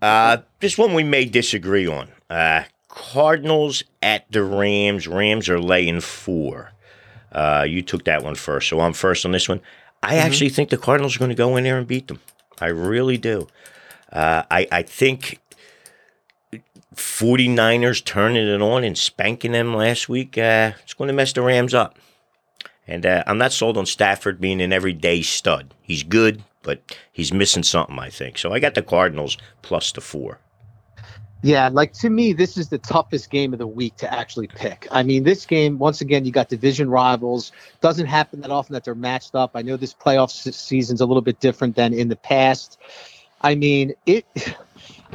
Uh, 0.00 0.38
this 0.60 0.76
one 0.76 0.94
we 0.94 1.04
may 1.04 1.24
disagree 1.24 1.86
on. 1.86 2.08
Uh, 2.28 2.64
Cardinals 2.88 3.84
at 4.02 4.30
the 4.30 4.44
Rams. 4.44 5.08
Rams 5.08 5.48
are 5.48 5.60
laying 5.60 6.00
four. 6.00 6.72
Uh, 7.30 7.64
you 7.66 7.80
took 7.80 8.04
that 8.04 8.22
one 8.22 8.34
first, 8.34 8.68
so 8.68 8.80
I'm 8.80 8.92
first 8.92 9.24
on 9.24 9.32
this 9.32 9.48
one. 9.48 9.60
I 10.02 10.16
mm-hmm. 10.16 10.26
actually 10.26 10.50
think 10.50 10.68
the 10.68 10.76
Cardinals 10.76 11.16
are 11.16 11.18
going 11.18 11.30
to 11.30 11.34
go 11.34 11.56
in 11.56 11.64
there 11.64 11.78
and 11.78 11.86
beat 11.86 12.08
them. 12.08 12.20
I 12.60 12.66
really 12.66 13.16
do. 13.16 13.48
Uh, 14.12 14.42
I, 14.50 14.68
I 14.70 14.82
think 14.82 15.40
49ers 16.94 18.04
turning 18.04 18.46
it 18.46 18.62
on 18.62 18.84
and 18.84 18.96
spanking 18.96 19.52
them 19.52 19.74
last 19.74 20.08
week, 20.08 20.36
uh, 20.38 20.72
it's 20.82 20.94
going 20.94 21.08
to 21.08 21.14
mess 21.14 21.32
the 21.32 21.42
Rams 21.42 21.74
up. 21.74 21.98
And 22.86 23.06
uh, 23.06 23.22
I'm 23.26 23.38
not 23.38 23.52
sold 23.52 23.76
on 23.76 23.86
Stafford 23.86 24.40
being 24.40 24.60
an 24.60 24.72
everyday 24.72 25.22
stud. 25.22 25.74
He's 25.82 26.02
good, 26.02 26.42
but 26.62 26.82
he's 27.12 27.32
missing 27.32 27.62
something, 27.62 27.98
I 27.98 28.10
think. 28.10 28.38
So 28.38 28.52
I 28.52 28.58
got 28.58 28.74
the 28.74 28.82
Cardinals 28.82 29.38
plus 29.62 29.92
the 29.92 30.00
four. 30.00 30.38
Yeah, 31.44 31.68
like 31.68 31.92
to 31.94 32.08
me, 32.08 32.32
this 32.32 32.56
is 32.56 32.68
the 32.68 32.78
toughest 32.78 33.30
game 33.30 33.52
of 33.52 33.58
the 33.58 33.66
week 33.66 33.96
to 33.96 34.12
actually 34.12 34.46
pick. 34.46 34.86
I 34.92 35.02
mean, 35.02 35.24
this 35.24 35.44
game, 35.44 35.78
once 35.78 36.00
again, 36.00 36.24
you 36.24 36.30
got 36.30 36.48
division 36.48 36.88
rivals. 36.88 37.50
Doesn't 37.80 38.06
happen 38.06 38.42
that 38.42 38.52
often 38.52 38.74
that 38.74 38.84
they're 38.84 38.94
matched 38.94 39.34
up. 39.34 39.52
I 39.54 39.62
know 39.62 39.76
this 39.76 39.92
playoff 39.92 40.30
season's 40.30 41.00
a 41.00 41.06
little 41.06 41.22
bit 41.22 41.40
different 41.40 41.74
than 41.74 41.92
in 41.94 42.08
the 42.08 42.16
past. 42.16 42.78
I 43.42 43.56
mean, 43.56 43.94
it. 44.06 44.24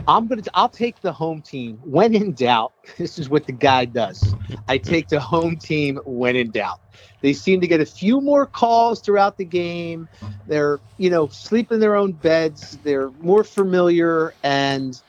I'm 0.08 0.28
gonna. 0.28 0.44
I'll 0.54 0.70
take 0.70 1.02
the 1.02 1.12
home 1.12 1.42
team 1.42 1.80
when 1.84 2.14
in 2.16 2.34
doubt. 2.34 2.74
This 2.98 3.20
is 3.20 3.30
what 3.30 3.46
the 3.46 3.52
guy 3.52 3.86
does. 3.86 4.34
I 4.68 4.78
take 4.78 5.10
the 5.10 5.20
home 5.20 5.58
team 5.58 6.00
when 6.06 6.36
in 6.36 6.52
doubt. 6.52 6.80
They 7.22 7.34
seem 7.34 7.62
to 7.62 7.68
get 7.68 7.80
a 7.80 7.86
few 7.86 8.22
more 8.22 8.46
calls 8.46 9.02
throughout 9.02 9.38
the 9.38 9.46
game. 9.46 10.08
They're, 10.48 10.80
you 10.98 11.10
know, 11.10 11.28
sleep 11.28 11.72
in 11.72 11.80
their 11.80 11.96
own 11.96 12.14
beds. 12.14 12.78
They're 12.84 13.12
more 13.20 13.44
familiar, 13.44 14.34
and 14.44 15.00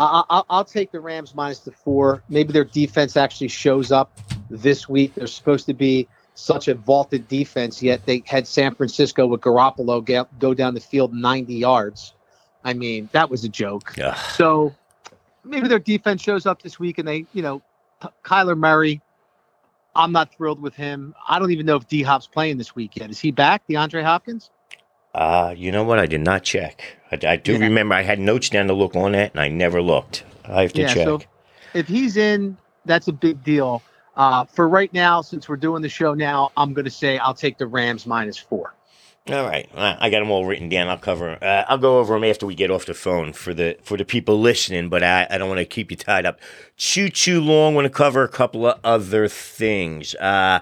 I, 0.00 0.42
will 0.50 0.64
take 0.64 0.92
the 0.92 1.00
Rams 1.00 1.34
minus 1.34 1.60
the 1.60 1.72
four. 1.72 2.22
Maybe 2.28 2.52
their 2.52 2.64
defense 2.64 3.16
actually 3.16 3.48
shows 3.48 3.92
up 3.92 4.12
this 4.50 4.88
week. 4.88 5.14
They're 5.14 5.26
supposed 5.26 5.66
to 5.66 5.74
be 5.74 6.08
such 6.34 6.68
a 6.68 6.74
vaulted 6.74 7.28
defense, 7.28 7.82
yet 7.82 8.04
they 8.06 8.22
had 8.26 8.46
San 8.46 8.74
Francisco 8.74 9.26
with 9.26 9.40
Garoppolo 9.40 10.28
go 10.38 10.54
down 10.54 10.74
the 10.74 10.80
field 10.80 11.14
90 11.14 11.54
yards. 11.54 12.14
I 12.64 12.72
mean, 12.72 13.08
that 13.12 13.30
was 13.30 13.44
a 13.44 13.48
joke. 13.48 13.94
Yeah. 13.96 14.14
So 14.14 14.74
maybe 15.44 15.68
their 15.68 15.78
defense 15.78 16.22
shows 16.22 16.46
up 16.46 16.62
this 16.62 16.78
week 16.78 16.98
and 16.98 17.06
they, 17.06 17.26
you 17.32 17.42
know, 17.42 17.62
Kyler 18.24 18.56
Murray. 18.56 19.00
I'm 19.96 20.10
not 20.10 20.34
thrilled 20.34 20.60
with 20.60 20.74
him. 20.74 21.14
I 21.28 21.38
don't 21.38 21.52
even 21.52 21.66
know 21.66 21.76
if 21.76 21.86
D 21.86 22.02
Hop's 22.02 22.26
playing 22.26 22.58
this 22.58 22.74
week 22.74 22.96
yet. 22.96 23.10
Is 23.10 23.20
he 23.20 23.30
back, 23.30 23.62
DeAndre 23.68 24.02
Hopkins? 24.02 24.50
Uh, 25.14 25.54
you 25.56 25.70
know 25.70 25.84
what? 25.84 26.00
I 26.00 26.06
did 26.06 26.22
not 26.22 26.42
check. 26.42 26.82
I, 27.12 27.18
I 27.24 27.36
do 27.36 27.52
yeah. 27.52 27.58
remember 27.60 27.94
I 27.94 28.02
had 28.02 28.18
notes 28.18 28.48
down 28.50 28.66
to 28.66 28.72
look 28.72 28.96
on 28.96 29.12
that, 29.12 29.30
and 29.30 29.40
I 29.40 29.46
never 29.48 29.80
looked. 29.80 30.24
I 30.46 30.62
have 30.62 30.72
to 30.72 30.80
yeah, 30.82 30.88
check. 30.88 31.04
So 31.04 31.20
if 31.74 31.86
he's 31.86 32.16
in, 32.16 32.56
that's 32.84 33.06
a 33.06 33.12
big 33.12 33.44
deal. 33.44 33.82
Uh, 34.16 34.44
for 34.44 34.68
right 34.68 34.92
now, 34.92 35.22
since 35.22 35.48
we're 35.48 35.56
doing 35.56 35.82
the 35.82 35.88
show 35.88 36.14
now, 36.14 36.50
I'm 36.56 36.72
going 36.74 36.84
to 36.84 36.90
say 36.90 37.18
I'll 37.18 37.34
take 37.34 37.58
the 37.58 37.66
Rams 37.66 38.06
minus 38.06 38.36
four. 38.36 38.74
All 39.26 39.46
right, 39.46 39.66
I 39.74 40.10
got 40.10 40.18
them 40.18 40.30
all 40.30 40.44
written 40.44 40.68
down. 40.68 40.88
I'll 40.88 40.98
cover. 40.98 41.42
Uh, 41.42 41.64
I'll 41.66 41.78
go 41.78 41.98
over 41.98 42.12
them 42.12 42.24
after 42.24 42.44
we 42.44 42.54
get 42.54 42.70
off 42.70 42.84
the 42.84 42.92
phone 42.92 43.32
for 43.32 43.54
the 43.54 43.78
for 43.82 43.96
the 43.96 44.04
people 44.04 44.38
listening. 44.38 44.90
But 44.90 45.02
I, 45.02 45.26
I 45.30 45.38
don't 45.38 45.48
want 45.48 45.60
to 45.60 45.64
keep 45.64 45.90
you 45.90 45.96
tied 45.96 46.26
up 46.26 46.40
too 46.76 47.08
too 47.08 47.40
long. 47.40 47.74
Want 47.74 47.86
to 47.86 47.90
cover 47.90 48.22
a 48.22 48.28
couple 48.28 48.66
of 48.66 48.78
other 48.84 49.26
things. 49.28 50.14
Uh, 50.16 50.60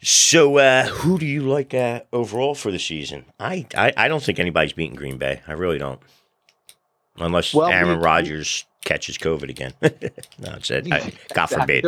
so 0.00 0.58
uh, 0.58 0.86
who 0.86 1.18
do 1.18 1.26
you 1.26 1.40
like 1.40 1.74
uh, 1.74 2.02
overall 2.12 2.54
for 2.54 2.70
the 2.70 2.78
season? 2.78 3.24
I, 3.40 3.66
I 3.76 3.92
I 3.96 4.06
don't 4.06 4.22
think 4.22 4.38
anybody's 4.38 4.72
beating 4.72 4.94
Green 4.94 5.18
Bay. 5.18 5.42
I 5.48 5.54
really 5.54 5.78
don't, 5.78 5.98
unless 7.16 7.52
well, 7.52 7.66
Aaron 7.66 7.98
Rodgers 7.98 8.64
catches 8.84 9.18
COVID 9.18 9.50
again. 9.50 9.72
no, 9.82 10.54
it's 10.54 10.70
it. 10.70 10.92
I, 10.92 11.10
God 11.34 11.46
forbid. 11.46 11.84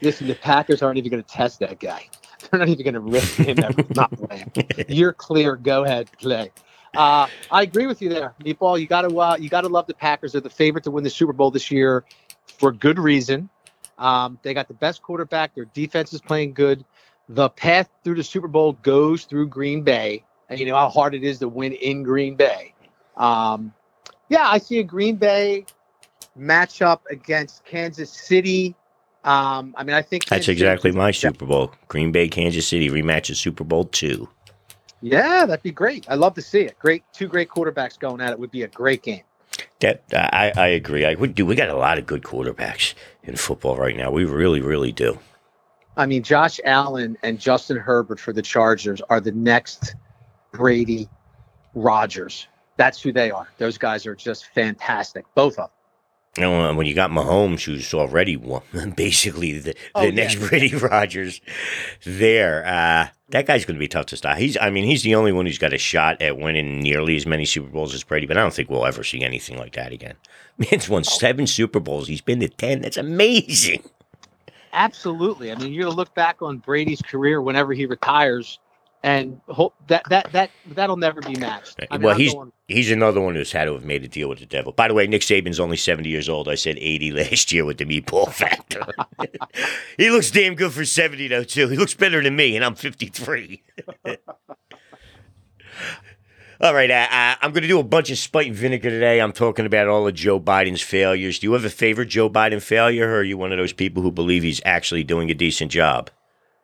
Listen, 0.00 0.26
the 0.26 0.36
Packers 0.36 0.80
aren't 0.80 0.96
even 0.96 1.10
going 1.10 1.22
to 1.22 1.28
test 1.28 1.58
that 1.60 1.80
guy. 1.80 2.08
They're 2.52 2.60
not 2.60 2.68
even 2.68 2.84
going 2.84 2.94
to 2.94 3.00
risk 3.00 3.36
him 3.36 3.56
not 3.94 4.10
playing. 4.12 4.52
You're 4.88 5.12
clear. 5.12 5.56
Go 5.56 5.84
ahead, 5.84 6.10
play. 6.18 6.50
Uh, 6.96 7.28
I 7.50 7.62
agree 7.62 7.86
with 7.86 8.02
you 8.02 8.08
there, 8.08 8.34
Meatball. 8.40 8.80
You 8.80 8.86
got 8.86 9.02
to 9.02 9.20
uh, 9.20 9.36
you 9.38 9.48
got 9.48 9.60
to 9.60 9.68
love 9.68 9.86
the 9.86 9.94
Packers. 9.94 10.32
They're 10.32 10.40
the 10.40 10.50
favorite 10.50 10.84
to 10.84 10.90
win 10.90 11.04
the 11.04 11.10
Super 11.10 11.32
Bowl 11.32 11.50
this 11.50 11.70
year 11.70 12.04
for 12.58 12.72
good 12.72 12.98
reason. 12.98 13.48
Um, 13.98 14.38
they 14.42 14.54
got 14.54 14.66
the 14.66 14.74
best 14.74 15.02
quarterback. 15.02 15.54
Their 15.54 15.66
defense 15.66 16.12
is 16.12 16.20
playing 16.20 16.54
good. 16.54 16.84
The 17.28 17.48
path 17.50 17.88
through 18.02 18.16
the 18.16 18.24
Super 18.24 18.48
Bowl 18.48 18.72
goes 18.72 19.24
through 19.24 19.48
Green 19.48 19.82
Bay, 19.82 20.24
and 20.48 20.58
you 20.58 20.66
know 20.66 20.74
how 20.74 20.88
hard 20.88 21.14
it 21.14 21.22
is 21.22 21.38
to 21.38 21.48
win 21.48 21.72
in 21.74 22.02
Green 22.02 22.34
Bay. 22.34 22.74
Um, 23.16 23.72
yeah, 24.28 24.48
I 24.48 24.58
see 24.58 24.80
a 24.80 24.84
Green 24.84 25.16
Bay 25.16 25.66
matchup 26.36 27.00
against 27.10 27.64
Kansas 27.64 28.10
City. 28.10 28.74
Um, 29.24 29.74
I 29.76 29.84
mean, 29.84 29.94
I 29.94 30.02
think 30.02 30.24
that's 30.26 30.48
exactly 30.48 30.92
my 30.92 31.10
Super 31.10 31.44
Bowl. 31.44 31.74
Green 31.88 32.10
Bay, 32.10 32.28
Kansas 32.28 32.66
City 32.66 32.88
rematch 32.88 33.28
of 33.30 33.36
Super 33.36 33.64
Bowl 33.64 33.84
two. 33.84 34.28
Yeah, 35.02 35.46
that'd 35.46 35.62
be 35.62 35.70
great. 35.70 36.06
I 36.08 36.14
love 36.14 36.34
to 36.34 36.42
see 36.42 36.60
it. 36.60 36.78
Great, 36.78 37.04
two 37.12 37.26
great 37.26 37.48
quarterbacks 37.48 37.98
going 37.98 38.20
at 38.20 38.32
it 38.32 38.38
would 38.38 38.50
be 38.50 38.62
a 38.62 38.68
great 38.68 39.02
game. 39.02 39.22
That 39.80 40.02
I, 40.12 40.52
I 40.56 40.66
agree. 40.68 41.04
I 41.04 41.14
would 41.14 41.34
do. 41.34 41.44
We 41.44 41.54
got 41.54 41.68
a 41.68 41.76
lot 41.76 41.98
of 41.98 42.06
good 42.06 42.22
quarterbacks 42.22 42.94
in 43.24 43.36
football 43.36 43.76
right 43.76 43.96
now. 43.96 44.10
We 44.10 44.24
really, 44.24 44.60
really 44.60 44.92
do. 44.92 45.18
I 45.96 46.06
mean, 46.06 46.22
Josh 46.22 46.60
Allen 46.64 47.18
and 47.22 47.38
Justin 47.38 47.76
Herbert 47.76 48.20
for 48.20 48.32
the 48.32 48.42
Chargers 48.42 49.00
are 49.10 49.20
the 49.20 49.32
next 49.32 49.96
Brady, 50.52 51.08
Rodgers. 51.74 52.46
That's 52.76 53.02
who 53.02 53.12
they 53.12 53.30
are. 53.30 53.48
Those 53.58 53.76
guys 53.76 54.06
are 54.06 54.14
just 54.14 54.46
fantastic, 54.46 55.24
both 55.34 55.58
of 55.58 55.68
them. 55.68 55.70
Know, 56.38 56.72
when 56.74 56.86
you 56.86 56.94
got 56.94 57.10
Mahomes, 57.10 57.64
who's 57.64 57.92
already 57.92 58.36
one, 58.36 58.62
basically 58.96 59.58
the, 59.58 59.72
the 59.72 59.74
Oh, 59.94 60.02
yeah. 60.02 60.10
next 60.10 60.36
Brady 60.48 60.74
Rodgers 60.76 61.40
there, 62.04 62.64
uh, 62.64 63.08
that 63.30 63.46
guy's 63.46 63.64
going 63.64 63.74
to 63.74 63.80
be 63.80 63.88
tough 63.88 64.06
to 64.06 64.16
stop. 64.16 64.38
He's, 64.38 64.56
I 64.56 64.70
mean, 64.70 64.84
he's 64.84 65.02
the 65.02 65.16
only 65.16 65.32
one 65.32 65.46
who's 65.46 65.58
got 65.58 65.72
a 65.72 65.78
shot 65.78 66.22
at 66.22 66.38
winning 66.38 66.80
nearly 66.80 67.16
as 67.16 67.26
many 67.26 67.44
Super 67.44 67.68
Bowls 67.68 67.94
as 67.94 68.04
Brady, 68.04 68.26
but 68.26 68.36
I 68.36 68.40
don't 68.42 68.54
think 68.54 68.70
we'll 68.70 68.86
ever 68.86 69.02
see 69.02 69.22
anything 69.24 69.58
like 69.58 69.72
that 69.74 69.92
again. 69.92 70.14
Man's 70.58 70.88
won 70.88 71.02
seven 71.04 71.46
Super 71.48 71.80
Bowls. 71.80 72.06
He's 72.06 72.20
been 72.20 72.38
to 72.40 72.48
10. 72.48 72.82
That's 72.82 72.96
amazing. 72.96 73.82
Absolutely. 74.72 75.50
I 75.50 75.56
mean, 75.56 75.72
you're 75.72 75.84
gonna 75.84 75.96
look 75.96 76.14
back 76.14 76.42
on 76.42 76.58
Brady's 76.58 77.02
career 77.02 77.42
whenever 77.42 77.72
he 77.72 77.86
retires, 77.86 78.60
and 79.02 79.40
hope 79.48 79.74
that 79.88 80.02
that 80.10 80.30
that 80.32 80.50
that'll 80.66 80.96
never 80.96 81.20
be 81.20 81.34
matched. 81.36 81.80
I 81.90 81.96
mean, 81.96 82.02
well, 82.04 82.14
I'm 82.14 82.20
he's 82.20 82.34
going- 82.34 82.52
he's 82.68 82.90
another 82.90 83.20
one 83.20 83.34
who's 83.34 83.52
had 83.52 83.64
to 83.64 83.72
have 83.72 83.84
made 83.84 84.04
a 84.04 84.08
deal 84.08 84.28
with 84.28 84.40
the 84.40 84.46
devil. 84.46 84.72
By 84.72 84.88
the 84.88 84.94
way, 84.94 85.06
Nick 85.06 85.22
Saban's 85.22 85.58
only 85.58 85.76
70 85.76 86.08
years 86.08 86.28
old. 86.28 86.48
I 86.48 86.54
said 86.54 86.76
80 86.78 87.12
last 87.12 87.50
year 87.52 87.64
with 87.64 87.78
the 87.78 87.84
meatball 87.84 88.32
factor. 88.32 88.84
he 89.96 90.10
looks 90.10 90.30
damn 90.30 90.54
good 90.54 90.72
for 90.72 90.84
70, 90.84 91.28
though, 91.28 91.44
too. 91.44 91.68
He 91.68 91.76
looks 91.76 91.94
better 91.94 92.22
than 92.22 92.36
me, 92.36 92.56
and 92.56 92.64
I'm 92.64 92.74
53. 92.74 93.62
all 96.60 96.74
right, 96.74 96.90
uh, 96.90 97.06
I'm 97.40 97.52
going 97.52 97.62
to 97.62 97.68
do 97.68 97.78
a 97.80 97.82
bunch 97.84 98.10
of 98.10 98.18
spite 98.18 98.48
and 98.48 98.54
vinegar 98.56 98.90
today. 98.90 99.20
I'm 99.20 99.32
talking 99.32 99.64
about 99.64 99.88
all 99.88 100.06
of 100.06 100.14
Joe 100.14 100.38
Biden's 100.38 100.82
failures. 100.82 101.38
Do 101.38 101.46
you 101.46 101.54
have 101.54 101.64
a 101.64 101.70
favorite 101.70 102.08
Joe 102.10 102.28
Biden 102.28 102.60
failure, 102.60 103.08
or 103.08 103.16
are 103.20 103.22
you 103.24 103.38
one 103.38 103.50
of 103.50 103.58
those 103.58 103.72
people 103.72 104.02
who 104.02 104.12
believe 104.12 104.42
he's 104.42 104.60
actually 104.66 105.04
doing 105.04 105.30
a 105.30 105.34
decent 105.34 105.72
job? 105.72 106.10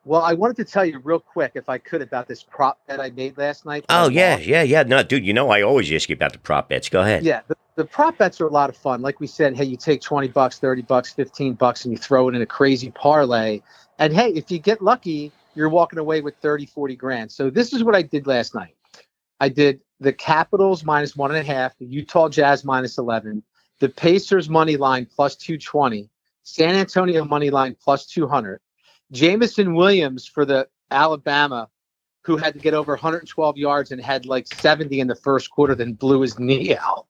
Well, 0.07 0.23
I 0.23 0.35
wanted 0.35 0.55
to 0.59 0.65
tell 0.65 0.85
you 0.85 1.01
real 1.01 1.19
quick, 1.19 1.53
if 1.57 1.69
I 1.69 1.79
could, 1.79 2.01
about 2.01 2.29
this 2.29 2.41
prop 2.41 2.79
bet 2.87 3.01
I 3.01 3.11
made 3.11 3.37
last 3.37 3.67
night. 3.67 3.85
Oh, 3.89 4.09
yeah, 4.09 4.39
yeah, 4.39 4.63
yeah. 4.63 4.85
No, 4.85 5.03
dude, 5.03 5.27
you 5.27 5.33
know 5.33 5.51
I 5.51 5.63
always 5.63 5.93
ask 5.93 6.09
you 6.09 6.15
about 6.15 6.33
the 6.33 6.39
prop 6.39 6.69
bets. 6.69 6.89
Go 6.89 7.01
ahead. 7.01 7.25
Yeah, 7.25 7.41
the, 7.49 7.57
the 7.75 7.85
prop 7.85 8.17
bets 8.17 8.41
are 8.41 8.47
a 8.47 8.53
lot 8.53 8.71
of 8.71 8.77
fun. 8.77 9.03
Like 9.03 9.19
we 9.19 9.27
said, 9.27 9.57
hey, 9.57 9.65
you 9.65 9.77
take 9.77 10.01
20 10.01 10.29
bucks, 10.29 10.61
30 10.61 10.83
bucks, 10.83 11.13
15 11.13 11.55
bucks, 11.55 11.85
and 11.85 11.91
you 11.91 11.99
throw 11.99 12.29
it 12.29 12.37
in 12.37 12.41
a 12.41 12.47
crazy 12.47 12.93
parlay. 12.93 13.61
And 13.99 14.13
hey, 14.13 14.29
if 14.29 14.49
you 14.49 14.61
get 14.61 14.81
lucky, 14.81 15.33
you're 15.57 15.69
walking 15.69 15.99
away 15.99 16.21
with 16.21 16.37
30, 16.37 16.67
40 16.67 16.95
grand. 16.95 17.33
So 17.33 17.51
this 17.51 17.73
is 17.73 17.83
what 17.83 17.97
I 17.97 18.03
did 18.03 18.29
last 18.29 18.55
night. 18.55 18.77
I 19.41 19.49
did 19.49 19.81
the 19.99 20.13
Capitals 20.13 20.85
minus 20.85 21.17
one 21.17 21.33
and 21.35 21.41
a 21.41 21.53
half, 21.53 21.77
the 21.79 21.87
Utah 21.87 22.29
Jazz 22.29 22.65
minus 22.65 22.97
11, 22.99 23.43
the 23.81 23.89
Pacers 23.89 24.49
money 24.49 24.77
line 24.77 25.05
plus 25.05 25.35
220, 25.35 26.09
San 26.45 26.77
Antonio 26.77 27.25
money 27.25 27.51
line 27.51 27.77
plus 27.83 28.07
200, 28.07 28.61
Jameson 29.13 29.75
Williams 29.75 30.27
for 30.27 30.45
the 30.45 30.69
Alabama, 30.91 31.69
who 32.23 32.37
had 32.37 32.55
to 32.55 32.61
get 32.61 32.75
over 32.75 32.93
112 32.93 33.57
yards 33.57 33.93
and 33.93 34.01
had 34.01 34.27
like 34.27 34.47
70 34.47 35.01
in 35.01 35.07
the 35.07 35.15
first 35.15 35.51
quarter, 35.51 35.75
then 35.75 35.93
blew 35.93 36.21
his 36.21 36.39
knee 36.39 36.77
out. 36.77 37.07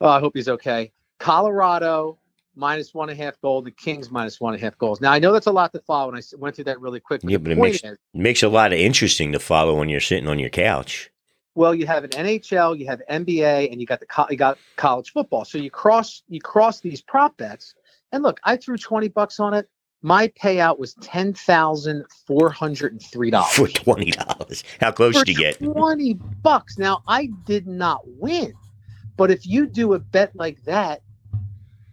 Oh, 0.00 0.08
I 0.08 0.20
hope 0.20 0.32
he's 0.34 0.48
okay. 0.48 0.92
Colorado 1.18 2.18
minus 2.56 2.94
one 2.94 3.10
and 3.10 3.18
a 3.18 3.22
half 3.24 3.40
goal, 3.40 3.62
the 3.62 3.70
Kings 3.70 4.10
minus 4.10 4.40
one 4.40 4.54
and 4.54 4.62
a 4.62 4.64
half 4.64 4.76
goals. 4.78 5.00
Now 5.00 5.12
I 5.12 5.18
know 5.18 5.32
that's 5.32 5.46
a 5.46 5.52
lot 5.52 5.72
to 5.72 5.80
follow, 5.80 6.12
and 6.12 6.18
I 6.18 6.22
went 6.36 6.54
through 6.56 6.64
that 6.64 6.80
really 6.80 7.00
quick. 7.00 7.20
Yeah, 7.24 7.38
but 7.38 7.52
it 7.52 7.58
makes- 7.58 7.82
is, 7.82 7.98
makes 8.12 8.42
a 8.42 8.48
lot 8.48 8.72
of 8.72 8.78
interesting 8.78 9.32
to 9.32 9.38
follow 9.38 9.78
when 9.78 9.88
you're 9.88 10.00
sitting 10.00 10.28
on 10.28 10.38
your 10.38 10.50
couch. 10.50 11.10
well, 11.56 11.74
you 11.74 11.86
have 11.86 12.04
an 12.04 12.10
NHL, 12.10 12.78
you 12.78 12.86
have 12.86 13.00
NBA, 13.08 13.70
and 13.70 13.80
you 13.80 13.86
got 13.86 14.00
the 14.00 14.26
you 14.30 14.36
got 14.36 14.58
college 14.76 15.12
football. 15.12 15.44
So 15.44 15.58
you 15.58 15.70
cross 15.70 16.22
you 16.28 16.40
cross 16.40 16.80
these 16.80 17.00
prop 17.00 17.36
bets, 17.36 17.74
and 18.12 18.22
look, 18.22 18.38
I 18.44 18.56
threw 18.56 18.76
20 18.76 19.08
bucks 19.08 19.40
on 19.40 19.54
it. 19.54 19.68
My 20.04 20.28
payout 20.28 20.78
was 20.78 20.92
ten 21.00 21.32
thousand 21.32 22.04
four 22.26 22.50
hundred 22.50 22.92
and 22.92 23.02
three 23.02 23.30
dollars. 23.30 23.54
for 23.54 23.68
twenty 23.68 24.10
dollars. 24.10 24.62
How 24.78 24.92
close 24.92 25.18
for 25.18 25.24
did 25.24 25.38
you 25.38 25.38
get? 25.38 25.58
20 25.58 26.12
bucks. 26.42 26.76
Now, 26.76 27.02
I 27.08 27.30
did 27.46 27.66
not 27.66 28.02
win, 28.04 28.52
but 29.16 29.30
if 29.30 29.46
you 29.46 29.66
do 29.66 29.94
a 29.94 29.98
bet 29.98 30.36
like 30.36 30.62
that, 30.64 31.00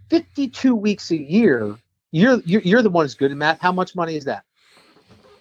52 0.10 0.76
weeks 0.76 1.12
a 1.12 1.18
year, 1.18 1.78
you're 2.12 2.42
you're, 2.42 2.62
you're 2.64 2.82
the 2.82 2.90
one 2.90 3.06
who's 3.06 3.16
good 3.16 3.32
at 3.32 3.38
math. 3.38 3.62
How 3.62 3.72
much 3.72 3.96
money 3.96 4.18
is 4.18 4.26
that? 4.26 4.44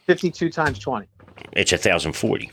52 0.07 0.49
times 0.51 0.79
20. 0.79 1.09
It's 1.55 1.73
a 1.73 1.77
thousand 1.77 2.13
forty. 2.13 2.53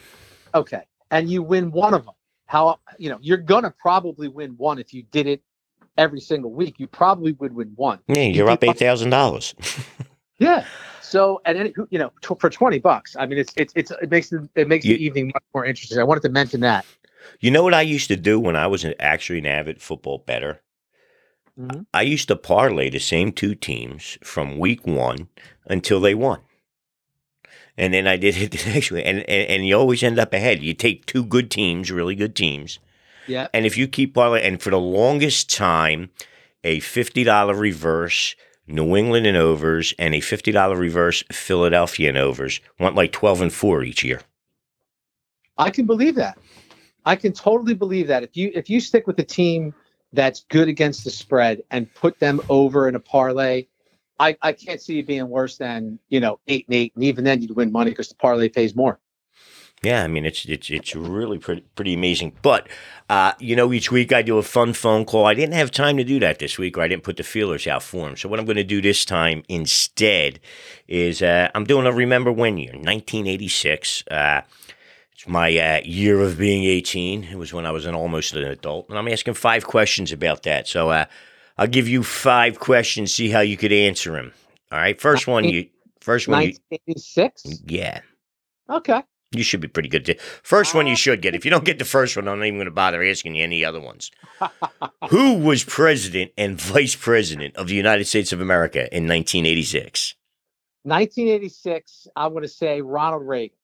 Okay. 0.55 0.81
And 1.11 1.29
you 1.29 1.43
win 1.43 1.69
one 1.69 1.93
of 1.93 2.05
them. 2.05 2.15
How, 2.47 2.79
you 2.97 3.11
know, 3.11 3.19
you're 3.21 3.37
going 3.37 3.65
to 3.65 3.71
probably 3.71 4.29
win 4.29 4.55
one 4.57 4.79
if 4.79 4.95
you 4.95 5.03
did 5.11 5.27
it 5.27 5.43
every 5.97 6.19
single 6.19 6.51
week. 6.51 6.79
You 6.79 6.87
probably 6.87 7.33
would 7.33 7.53
win 7.53 7.73
one. 7.75 7.99
Yeah, 8.07 8.23
you're 8.23 8.49
up 8.49 8.63
eight 8.63 8.79
thousand 8.79 9.09
dollars. 9.09 9.53
Yeah. 10.39 10.65
So, 11.01 11.41
and 11.45 11.57
then, 11.57 11.73
you 11.89 11.97
know, 11.99 12.11
tw- 12.21 12.39
for 12.39 12.49
20 12.49 12.79
bucks, 12.79 13.15
I 13.17 13.25
mean, 13.25 13.39
it's, 13.39 13.53
it's, 13.55 13.73
it's, 13.75 13.91
it 14.01 14.11
makes 14.11 14.29
the, 14.29 14.47
it 14.55 14.67
makes 14.67 14.85
You- 14.85 14.97
the 14.97 15.03
evening 15.05 15.27
much 15.33 15.43
more 15.53 15.65
interesting. 15.65 15.99
I 15.99 16.03
wanted 16.03 16.23
to 16.23 16.29
mention 16.29 16.59
that. 16.61 16.85
You 17.39 17.51
know 17.51 17.63
what 17.63 17.73
I 17.73 17.81
used 17.81 18.07
to 18.09 18.15
do 18.17 18.39
when 18.39 18.55
I 18.55 18.67
was 18.67 18.83
an, 18.83 18.93
actually 18.99 19.39
an 19.39 19.45
avid 19.45 19.81
football 19.81 20.19
better? 20.19 20.61
Mhm. 21.59 21.85
I 21.93 22.03
used 22.03 22.27
to 22.27 22.35
parlay 22.35 22.89
the 22.89 22.99
same 22.99 23.31
two 23.31 23.55
teams 23.55 24.17
from 24.23 24.59
week 24.59 24.85
one 24.85 25.27
until 25.65 25.99
they 25.99 26.13
won. 26.13 26.41
And 27.77 27.93
then 27.93 28.07
I 28.07 28.17
did 28.17 28.37
it 28.37 28.51
the 28.63 28.69
next 28.71 28.91
week. 28.91 29.05
And, 29.05 29.19
and, 29.19 29.49
and 29.49 29.67
you 29.67 29.75
always 29.75 30.03
end 30.03 30.19
up 30.19 30.33
ahead. 30.33 30.61
You 30.61 30.73
take 30.73 31.05
two 31.05 31.23
good 31.25 31.49
teams, 31.49 31.91
really 31.91 32.15
good 32.15 32.35
teams, 32.35 32.79
Yeah. 33.27 33.47
And 33.53 33.65
if 33.65 33.77
you 33.77 33.87
keep 33.87 34.13
parlay, 34.13 34.41
and 34.47 34.61
for 34.61 34.69
the 34.69 34.79
longest 34.79 35.53
time, 35.53 36.09
a 36.63 36.79
fifty 36.79 37.23
dollar 37.23 37.55
reverse 37.55 38.35
New 38.67 38.95
England 38.95 39.25
and 39.25 39.37
overs 39.37 39.93
and 39.97 40.13
a 40.13 40.19
fifty 40.19 40.51
dollar 40.51 40.75
reverse 40.75 41.23
Philadelphia 41.31 42.09
and 42.09 42.17
overs 42.17 42.59
went 42.79 42.95
like 42.95 43.11
twelve 43.11 43.41
and 43.41 43.51
four 43.51 43.83
each 43.83 44.03
year. 44.03 44.21
I 45.57 45.69
can 45.69 45.85
believe 45.85 46.15
that. 46.15 46.37
I 47.05 47.15
can 47.15 47.31
totally 47.31 47.73
believe 47.73 48.07
that. 48.07 48.23
If 48.23 48.35
you 48.35 48.51
if 48.53 48.69
you 48.69 48.79
stick 48.79 49.07
with 49.07 49.17
a 49.19 49.23
team 49.23 49.73
that's 50.13 50.45
good 50.49 50.67
against 50.67 51.03
the 51.03 51.09
spread 51.09 51.63
and 51.71 51.93
put 51.95 52.19
them 52.19 52.41
over 52.49 52.87
in 52.87 52.95
a 52.95 52.99
parlay, 52.99 53.65
I, 54.19 54.37
I 54.41 54.51
can't 54.51 54.81
see 54.81 54.99
it 54.99 55.07
being 55.07 55.29
worse 55.29 55.57
than 55.57 55.99
you 56.09 56.19
know 56.19 56.39
eight 56.47 56.65
and 56.67 56.75
eight, 56.75 56.93
and 56.95 57.03
even 57.03 57.23
then 57.23 57.41
you'd 57.41 57.55
win 57.55 57.71
money 57.71 57.91
because 57.91 58.09
the 58.09 58.15
parlay 58.15 58.49
pays 58.49 58.75
more. 58.75 58.99
Yeah, 59.83 60.03
I 60.03 60.07
mean 60.07 60.25
it's 60.25 60.45
it's 60.45 60.71
it's 60.71 60.95
really 60.95 61.37
pretty 61.37 61.61
pretty 61.75 61.93
amazing. 61.93 62.33
But 62.41 62.67
uh, 63.09 63.33
you 63.39 63.55
know, 63.55 63.71
each 63.71 63.91
week 63.91 64.11
I 64.11 64.23
do 64.23 64.37
a 64.39 64.43
fun 64.43 64.73
phone 64.73 65.05
call. 65.05 65.25
I 65.25 65.35
didn't 65.35 65.53
have 65.53 65.69
time 65.69 65.97
to 65.97 66.03
do 66.03 66.19
that 66.19 66.39
this 66.39 66.57
week, 66.57 66.77
or 66.77 66.81
I 66.81 66.87
didn't 66.87 67.03
put 67.03 67.17
the 67.17 67.23
feelers 67.23 67.67
out 67.67 67.83
for 67.83 68.07
them. 68.07 68.17
So 68.17 68.27
what 68.27 68.39
I'm 68.39 68.45
going 68.45 68.57
to 68.57 68.63
do 68.63 68.81
this 68.81 69.05
time 69.05 69.43
instead 69.47 70.39
is 70.87 71.21
uh, 71.21 71.49
I'm 71.53 71.63
doing 71.65 71.85
a 71.85 71.91
remember 71.91 72.31
when 72.31 72.57
year, 72.57 72.71
1986. 72.73 74.03
Uh, 74.09 74.41
it's 75.13 75.27
my 75.27 75.55
uh, 75.57 75.81
year 75.83 76.21
of 76.21 76.37
being 76.39 76.63
18. 76.63 77.25
It 77.25 77.37
was 77.37 77.53
when 77.53 77.65
I 77.65 77.71
was 77.71 77.85
an 77.85 77.95
almost 77.95 78.33
an 78.33 78.43
adult, 78.43 78.89
and 78.89 78.97
I'm 78.97 79.07
asking 79.07 79.35
five 79.35 79.65
questions 79.65 80.11
about 80.11 80.43
that. 80.43 80.67
So 80.67 80.89
uh, 80.89 81.05
I'll 81.57 81.67
give 81.67 81.87
you 81.87 82.01
five 82.03 82.59
questions. 82.59 83.13
See 83.13 83.29
how 83.29 83.41
you 83.41 83.57
could 83.57 83.71
answer 83.71 84.11
them. 84.13 84.33
All 84.71 84.79
right. 84.79 84.99
First 84.99 85.27
one, 85.27 85.45
you 85.45 85.67
first 86.01 86.27
one, 86.27 86.39
1986. 86.39 87.61
yeah. 87.67 88.01
Okay. 88.69 89.03
You 89.31 89.43
should 89.43 89.59
be 89.59 89.67
pretty 89.67 89.89
good. 89.89 90.05
To, 90.05 90.15
first 90.41 90.73
one 90.73 90.87
you 90.87 90.95
should 90.95 91.21
get. 91.21 91.35
If 91.35 91.43
you 91.43 91.51
don't 91.51 91.65
get 91.65 91.79
the 91.79 91.85
first 91.85 92.15
one, 92.15 92.27
I'm 92.27 92.39
not 92.39 92.45
even 92.45 92.57
going 92.57 92.65
to 92.65 92.71
bother 92.71 93.03
asking 93.03 93.35
you 93.35 93.43
any 93.43 93.65
other 93.65 93.81
ones. 93.81 94.09
Who 95.09 95.33
was 95.35 95.65
president 95.65 96.31
and 96.37 96.59
vice 96.59 96.95
president 96.95 97.55
of 97.57 97.67
the 97.67 97.75
United 97.75 98.05
States 98.05 98.31
of 98.31 98.39
America 98.39 98.79
in 98.95 99.03
1986? 99.03 100.15
1986. 100.83 102.07
I'm 102.15 102.31
going 102.31 102.43
to 102.43 102.47
say 102.47 102.81
Ronald 102.81 103.27
Reagan. 103.27 103.57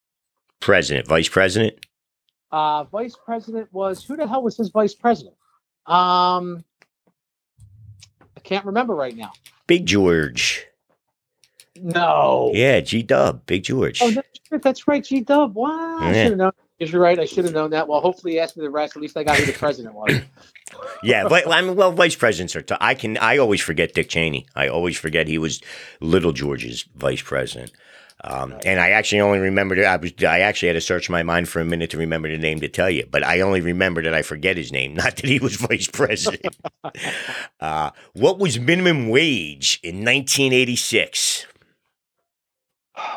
President, 0.60 1.08
vice 1.08 1.30
president? 1.30 1.86
Uh, 2.52 2.84
vice 2.84 3.16
president 3.26 3.72
was 3.72 4.04
who 4.04 4.18
the 4.18 4.28
hell 4.28 4.44
was 4.44 4.58
his 4.58 4.70
vice 4.70 4.94
president? 4.94 5.36
Um, 5.86 6.64
I 8.36 8.40
can't 8.44 8.66
remember 8.66 8.96
right 8.96 9.16
now. 9.16 9.32
Big 9.66 9.86
George. 9.86 10.66
No. 11.76 12.52
Yeah, 12.54 12.80
G 12.82 13.04
Dub, 13.04 13.46
Big 13.46 13.64
George. 13.64 14.02
Oh, 14.02 14.12
that's, 14.12 14.40
right, 14.52 14.62
that's 14.62 14.88
right, 14.88 15.04
G 15.04 15.22
Dub. 15.22 15.56
Wow, 15.56 15.98
I 16.00 16.14
should 16.14 16.28
have 16.28 16.38
known. 16.38 16.52
You're 16.80 17.02
right. 17.02 17.20
I 17.20 17.26
should 17.26 17.46
have 17.46 17.54
known 17.54 17.70
that. 17.72 17.88
Well, 17.88 18.02
hopefully, 18.02 18.36
you 18.36 18.40
asked 18.40 18.58
me 18.58 18.64
the 18.64 18.70
rest. 18.70 18.96
At 18.96 19.02
least 19.02 19.16
I 19.16 19.24
got 19.24 19.38
who 19.38 19.46
the 19.46 19.54
president 19.54 19.96
was. 19.96 20.12
Yeah, 21.04 21.28
but 21.28 21.48
I 21.48 21.62
mean, 21.62 21.76
well, 21.76 21.92
vice 21.92 22.16
presidents 22.16 22.56
are. 22.56 22.62
T- 22.64 22.76
I 22.82 22.96
can. 22.96 23.18
I 23.20 23.38
always 23.38 23.62
forget 23.62 23.94
Dick 23.94 24.10
Cheney. 24.10 24.48
I 24.56 24.70
always 24.70 24.98
forget 24.98 25.28
he 25.28 25.38
was 25.38 25.62
Little 26.00 26.32
George's 26.32 26.86
vice 26.96 27.22
president. 27.22 27.72
Um, 28.24 28.56
and 28.66 28.80
I 28.80 28.92
actually 28.92 29.22
only 29.22 29.38
remembered 29.40 29.78
it. 29.78 29.86
I 29.86 29.98
was. 29.98 30.14
I 30.24 30.40
actually 30.40 30.70
had 30.70 30.74
to 30.74 30.82
search 30.82 31.12
my 31.12 31.22
mind 31.22 31.48
for 31.48 31.60
a 31.60 31.66
minute 31.66 31.92
to 31.92 31.98
remember 31.98 32.28
the 32.28 32.40
name 32.40 32.60
to 32.62 32.70
tell 32.70 32.90
you. 32.90 33.06
But 33.10 33.24
I 33.24 33.42
only 33.42 33.62
remember 33.62 34.02
that 34.02 34.16
I 34.16 34.24
forget 34.24 34.58
his 34.58 34.72
name, 34.72 34.94
not 34.96 35.18
that 35.18 35.26
he 35.26 35.40
was 35.40 35.58
vice 35.58 35.88
president. 35.88 36.56
uh, 37.60 37.92
what 38.14 38.40
was 38.40 38.60
minimum 38.60 39.10
wage 39.10 39.80
in 39.84 39.98
1986? 39.98 41.46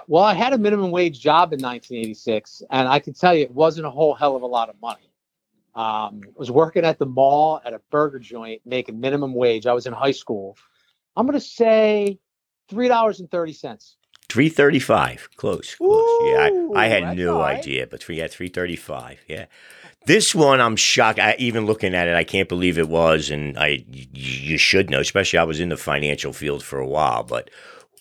Well, 0.07 0.25
I 0.25 0.35
had 0.35 0.53
a 0.53 0.59
minimum 0.59 0.91
wage 0.91 1.21
job 1.21 1.53
in 1.53 1.61
1986, 1.61 2.63
and 2.71 2.89
I 2.89 2.99
can 2.99 3.15
tell 3.15 3.35
you 3.35 3.43
it 3.43 3.51
wasn't 3.51 3.87
a 3.87 3.91
whole 3.91 4.15
hell 4.15 4.37
of 4.37 4.43
a 4.43 4.47
lot 4.47 4.69
of 4.69 4.81
money. 4.81 5.11
Um, 5.75 6.23
I 6.25 6.31
was 6.37 6.51
working 6.51 6.85
at 6.85 6.99
the 6.99 7.07
mall 7.07 7.61
at 7.65 7.75
a 7.75 7.81
burger 7.91 8.19
joint, 8.19 8.63
making 8.65 8.99
minimum 8.99 9.35
wage. 9.35 9.67
I 9.67 9.75
was 9.75 9.87
in 9.87 9.93
high 9.93 10.13
school. 10.13 10.57
I'm 11.17 11.27
going 11.27 11.39
to 11.39 11.45
say 11.45 12.19
three 12.69 12.89
dollars 12.89 13.21
and 13.21 13.31
thirty 13.31 13.53
cents. 13.53 13.97
Three 14.29 14.49
thirty-five, 14.49 15.29
close, 15.37 15.75
close. 15.77 16.23
yeah, 16.25 16.51
I, 16.75 16.85
I 16.85 16.87
had 16.87 17.17
no 17.17 17.39
right. 17.41 17.59
idea, 17.59 17.87
but 17.87 18.03
three, 18.03 18.19
yeah, 18.19 18.27
three 18.27 18.49
thirty-five. 18.49 19.21
Yeah, 19.29 19.47
this 20.07 20.35
one 20.35 20.61
I'm 20.61 20.77
shocked. 20.77 21.19
I, 21.19 21.37
even 21.39 21.67
looking 21.67 21.95
at 21.95 22.09
it, 22.09 22.15
I 22.15 22.25
can't 22.25 22.49
believe 22.49 22.79
it 22.79 22.89
was, 22.89 23.31
and 23.31 23.57
i 23.59 23.85
you 23.89 24.57
should 24.57 24.89
know, 24.89 25.01
especially 25.01 25.39
I 25.39 25.45
was 25.45 25.61
in 25.61 25.69
the 25.69 25.77
financial 25.77 26.33
field 26.33 26.65
for 26.65 26.79
a 26.79 26.89
while. 26.89 27.23
But 27.23 27.51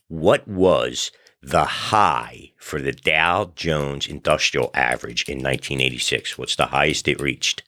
what 0.07 0.47
was 0.47 1.11
the 1.45 1.65
high 1.65 2.51
for 2.57 2.81
the 2.81 2.91
Dow 2.91 3.51
Jones 3.55 4.07
Industrial 4.07 4.71
Average 4.73 5.29
in 5.29 5.37
1986? 5.37 6.39
What's 6.39 6.55
the 6.55 6.65
highest 6.67 7.07
it 7.07 7.21
reached? 7.21 7.63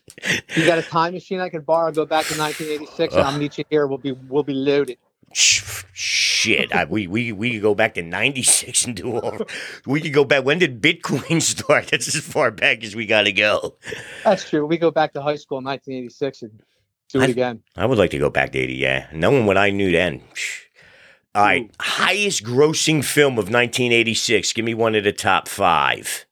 You 0.56 0.66
got 0.66 0.78
a 0.78 0.82
time 0.96 1.14
machine 1.14 1.40
I 1.40 1.48
could 1.48 1.64
borrow, 1.66 1.90
go 1.92 2.04
back 2.06 2.26
to 2.26 2.38
1986, 2.38 3.14
and 3.14 3.22
I'll 3.24 3.38
meet 3.38 3.58
you 3.58 3.64
here. 3.70 3.86
We'll 3.86 3.98
be 3.98 4.12
we'll 4.12 4.42
be 4.42 4.54
loaded. 4.54 4.98
Shit, 5.34 6.74
I, 6.74 6.84
we 6.84 7.06
we 7.06 7.32
we 7.32 7.52
could 7.52 7.62
go 7.62 7.74
back 7.74 7.94
to 7.94 8.02
'96 8.02 8.84
and 8.84 8.96
do 8.96 9.16
all. 9.16 9.38
We 9.86 10.00
could 10.00 10.12
go 10.12 10.24
back. 10.24 10.44
When 10.44 10.58
did 10.58 10.82
Bitcoin 10.82 11.40
start? 11.54 11.88
That's 11.88 12.08
as 12.08 12.16
far 12.20 12.50
back 12.50 12.84
as 12.84 12.94
we 12.94 13.06
got 13.06 13.22
to 13.22 13.32
go. 13.32 13.76
That's 14.24 14.48
true. 14.48 14.66
We 14.66 14.76
go 14.78 14.90
back 14.90 15.12
to 15.14 15.22
high 15.22 15.36
school 15.36 15.58
in 15.58 15.64
1986 15.64 16.42
and 16.42 16.62
do 17.08 17.20
it 17.22 17.24
I- 17.24 17.28
again. 17.28 17.62
I 17.76 17.86
would 17.86 17.98
like 17.98 18.10
to 18.10 18.18
go 18.18 18.28
back 18.30 18.52
to 18.52 18.58
'80. 18.58 18.74
Yeah, 18.74 19.06
knowing 19.12 19.46
what 19.46 19.56
I 19.56 19.70
knew 19.70 19.90
then. 19.90 20.20
All 21.34 21.42
right, 21.44 21.64
Ooh. 21.64 21.70
highest 21.80 22.44
grossing 22.44 23.04
film 23.04 23.34
of 23.34 23.44
1986. 23.46 24.52
Give 24.52 24.64
me 24.64 24.74
one 24.74 24.94
of 24.94 25.04
the 25.04 25.12
top 25.12 25.48
five. 25.48 26.26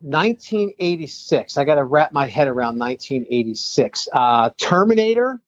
1986. 0.00 1.56
I 1.56 1.64
got 1.64 1.76
to 1.76 1.84
wrap 1.84 2.12
my 2.12 2.26
head 2.26 2.48
around 2.48 2.78
1986. 2.78 4.08
Uh, 4.12 4.50
Terminator. 4.58 5.40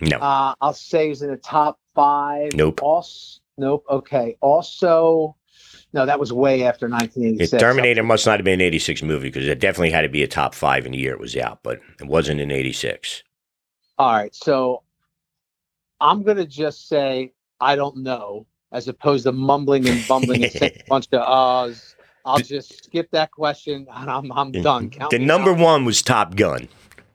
No, 0.00 0.18
Uh, 0.18 0.54
I'll 0.60 0.72
say 0.74 1.10
is 1.10 1.22
in 1.22 1.30
the 1.30 1.36
top 1.36 1.78
five. 1.94 2.52
Nope. 2.54 2.82
Also, 2.82 3.40
nope. 3.56 3.84
Okay. 3.88 4.36
Also, 4.40 5.36
no, 5.92 6.04
that 6.06 6.18
was 6.18 6.32
way 6.32 6.64
after 6.64 6.86
Yeah, 6.88 6.94
1986. 6.96 7.60
Terminator 7.60 8.02
must 8.02 8.26
not 8.26 8.38
have 8.38 8.44
been 8.44 8.54
an 8.60 8.66
86 8.66 9.02
movie 9.02 9.28
because 9.28 9.46
it 9.46 9.60
definitely 9.60 9.90
had 9.90 10.02
to 10.02 10.08
be 10.08 10.22
a 10.24 10.28
top 10.28 10.54
five 10.54 10.84
in 10.86 10.92
the 10.92 10.98
year 10.98 11.12
it 11.12 11.20
was 11.20 11.36
out, 11.36 11.60
but 11.62 11.80
it 12.00 12.06
wasn't 12.08 12.40
in 12.40 12.50
86. 12.50 13.22
All 13.98 14.12
right. 14.12 14.34
So 14.34 14.82
I'm 16.00 16.24
going 16.24 16.38
to 16.38 16.46
just 16.46 16.88
say 16.88 17.33
I 17.60 17.76
don't 17.76 17.98
know, 17.98 18.46
as 18.72 18.88
opposed 18.88 19.24
to 19.24 19.32
mumbling 19.32 19.88
and 19.88 20.06
bumbling 20.08 20.44
and 20.44 20.52
saying 20.52 20.72
a 20.80 20.84
bunch 20.88 21.06
of 21.12 21.20
uhs. 21.26 21.94
I'll 22.26 22.38
just 22.38 22.84
skip 22.84 23.10
that 23.10 23.30
question 23.30 23.86
and 23.94 24.10
I'm, 24.10 24.32
I'm 24.32 24.50
done. 24.52 24.90
Count 24.90 25.10
The 25.10 25.18
number 25.18 25.52
out. 25.52 25.58
one 25.58 25.84
was 25.84 26.00
Top 26.02 26.36
Gun. 26.36 26.68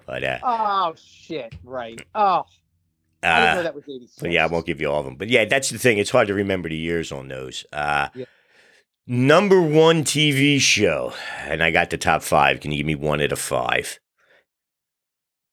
But, 0.05 0.23
uh, 0.23 0.39
Oh, 0.43 0.93
shit. 0.97 1.53
Right. 1.63 1.99
Oh, 2.15 2.43
I 3.21 3.47
uh, 3.57 3.61
that 3.63 3.75
was 3.75 3.83
86. 3.87 4.31
yeah, 4.31 4.43
I 4.43 4.47
won't 4.47 4.65
give 4.65 4.79
you 4.79 4.89
all 4.89 4.99
of 4.99 5.05
them. 5.05 5.15
But 5.15 5.29
yeah, 5.29 5.45
that's 5.45 5.69
the 5.69 5.77
thing. 5.77 5.97
It's 5.97 6.09
hard 6.09 6.27
to 6.29 6.33
remember 6.33 6.69
the 6.69 6.77
years 6.77 7.11
on 7.11 7.27
those. 7.27 7.65
Uh, 7.73 8.09
Yeah. 8.15 8.25
Number 9.11 9.59
one 9.59 10.03
TV 10.03 10.59
show, 10.59 11.13
and 11.45 11.63
I 11.63 11.71
got 11.71 11.89
the 11.89 11.97
top 11.97 12.21
five. 12.21 12.59
Can 12.59 12.69
you 12.71 12.77
give 12.77 12.85
me 12.85 12.93
one 12.93 13.19
out 13.21 13.31
of 13.31 13.39
five? 13.39 13.99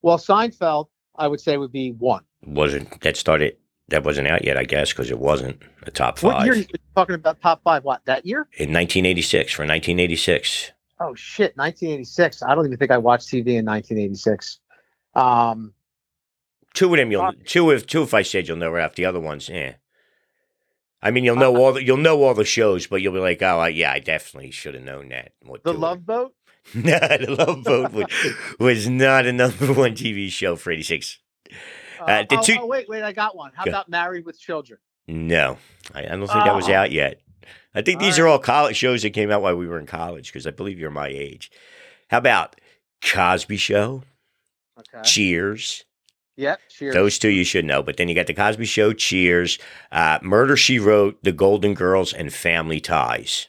Well, 0.03 0.19
Seinfeld, 0.19 0.89
I 1.17 1.27
would 1.27 1.41
say 1.41 1.57
would 1.57 1.73
be 1.73 1.93
one. 1.93 2.23
Wasn't 2.45 3.01
that 3.01 3.17
started? 3.17 3.57
That 3.89 4.03
wasn't 4.05 4.27
out 4.27 4.45
yet, 4.45 4.57
I 4.57 4.65
guess, 4.65 4.93
because 4.93 5.11
it 5.11 5.19
wasn't 5.19 5.63
a 5.85 5.91
top 5.93 6.19
five 6.19 6.33
What 6.35 6.45
year 6.45 6.55
are 6.55 6.59
you 6.59 6.67
talking 6.97 7.15
about 7.15 7.41
top 7.41 7.63
five? 7.63 7.85
What, 7.85 8.05
that 8.07 8.27
year? 8.27 8.41
in 8.55 8.73
1986 8.73 9.53
for 9.53 9.63
1986. 9.63 10.73
Oh, 10.99 11.15
shit. 11.15 11.57
1986. 11.57 12.43
I 12.43 12.55
don't 12.55 12.67
even 12.67 12.79
think 12.79 12.91
I 12.91 12.99
watched 12.99 13.29
TV 13.29 13.49
in 13.59 13.65
1986. 13.67 14.59
Um, 15.15 15.73
Two 16.75 16.93
of 16.93 16.99
them, 16.99 17.11
you'll 17.11 17.23
uh, 17.23 17.33
Fuck. 17.33 17.45
two 17.47 17.71
if 17.71 17.87
two 17.87 18.03
if 18.03 18.13
I 18.13 18.21
said 18.23 18.49
you'll 18.49 18.59
know 18.59 18.71
right 18.71 18.85
off. 18.85 18.97
The 18.97 19.07
other 19.07 19.21
ones, 19.21 19.49
yeah. 19.49 19.75
I 21.01 21.11
mean, 21.11 21.25
you'll 21.25 21.39
uh, 21.39 21.41
know 21.41 21.57
all 21.57 21.73
the 21.73 21.83
you'll 21.83 21.97
know 21.97 22.23
all 22.23 22.35
the 22.35 22.45
shows, 22.45 22.87
but 22.87 23.01
you'll 23.01 23.15
be 23.15 23.19
like, 23.21 23.41
oh, 23.41 23.61
I- 23.61 23.69
yeah, 23.69 23.93
I 23.93 23.99
definitely 23.99 24.51
should 24.51 24.75
have 24.75 24.83
known 24.85 25.09
that. 25.09 25.33
What 25.43 25.65
The 25.65 25.73
Love 25.73 26.05
Boat? 26.05 26.35
no, 26.75 26.99
the 26.99 27.35
Love 27.39 27.65
Boat 27.65 27.93
was, 27.93 28.07
was 28.61 28.89
not 28.91 29.25
a 29.25 29.33
number 29.33 29.73
one 29.73 29.95
TV 29.95 30.29
show 30.29 30.55
for 30.57 30.71
'86. 30.71 31.19
Uh, 32.01 32.25
the 32.29 32.39
oh, 32.39 32.43
two- 32.43 32.59
oh, 32.61 32.67
wait, 32.67 32.89
wait, 32.89 33.03
I 33.03 33.13
got 33.13 33.37
one. 33.37 33.53
How 33.55 33.65
Go. 33.65 33.71
about 33.71 33.89
Married 33.89 34.25
with 34.25 34.39
Children? 34.39 34.79
No, 35.09 35.59
I, 35.95 36.01
I 36.01 36.09
don't 36.09 36.21
think 36.27 36.45
that 36.45 36.55
was 36.55 36.69
Oh. 36.69 36.75
out 36.75 36.91
yet. 36.93 37.21
I 37.75 37.83
think 37.83 38.01
these 38.01 38.19
are 38.19 38.27
all 38.27 38.39
college 38.39 38.77
shows 38.77 39.03
that 39.03 39.11
came 39.11 39.31
out 39.31 39.43
while 39.43 39.55
we 39.57 39.67
were 39.69 39.79
in 39.79 39.87
college 39.87 40.33
because 40.33 40.47
I 40.47 40.51
believe 40.51 40.79
you're 40.79 40.91
my 40.91 41.09
age. 41.09 41.51
How 42.09 42.19
about 42.19 42.57
Cosby 43.05 43.57
Show, 43.59 44.03
Okay. 44.79 45.03
Cheers? 45.05 45.85
Yep. 46.37 46.61
Cheers. 46.71 46.95
Those 46.95 47.19
two 47.19 47.31
you 47.31 47.45
should 47.45 47.65
know. 47.65 47.83
But 47.83 47.97
then 47.97 48.09
you 48.09 48.15
got 48.15 48.27
the 48.27 48.35
Cosby 48.35 48.65
Show, 48.67 48.93
Cheers, 48.93 49.59
uh, 49.93 50.19
Murder 50.23 50.57
She 50.57 50.79
Wrote, 50.79 51.19
The 51.23 51.33
Golden 51.33 51.73
Girls, 51.75 52.13
and 52.13 52.33
Family 52.33 52.81
Ties. 52.81 53.49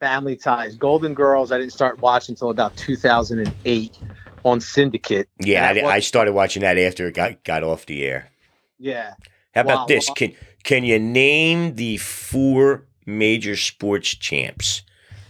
Family 0.00 0.36
Ties. 0.36 0.74
Golden 0.76 1.14
Girls, 1.14 1.52
I 1.52 1.58
didn't 1.58 1.72
start 1.72 2.00
watching 2.00 2.32
until 2.34 2.50
about 2.50 2.76
2008 2.76 3.98
on 4.44 4.60
Syndicate. 4.60 5.28
Yeah, 5.40 5.68
I, 5.68 5.72
that 5.74 5.84
I 5.84 6.00
started 6.00 6.32
watching 6.32 6.62
that 6.62 6.78
after 6.78 7.08
it 7.08 7.14
got, 7.14 7.42
got 7.44 7.62
off 7.62 7.86
the 7.86 8.04
air. 8.04 8.30
Yeah. 8.78 9.14
How 9.54 9.62
about 9.62 9.78
Wow, 9.80 9.86
this? 9.86 10.08
wow. 10.08 10.14
Can 10.14 10.34
can 10.64 10.84
you 10.84 10.98
name 10.98 11.74
the 11.74 11.96
four 11.98 12.84
major 13.06 13.56
sports 13.56 14.10
champs 14.10 14.82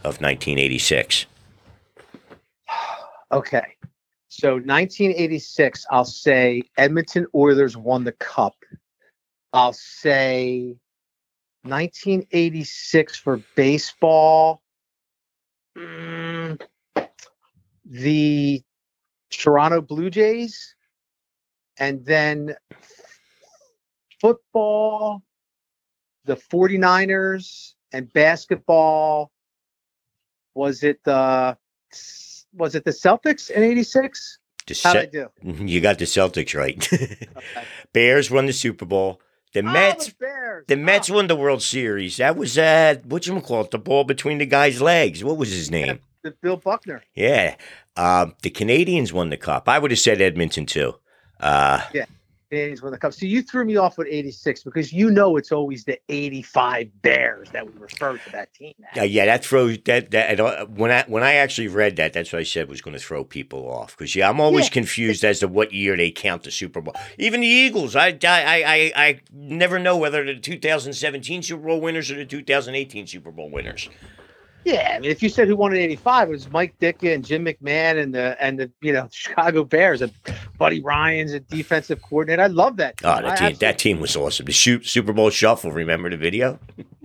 of 0.05 0.21
1986? 0.21 1.27
Okay. 3.33 3.77
So 4.29 4.57
1986, 4.57 5.87
I'll 5.91 6.05
say 6.05 6.63
Edmonton 6.77 7.27
Oilers 7.35 7.79
won 7.79 8.05
the 8.05 8.13
cup. 8.13 8.55
I'll 9.55 9.73
say 9.73 10.77
1986 11.63 13.17
for 13.17 13.41
baseball. 13.57 14.63
Mm, 15.79 16.61
the 17.87 18.63
Toronto 19.39 19.80
Blue 19.80 20.11
Jays. 20.11 20.74
And 21.78 22.05
then 22.05 22.55
football, 24.20 25.22
the 26.24 26.37
49ers, 26.37 27.72
and 27.93 28.12
basketball. 28.12 29.30
Was 30.55 30.83
it 30.83 31.01
the 31.05 31.57
was 32.55 32.74
it 32.74 32.85
the 32.85 32.91
Celtics 32.91 33.51
in 33.51 33.62
'86? 33.62 34.39
The 34.66 34.80
How'd 34.85 34.97
I 34.97 35.07
do? 35.07 35.28
you 35.43 35.80
got 35.80 35.99
the 35.99 36.05
Celtics 36.05 36.55
right. 36.55 36.87
Okay. 36.93 37.16
Bears 37.93 38.30
won 38.30 38.47
the 38.47 38.53
Super 38.53 38.85
Bowl. 38.85 39.20
The 39.55 39.61
Oh, 39.61 39.72
Mets 39.72 40.07
the 40.09 40.14
Bears. 40.20 40.64
the 40.68 40.76
Mets 40.76 41.11
Oh, 41.11 41.14
won 41.14 41.26
the 41.26 41.37
World 41.37 41.62
Series. 41.62 42.18
That 42.18 42.37
was 42.37 42.59
uh 42.59 42.97
what 43.05 43.26
you 43.26 43.41
call 43.41 43.62
it? 43.62 43.70
The 43.70 43.78
ball 43.78 44.05
between 44.05 44.39
the 44.39 44.47
guy's 44.47 44.80
legs. 44.83 45.24
What 45.24 45.39
was 45.39 45.51
his 45.51 45.70
name? 45.70 46.01
The 46.23 46.31
Bill 46.43 46.57
Buckner. 46.57 47.03
Yeah. 47.14 47.57
Um, 47.97 48.35
the 48.43 48.51
Canadiens 48.51 49.12
won 49.12 49.31
the 49.31 49.37
cup. 49.37 49.68
I 49.68 49.79
would 49.79 49.91
have 49.91 50.01
said 50.01 50.20
Edmonton 50.20 50.66
too. 50.66 50.95
Uh, 51.41 51.81
Canadiens 52.53 52.83
won 52.83 52.93
the 52.93 52.99
cup. 52.99 53.12
So 53.14 53.27
you 53.27 53.43
threw 53.43 53.64
me 53.64 53.77
off 53.77 53.97
with 53.99 54.07
'86 54.09 54.62
because 54.62 54.93
you 54.93 55.11
know 55.11 55.37
it's 55.37 55.51
always 55.53 55.85
the 55.85 55.99
'85 56.11 57.03
Bears 57.03 57.51
that 57.51 57.66
we 57.66 57.73
refer 57.81 58.18
to 58.18 58.31
that 58.33 58.53
team. 58.55 58.75
as. 58.93 59.01
Uh, 59.01 59.05
yeah, 59.05 59.25
that 59.25 59.45
throws 59.45 59.79
that 59.87 60.11
that 60.12 60.39
uh, 60.39 60.66
when 60.66 60.91
I 60.91 61.03
when 61.09 61.23
I 61.23 61.35
actually 61.35 61.68
read 61.68 61.97
that, 61.97 62.12
that's 62.12 62.33
what 62.33 62.41
I 62.41 62.45
said 62.45 62.68
was 62.68 62.81
going 62.83 62.97
to 62.97 63.03
throw 63.03 63.25
people 63.25 63.68
off 63.68 63.97
because 63.97 64.14
yeah, 64.14 64.29
I'm 64.29 64.41
always 64.41 64.66
Yeah. 64.66 64.73
confused 64.73 65.25
as 65.25 65.41
to 65.41 65.49
what 65.49 65.73
year 65.73 65.97
they 65.97 66.11
count 66.11 66.45
the 66.45 66.51
Super 66.51 66.81
Bowl. 66.83 66.95
Even 67.18 67.41
the 67.41 67.47
Eagles, 67.49 67.97
I 67.97 68.09
I 68.09 68.12
I 68.23 68.93
I, 68.97 69.20
never 69.33 69.79
know 69.79 69.97
whether 69.97 70.23
the 70.25 70.39
2017 70.39 71.43
Super 71.43 71.62
Bowl 71.66 71.81
winners 71.81 72.11
or 72.11 72.16
the 72.16 72.27
2018 72.27 73.07
Super 73.07 73.31
Bowl 73.33 73.51
winners. 73.51 73.89
Yeah, 74.65 74.95
I 74.97 75.01
mean, 75.01 75.11
if 75.11 75.23
you 75.23 75.29
said 75.29 75.49
who 75.49 75.57
won 75.57 75.73
in 75.73 75.81
'85, 75.81 76.29
it 76.29 76.31
was 76.31 76.51
Mike 76.51 76.79
Ditka 76.79 77.15
and 77.15 77.25
Jim 77.25 77.45
McMahon 77.45 78.01
and 78.01 78.15
the 78.15 78.37
and 78.41 78.59
the 78.59 78.71
you 78.81 78.93
know 78.93 79.09
Chicago 79.13 79.65
Bears 79.65 80.03
and 80.03 80.13
Buddy 80.57 80.81
Ryan's 80.81 81.33
a 81.33 81.41
defensive 81.41 82.01
coordinator. 82.03 82.43
I 82.43 82.47
love 82.47 82.77
that. 82.77 83.01
Oh, 83.03 83.11
I 83.11 83.23
that 83.23 83.39
team 83.39 83.57
that 83.59 83.79
team 83.79 84.01
was 84.01 84.15
awesome. 84.15 84.47
The 84.47 84.53
shoot 84.53 84.87
Super 84.87 85.13
Bowl 85.13 85.31
Shuffle. 85.31 85.73
Remember 85.73 86.11
the 86.11 86.17
video? 86.17 86.59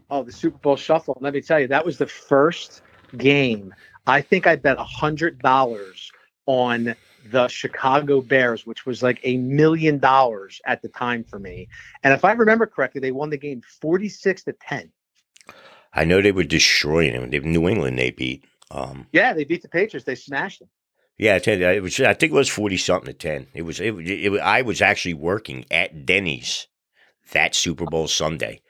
Oh, 0.09 0.23
the 0.23 0.31
Super 0.31 0.57
Bowl 0.57 0.75
Shuffle. 0.75 1.17
Let 1.19 1.33
me 1.33 1.41
tell 1.41 1.59
you, 1.59 1.67
that 1.67 1.85
was 1.85 1.97
the 1.97 2.07
first 2.07 2.81
game. 3.17 3.73
I 4.05 4.21
think 4.21 4.47
I 4.47 4.55
bet 4.55 4.77
a 4.77 4.83
hundred 4.83 5.39
dollars 5.39 6.11
on 6.45 6.95
the 7.31 7.47
Chicago 7.49 8.21
Bears, 8.21 8.65
which 8.65 8.85
was 8.85 9.03
like 9.03 9.19
a 9.23 9.37
million 9.37 9.99
dollars 9.99 10.61
at 10.65 10.81
the 10.81 10.87
time 10.89 11.23
for 11.23 11.39
me. 11.39 11.67
And 12.03 12.13
if 12.13 12.23
I 12.23 12.31
remember 12.31 12.65
correctly, 12.65 13.01
they 13.01 13.11
won 13.11 13.29
the 13.29 13.37
game 13.37 13.61
forty-six 13.81 14.43
to 14.43 14.53
ten. 14.53 14.91
I 15.97 16.05
know 16.05 16.21
they 16.21 16.31
were 16.31 16.43
destroying 16.43 17.13
them. 17.13 17.29
They, 17.31 17.39
New 17.39 17.67
England 17.67 17.97
they 17.99 18.11
beat. 18.11 18.45
Um, 18.71 19.07
Yeah, 19.11 19.33
they 19.33 19.43
beat 19.43 19.61
the 19.63 19.67
Patriots. 19.69 20.05
They 20.05 20.15
smashed 20.15 20.59
them. 20.59 20.69
Yeah, 21.17 21.35
I 21.35 21.39
tell 21.39 21.57
you, 21.57 21.67
it 21.67 21.81
was. 21.81 21.99
I 21.99 22.13
think 22.13 22.31
it 22.31 22.35
was 22.35 22.47
forty 22.49 22.77
something 22.77 23.07
to 23.07 23.13
ten. 23.13 23.47
It 23.55 23.63
was. 23.63 23.79
It, 23.79 23.93
it, 23.95 24.33
it, 24.33 24.39
I 24.39 24.61
was 24.61 24.81
actually 24.81 25.15
working 25.15 25.65
at 25.71 26.05
Denny's 26.05 26.67
that 27.33 27.55
Super 27.55 27.85
Bowl 27.85 28.07
Sunday, 28.07 28.61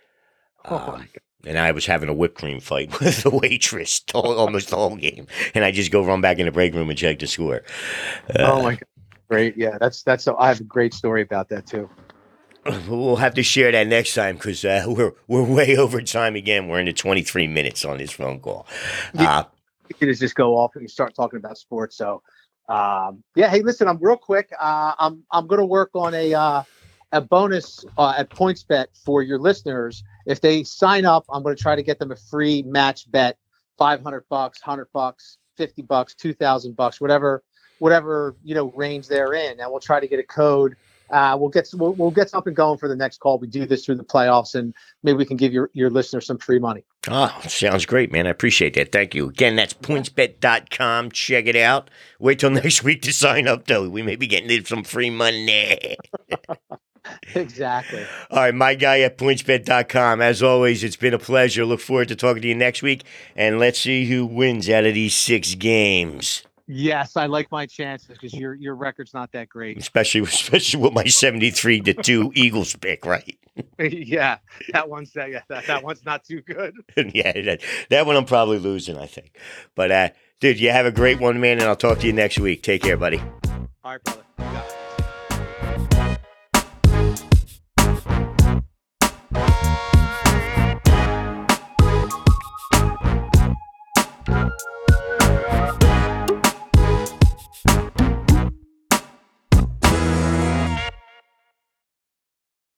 Oh, 0.65 0.77
um, 0.77 0.91
my 0.93 0.97
God. 0.99 1.09
and 1.45 1.57
I 1.59 1.71
was 1.73 1.85
having 1.85 2.07
a 2.09 2.13
whipped 2.13 2.37
cream 2.39 2.59
fight 2.61 2.99
with 3.01 3.23
the 3.23 3.29
waitress 3.29 3.99
the 3.99 4.21
whole- 4.21 4.37
almost 4.39 4.69
the 4.69 4.77
whole 4.77 4.95
game. 4.95 5.27
And 5.53 5.65
I 5.65 5.71
just 5.71 5.91
go 5.91 6.05
run 6.05 6.21
back 6.21 6.39
in 6.39 6.45
the 6.45 6.51
break 6.51 6.73
room 6.73 6.89
and 6.89 6.97
check 6.97 7.19
the 7.19 7.27
score. 7.27 7.63
Uh, 8.29 8.51
oh 8.53 8.63
my 8.63 8.71
God. 8.75 8.83
Great. 9.29 9.57
Yeah, 9.57 9.77
that's 9.77 10.03
that's. 10.03 10.25
A, 10.27 10.35
I 10.35 10.47
have 10.47 10.61
a 10.61 10.63
great 10.63 10.93
story 10.93 11.21
about 11.21 11.49
that 11.49 11.65
too. 11.67 11.89
We'll 12.87 13.15
have 13.15 13.35
to 13.35 13.43
share 13.43 13.71
that 13.71 13.87
next 13.87 14.13
time 14.13 14.35
because 14.35 14.65
uh, 14.65 14.85
we're 14.87 15.13
we're 15.27 15.43
way 15.43 15.77
over 15.77 16.01
time 16.01 16.35
again. 16.35 16.67
We're 16.67 16.79
into 16.79 16.93
twenty 16.93 17.23
three 17.23 17.47
minutes 17.47 17.85
on 17.85 17.97
this 17.97 18.11
phone 18.11 18.39
call. 18.39 18.67
Uh, 19.17 19.43
You 19.89 19.95
can 19.95 20.13
just 20.13 20.35
go 20.35 20.57
off 20.57 20.75
and 20.75 20.89
start 20.89 21.15
talking 21.15 21.37
about 21.37 21.57
sports. 21.57 21.95
So, 21.95 22.21
um, 22.67 23.23
yeah. 23.35 23.49
Hey, 23.49 23.61
listen, 23.61 23.87
I'm 23.87 23.97
real 24.01 24.17
quick. 24.17 24.51
Uh, 24.59 24.93
I'm 24.99 25.23
I'm 25.31 25.47
going 25.47 25.59
to 25.59 25.65
work 25.65 25.91
on 25.93 26.13
a 26.13 26.33
uh, 26.33 26.63
a 27.11 27.21
bonus 27.21 27.85
uh, 27.97 28.15
at 28.17 28.29
PointsBet 28.29 28.87
for 29.05 29.21
your 29.21 29.39
listeners. 29.39 30.03
If 30.25 30.41
they 30.41 30.63
sign 30.63 31.05
up, 31.05 31.25
I'm 31.29 31.43
going 31.43 31.55
to 31.55 31.61
try 31.61 31.75
to 31.75 31.83
get 31.83 31.99
them 31.99 32.11
a 32.11 32.17
free 32.17 32.63
match 32.63 33.09
bet, 33.09 33.37
500 33.77 34.25
bucks, 34.29 34.59
100 34.61 34.87
bucks, 34.93 35.37
50 35.55 35.83
bucks, 35.83 36.15
2,000 36.15 36.75
bucks, 36.75 36.99
whatever 36.99 37.43
whatever 37.79 38.35
you 38.43 38.55
know 38.55 38.71
range 38.75 39.07
they're 39.07 39.33
in, 39.33 39.59
and 39.59 39.69
we'll 39.69 39.79
try 39.79 39.99
to 39.99 40.07
get 40.07 40.19
a 40.19 40.23
code. 40.23 40.75
Uh, 41.09 41.37
we'll 41.39 41.49
get 41.49 41.69
we'll, 41.73 41.93
we'll 41.93 42.11
get 42.11 42.29
something 42.29 42.53
going 42.53 42.77
for 42.77 42.87
the 42.87 42.95
next 42.95 43.19
call. 43.19 43.39
We 43.39 43.47
do 43.47 43.65
this 43.65 43.85
through 43.85 43.95
the 43.95 44.03
playoffs, 44.03 44.55
and 44.55 44.73
maybe 45.03 45.17
we 45.17 45.25
can 45.25 45.37
give 45.37 45.53
your 45.53 45.69
your 45.73 45.89
listeners 45.89 46.25
some 46.25 46.37
free 46.37 46.59
money. 46.59 46.83
Oh, 47.09 47.33
sounds 47.47 47.85
great, 47.85 48.11
man. 48.11 48.27
I 48.27 48.31
appreciate 48.31 48.73
that. 48.73 48.91
Thank 48.91 49.15
you. 49.15 49.29
Again, 49.29 49.55
that's 49.55 49.73
pointsbet.com. 49.73 51.11
Check 51.11 51.45
it 51.45 51.55
out. 51.55 51.89
Wait 52.19 52.39
till 52.39 52.49
next 52.51 52.83
week 52.83 53.01
to 53.03 53.13
sign 53.13 53.47
up, 53.47 53.67
though. 53.67 53.89
We 53.89 54.01
may 54.01 54.15
be 54.15 54.27
getting 54.27 54.65
some 54.65 54.83
free 54.83 55.09
money. 55.09 55.97
exactly. 57.35 58.05
All 58.31 58.39
right, 58.39 58.55
my 58.55 58.75
guy 58.75 59.01
at 59.01 59.17
pointsbet.com. 59.17 60.21
As 60.21 60.43
always, 60.43 60.83
it's 60.83 60.95
been 60.95 61.13
a 61.13 61.19
pleasure. 61.19 61.65
Look 61.65 61.79
forward 61.79 62.07
to 62.09 62.15
talking 62.15 62.41
to 62.41 62.47
you 62.47 62.55
next 62.55 62.81
week. 62.81 63.03
And 63.35 63.59
let's 63.59 63.79
see 63.79 64.05
who 64.05 64.25
wins 64.25 64.69
out 64.69 64.85
of 64.85 64.93
these 64.93 65.15
six 65.15 65.55
games, 65.55 66.43
Yes, 66.67 67.15
I 67.15 67.27
like 67.27 67.49
my 67.49 67.65
chances 67.65 68.09
because 68.09 68.33
your 68.33 68.53
your 68.53 68.75
record's 68.75 69.13
not 69.13 69.31
that 69.31 69.47
great. 69.47 69.77
especially, 69.77 70.21
especially 70.21 70.81
with 70.81 70.93
my 70.93 71.05
73 71.05 71.81
to 71.81 71.93
2 71.93 72.31
Eagles 72.35 72.75
pick, 72.75 73.05
right? 73.05 73.37
yeah, 73.79 74.37
that 74.73 74.89
one's 74.89 75.13
that, 75.13 75.31
yeah, 75.31 75.41
that 75.47 75.65
that 75.67 75.83
one's 75.83 76.05
not 76.05 76.25
too 76.25 76.41
good. 76.41 76.75
yeah, 77.13 77.31
that, 77.41 77.61
that 77.89 78.05
one 78.05 78.17
I'm 78.17 78.25
probably 78.25 78.59
losing, 78.59 78.97
I 78.97 79.07
think. 79.07 79.37
But, 79.75 79.91
uh, 79.91 80.09
dude, 80.41 80.59
you 80.59 80.71
have 80.71 80.85
a 80.85 80.91
great 80.91 81.21
one, 81.21 81.39
man, 81.39 81.59
and 81.59 81.63
I'll 81.63 81.75
talk 81.75 81.99
to 81.99 82.07
you 82.07 82.13
next 82.13 82.37
week. 82.37 82.63
Take 82.63 82.83
care, 82.83 82.97
buddy. 82.97 83.21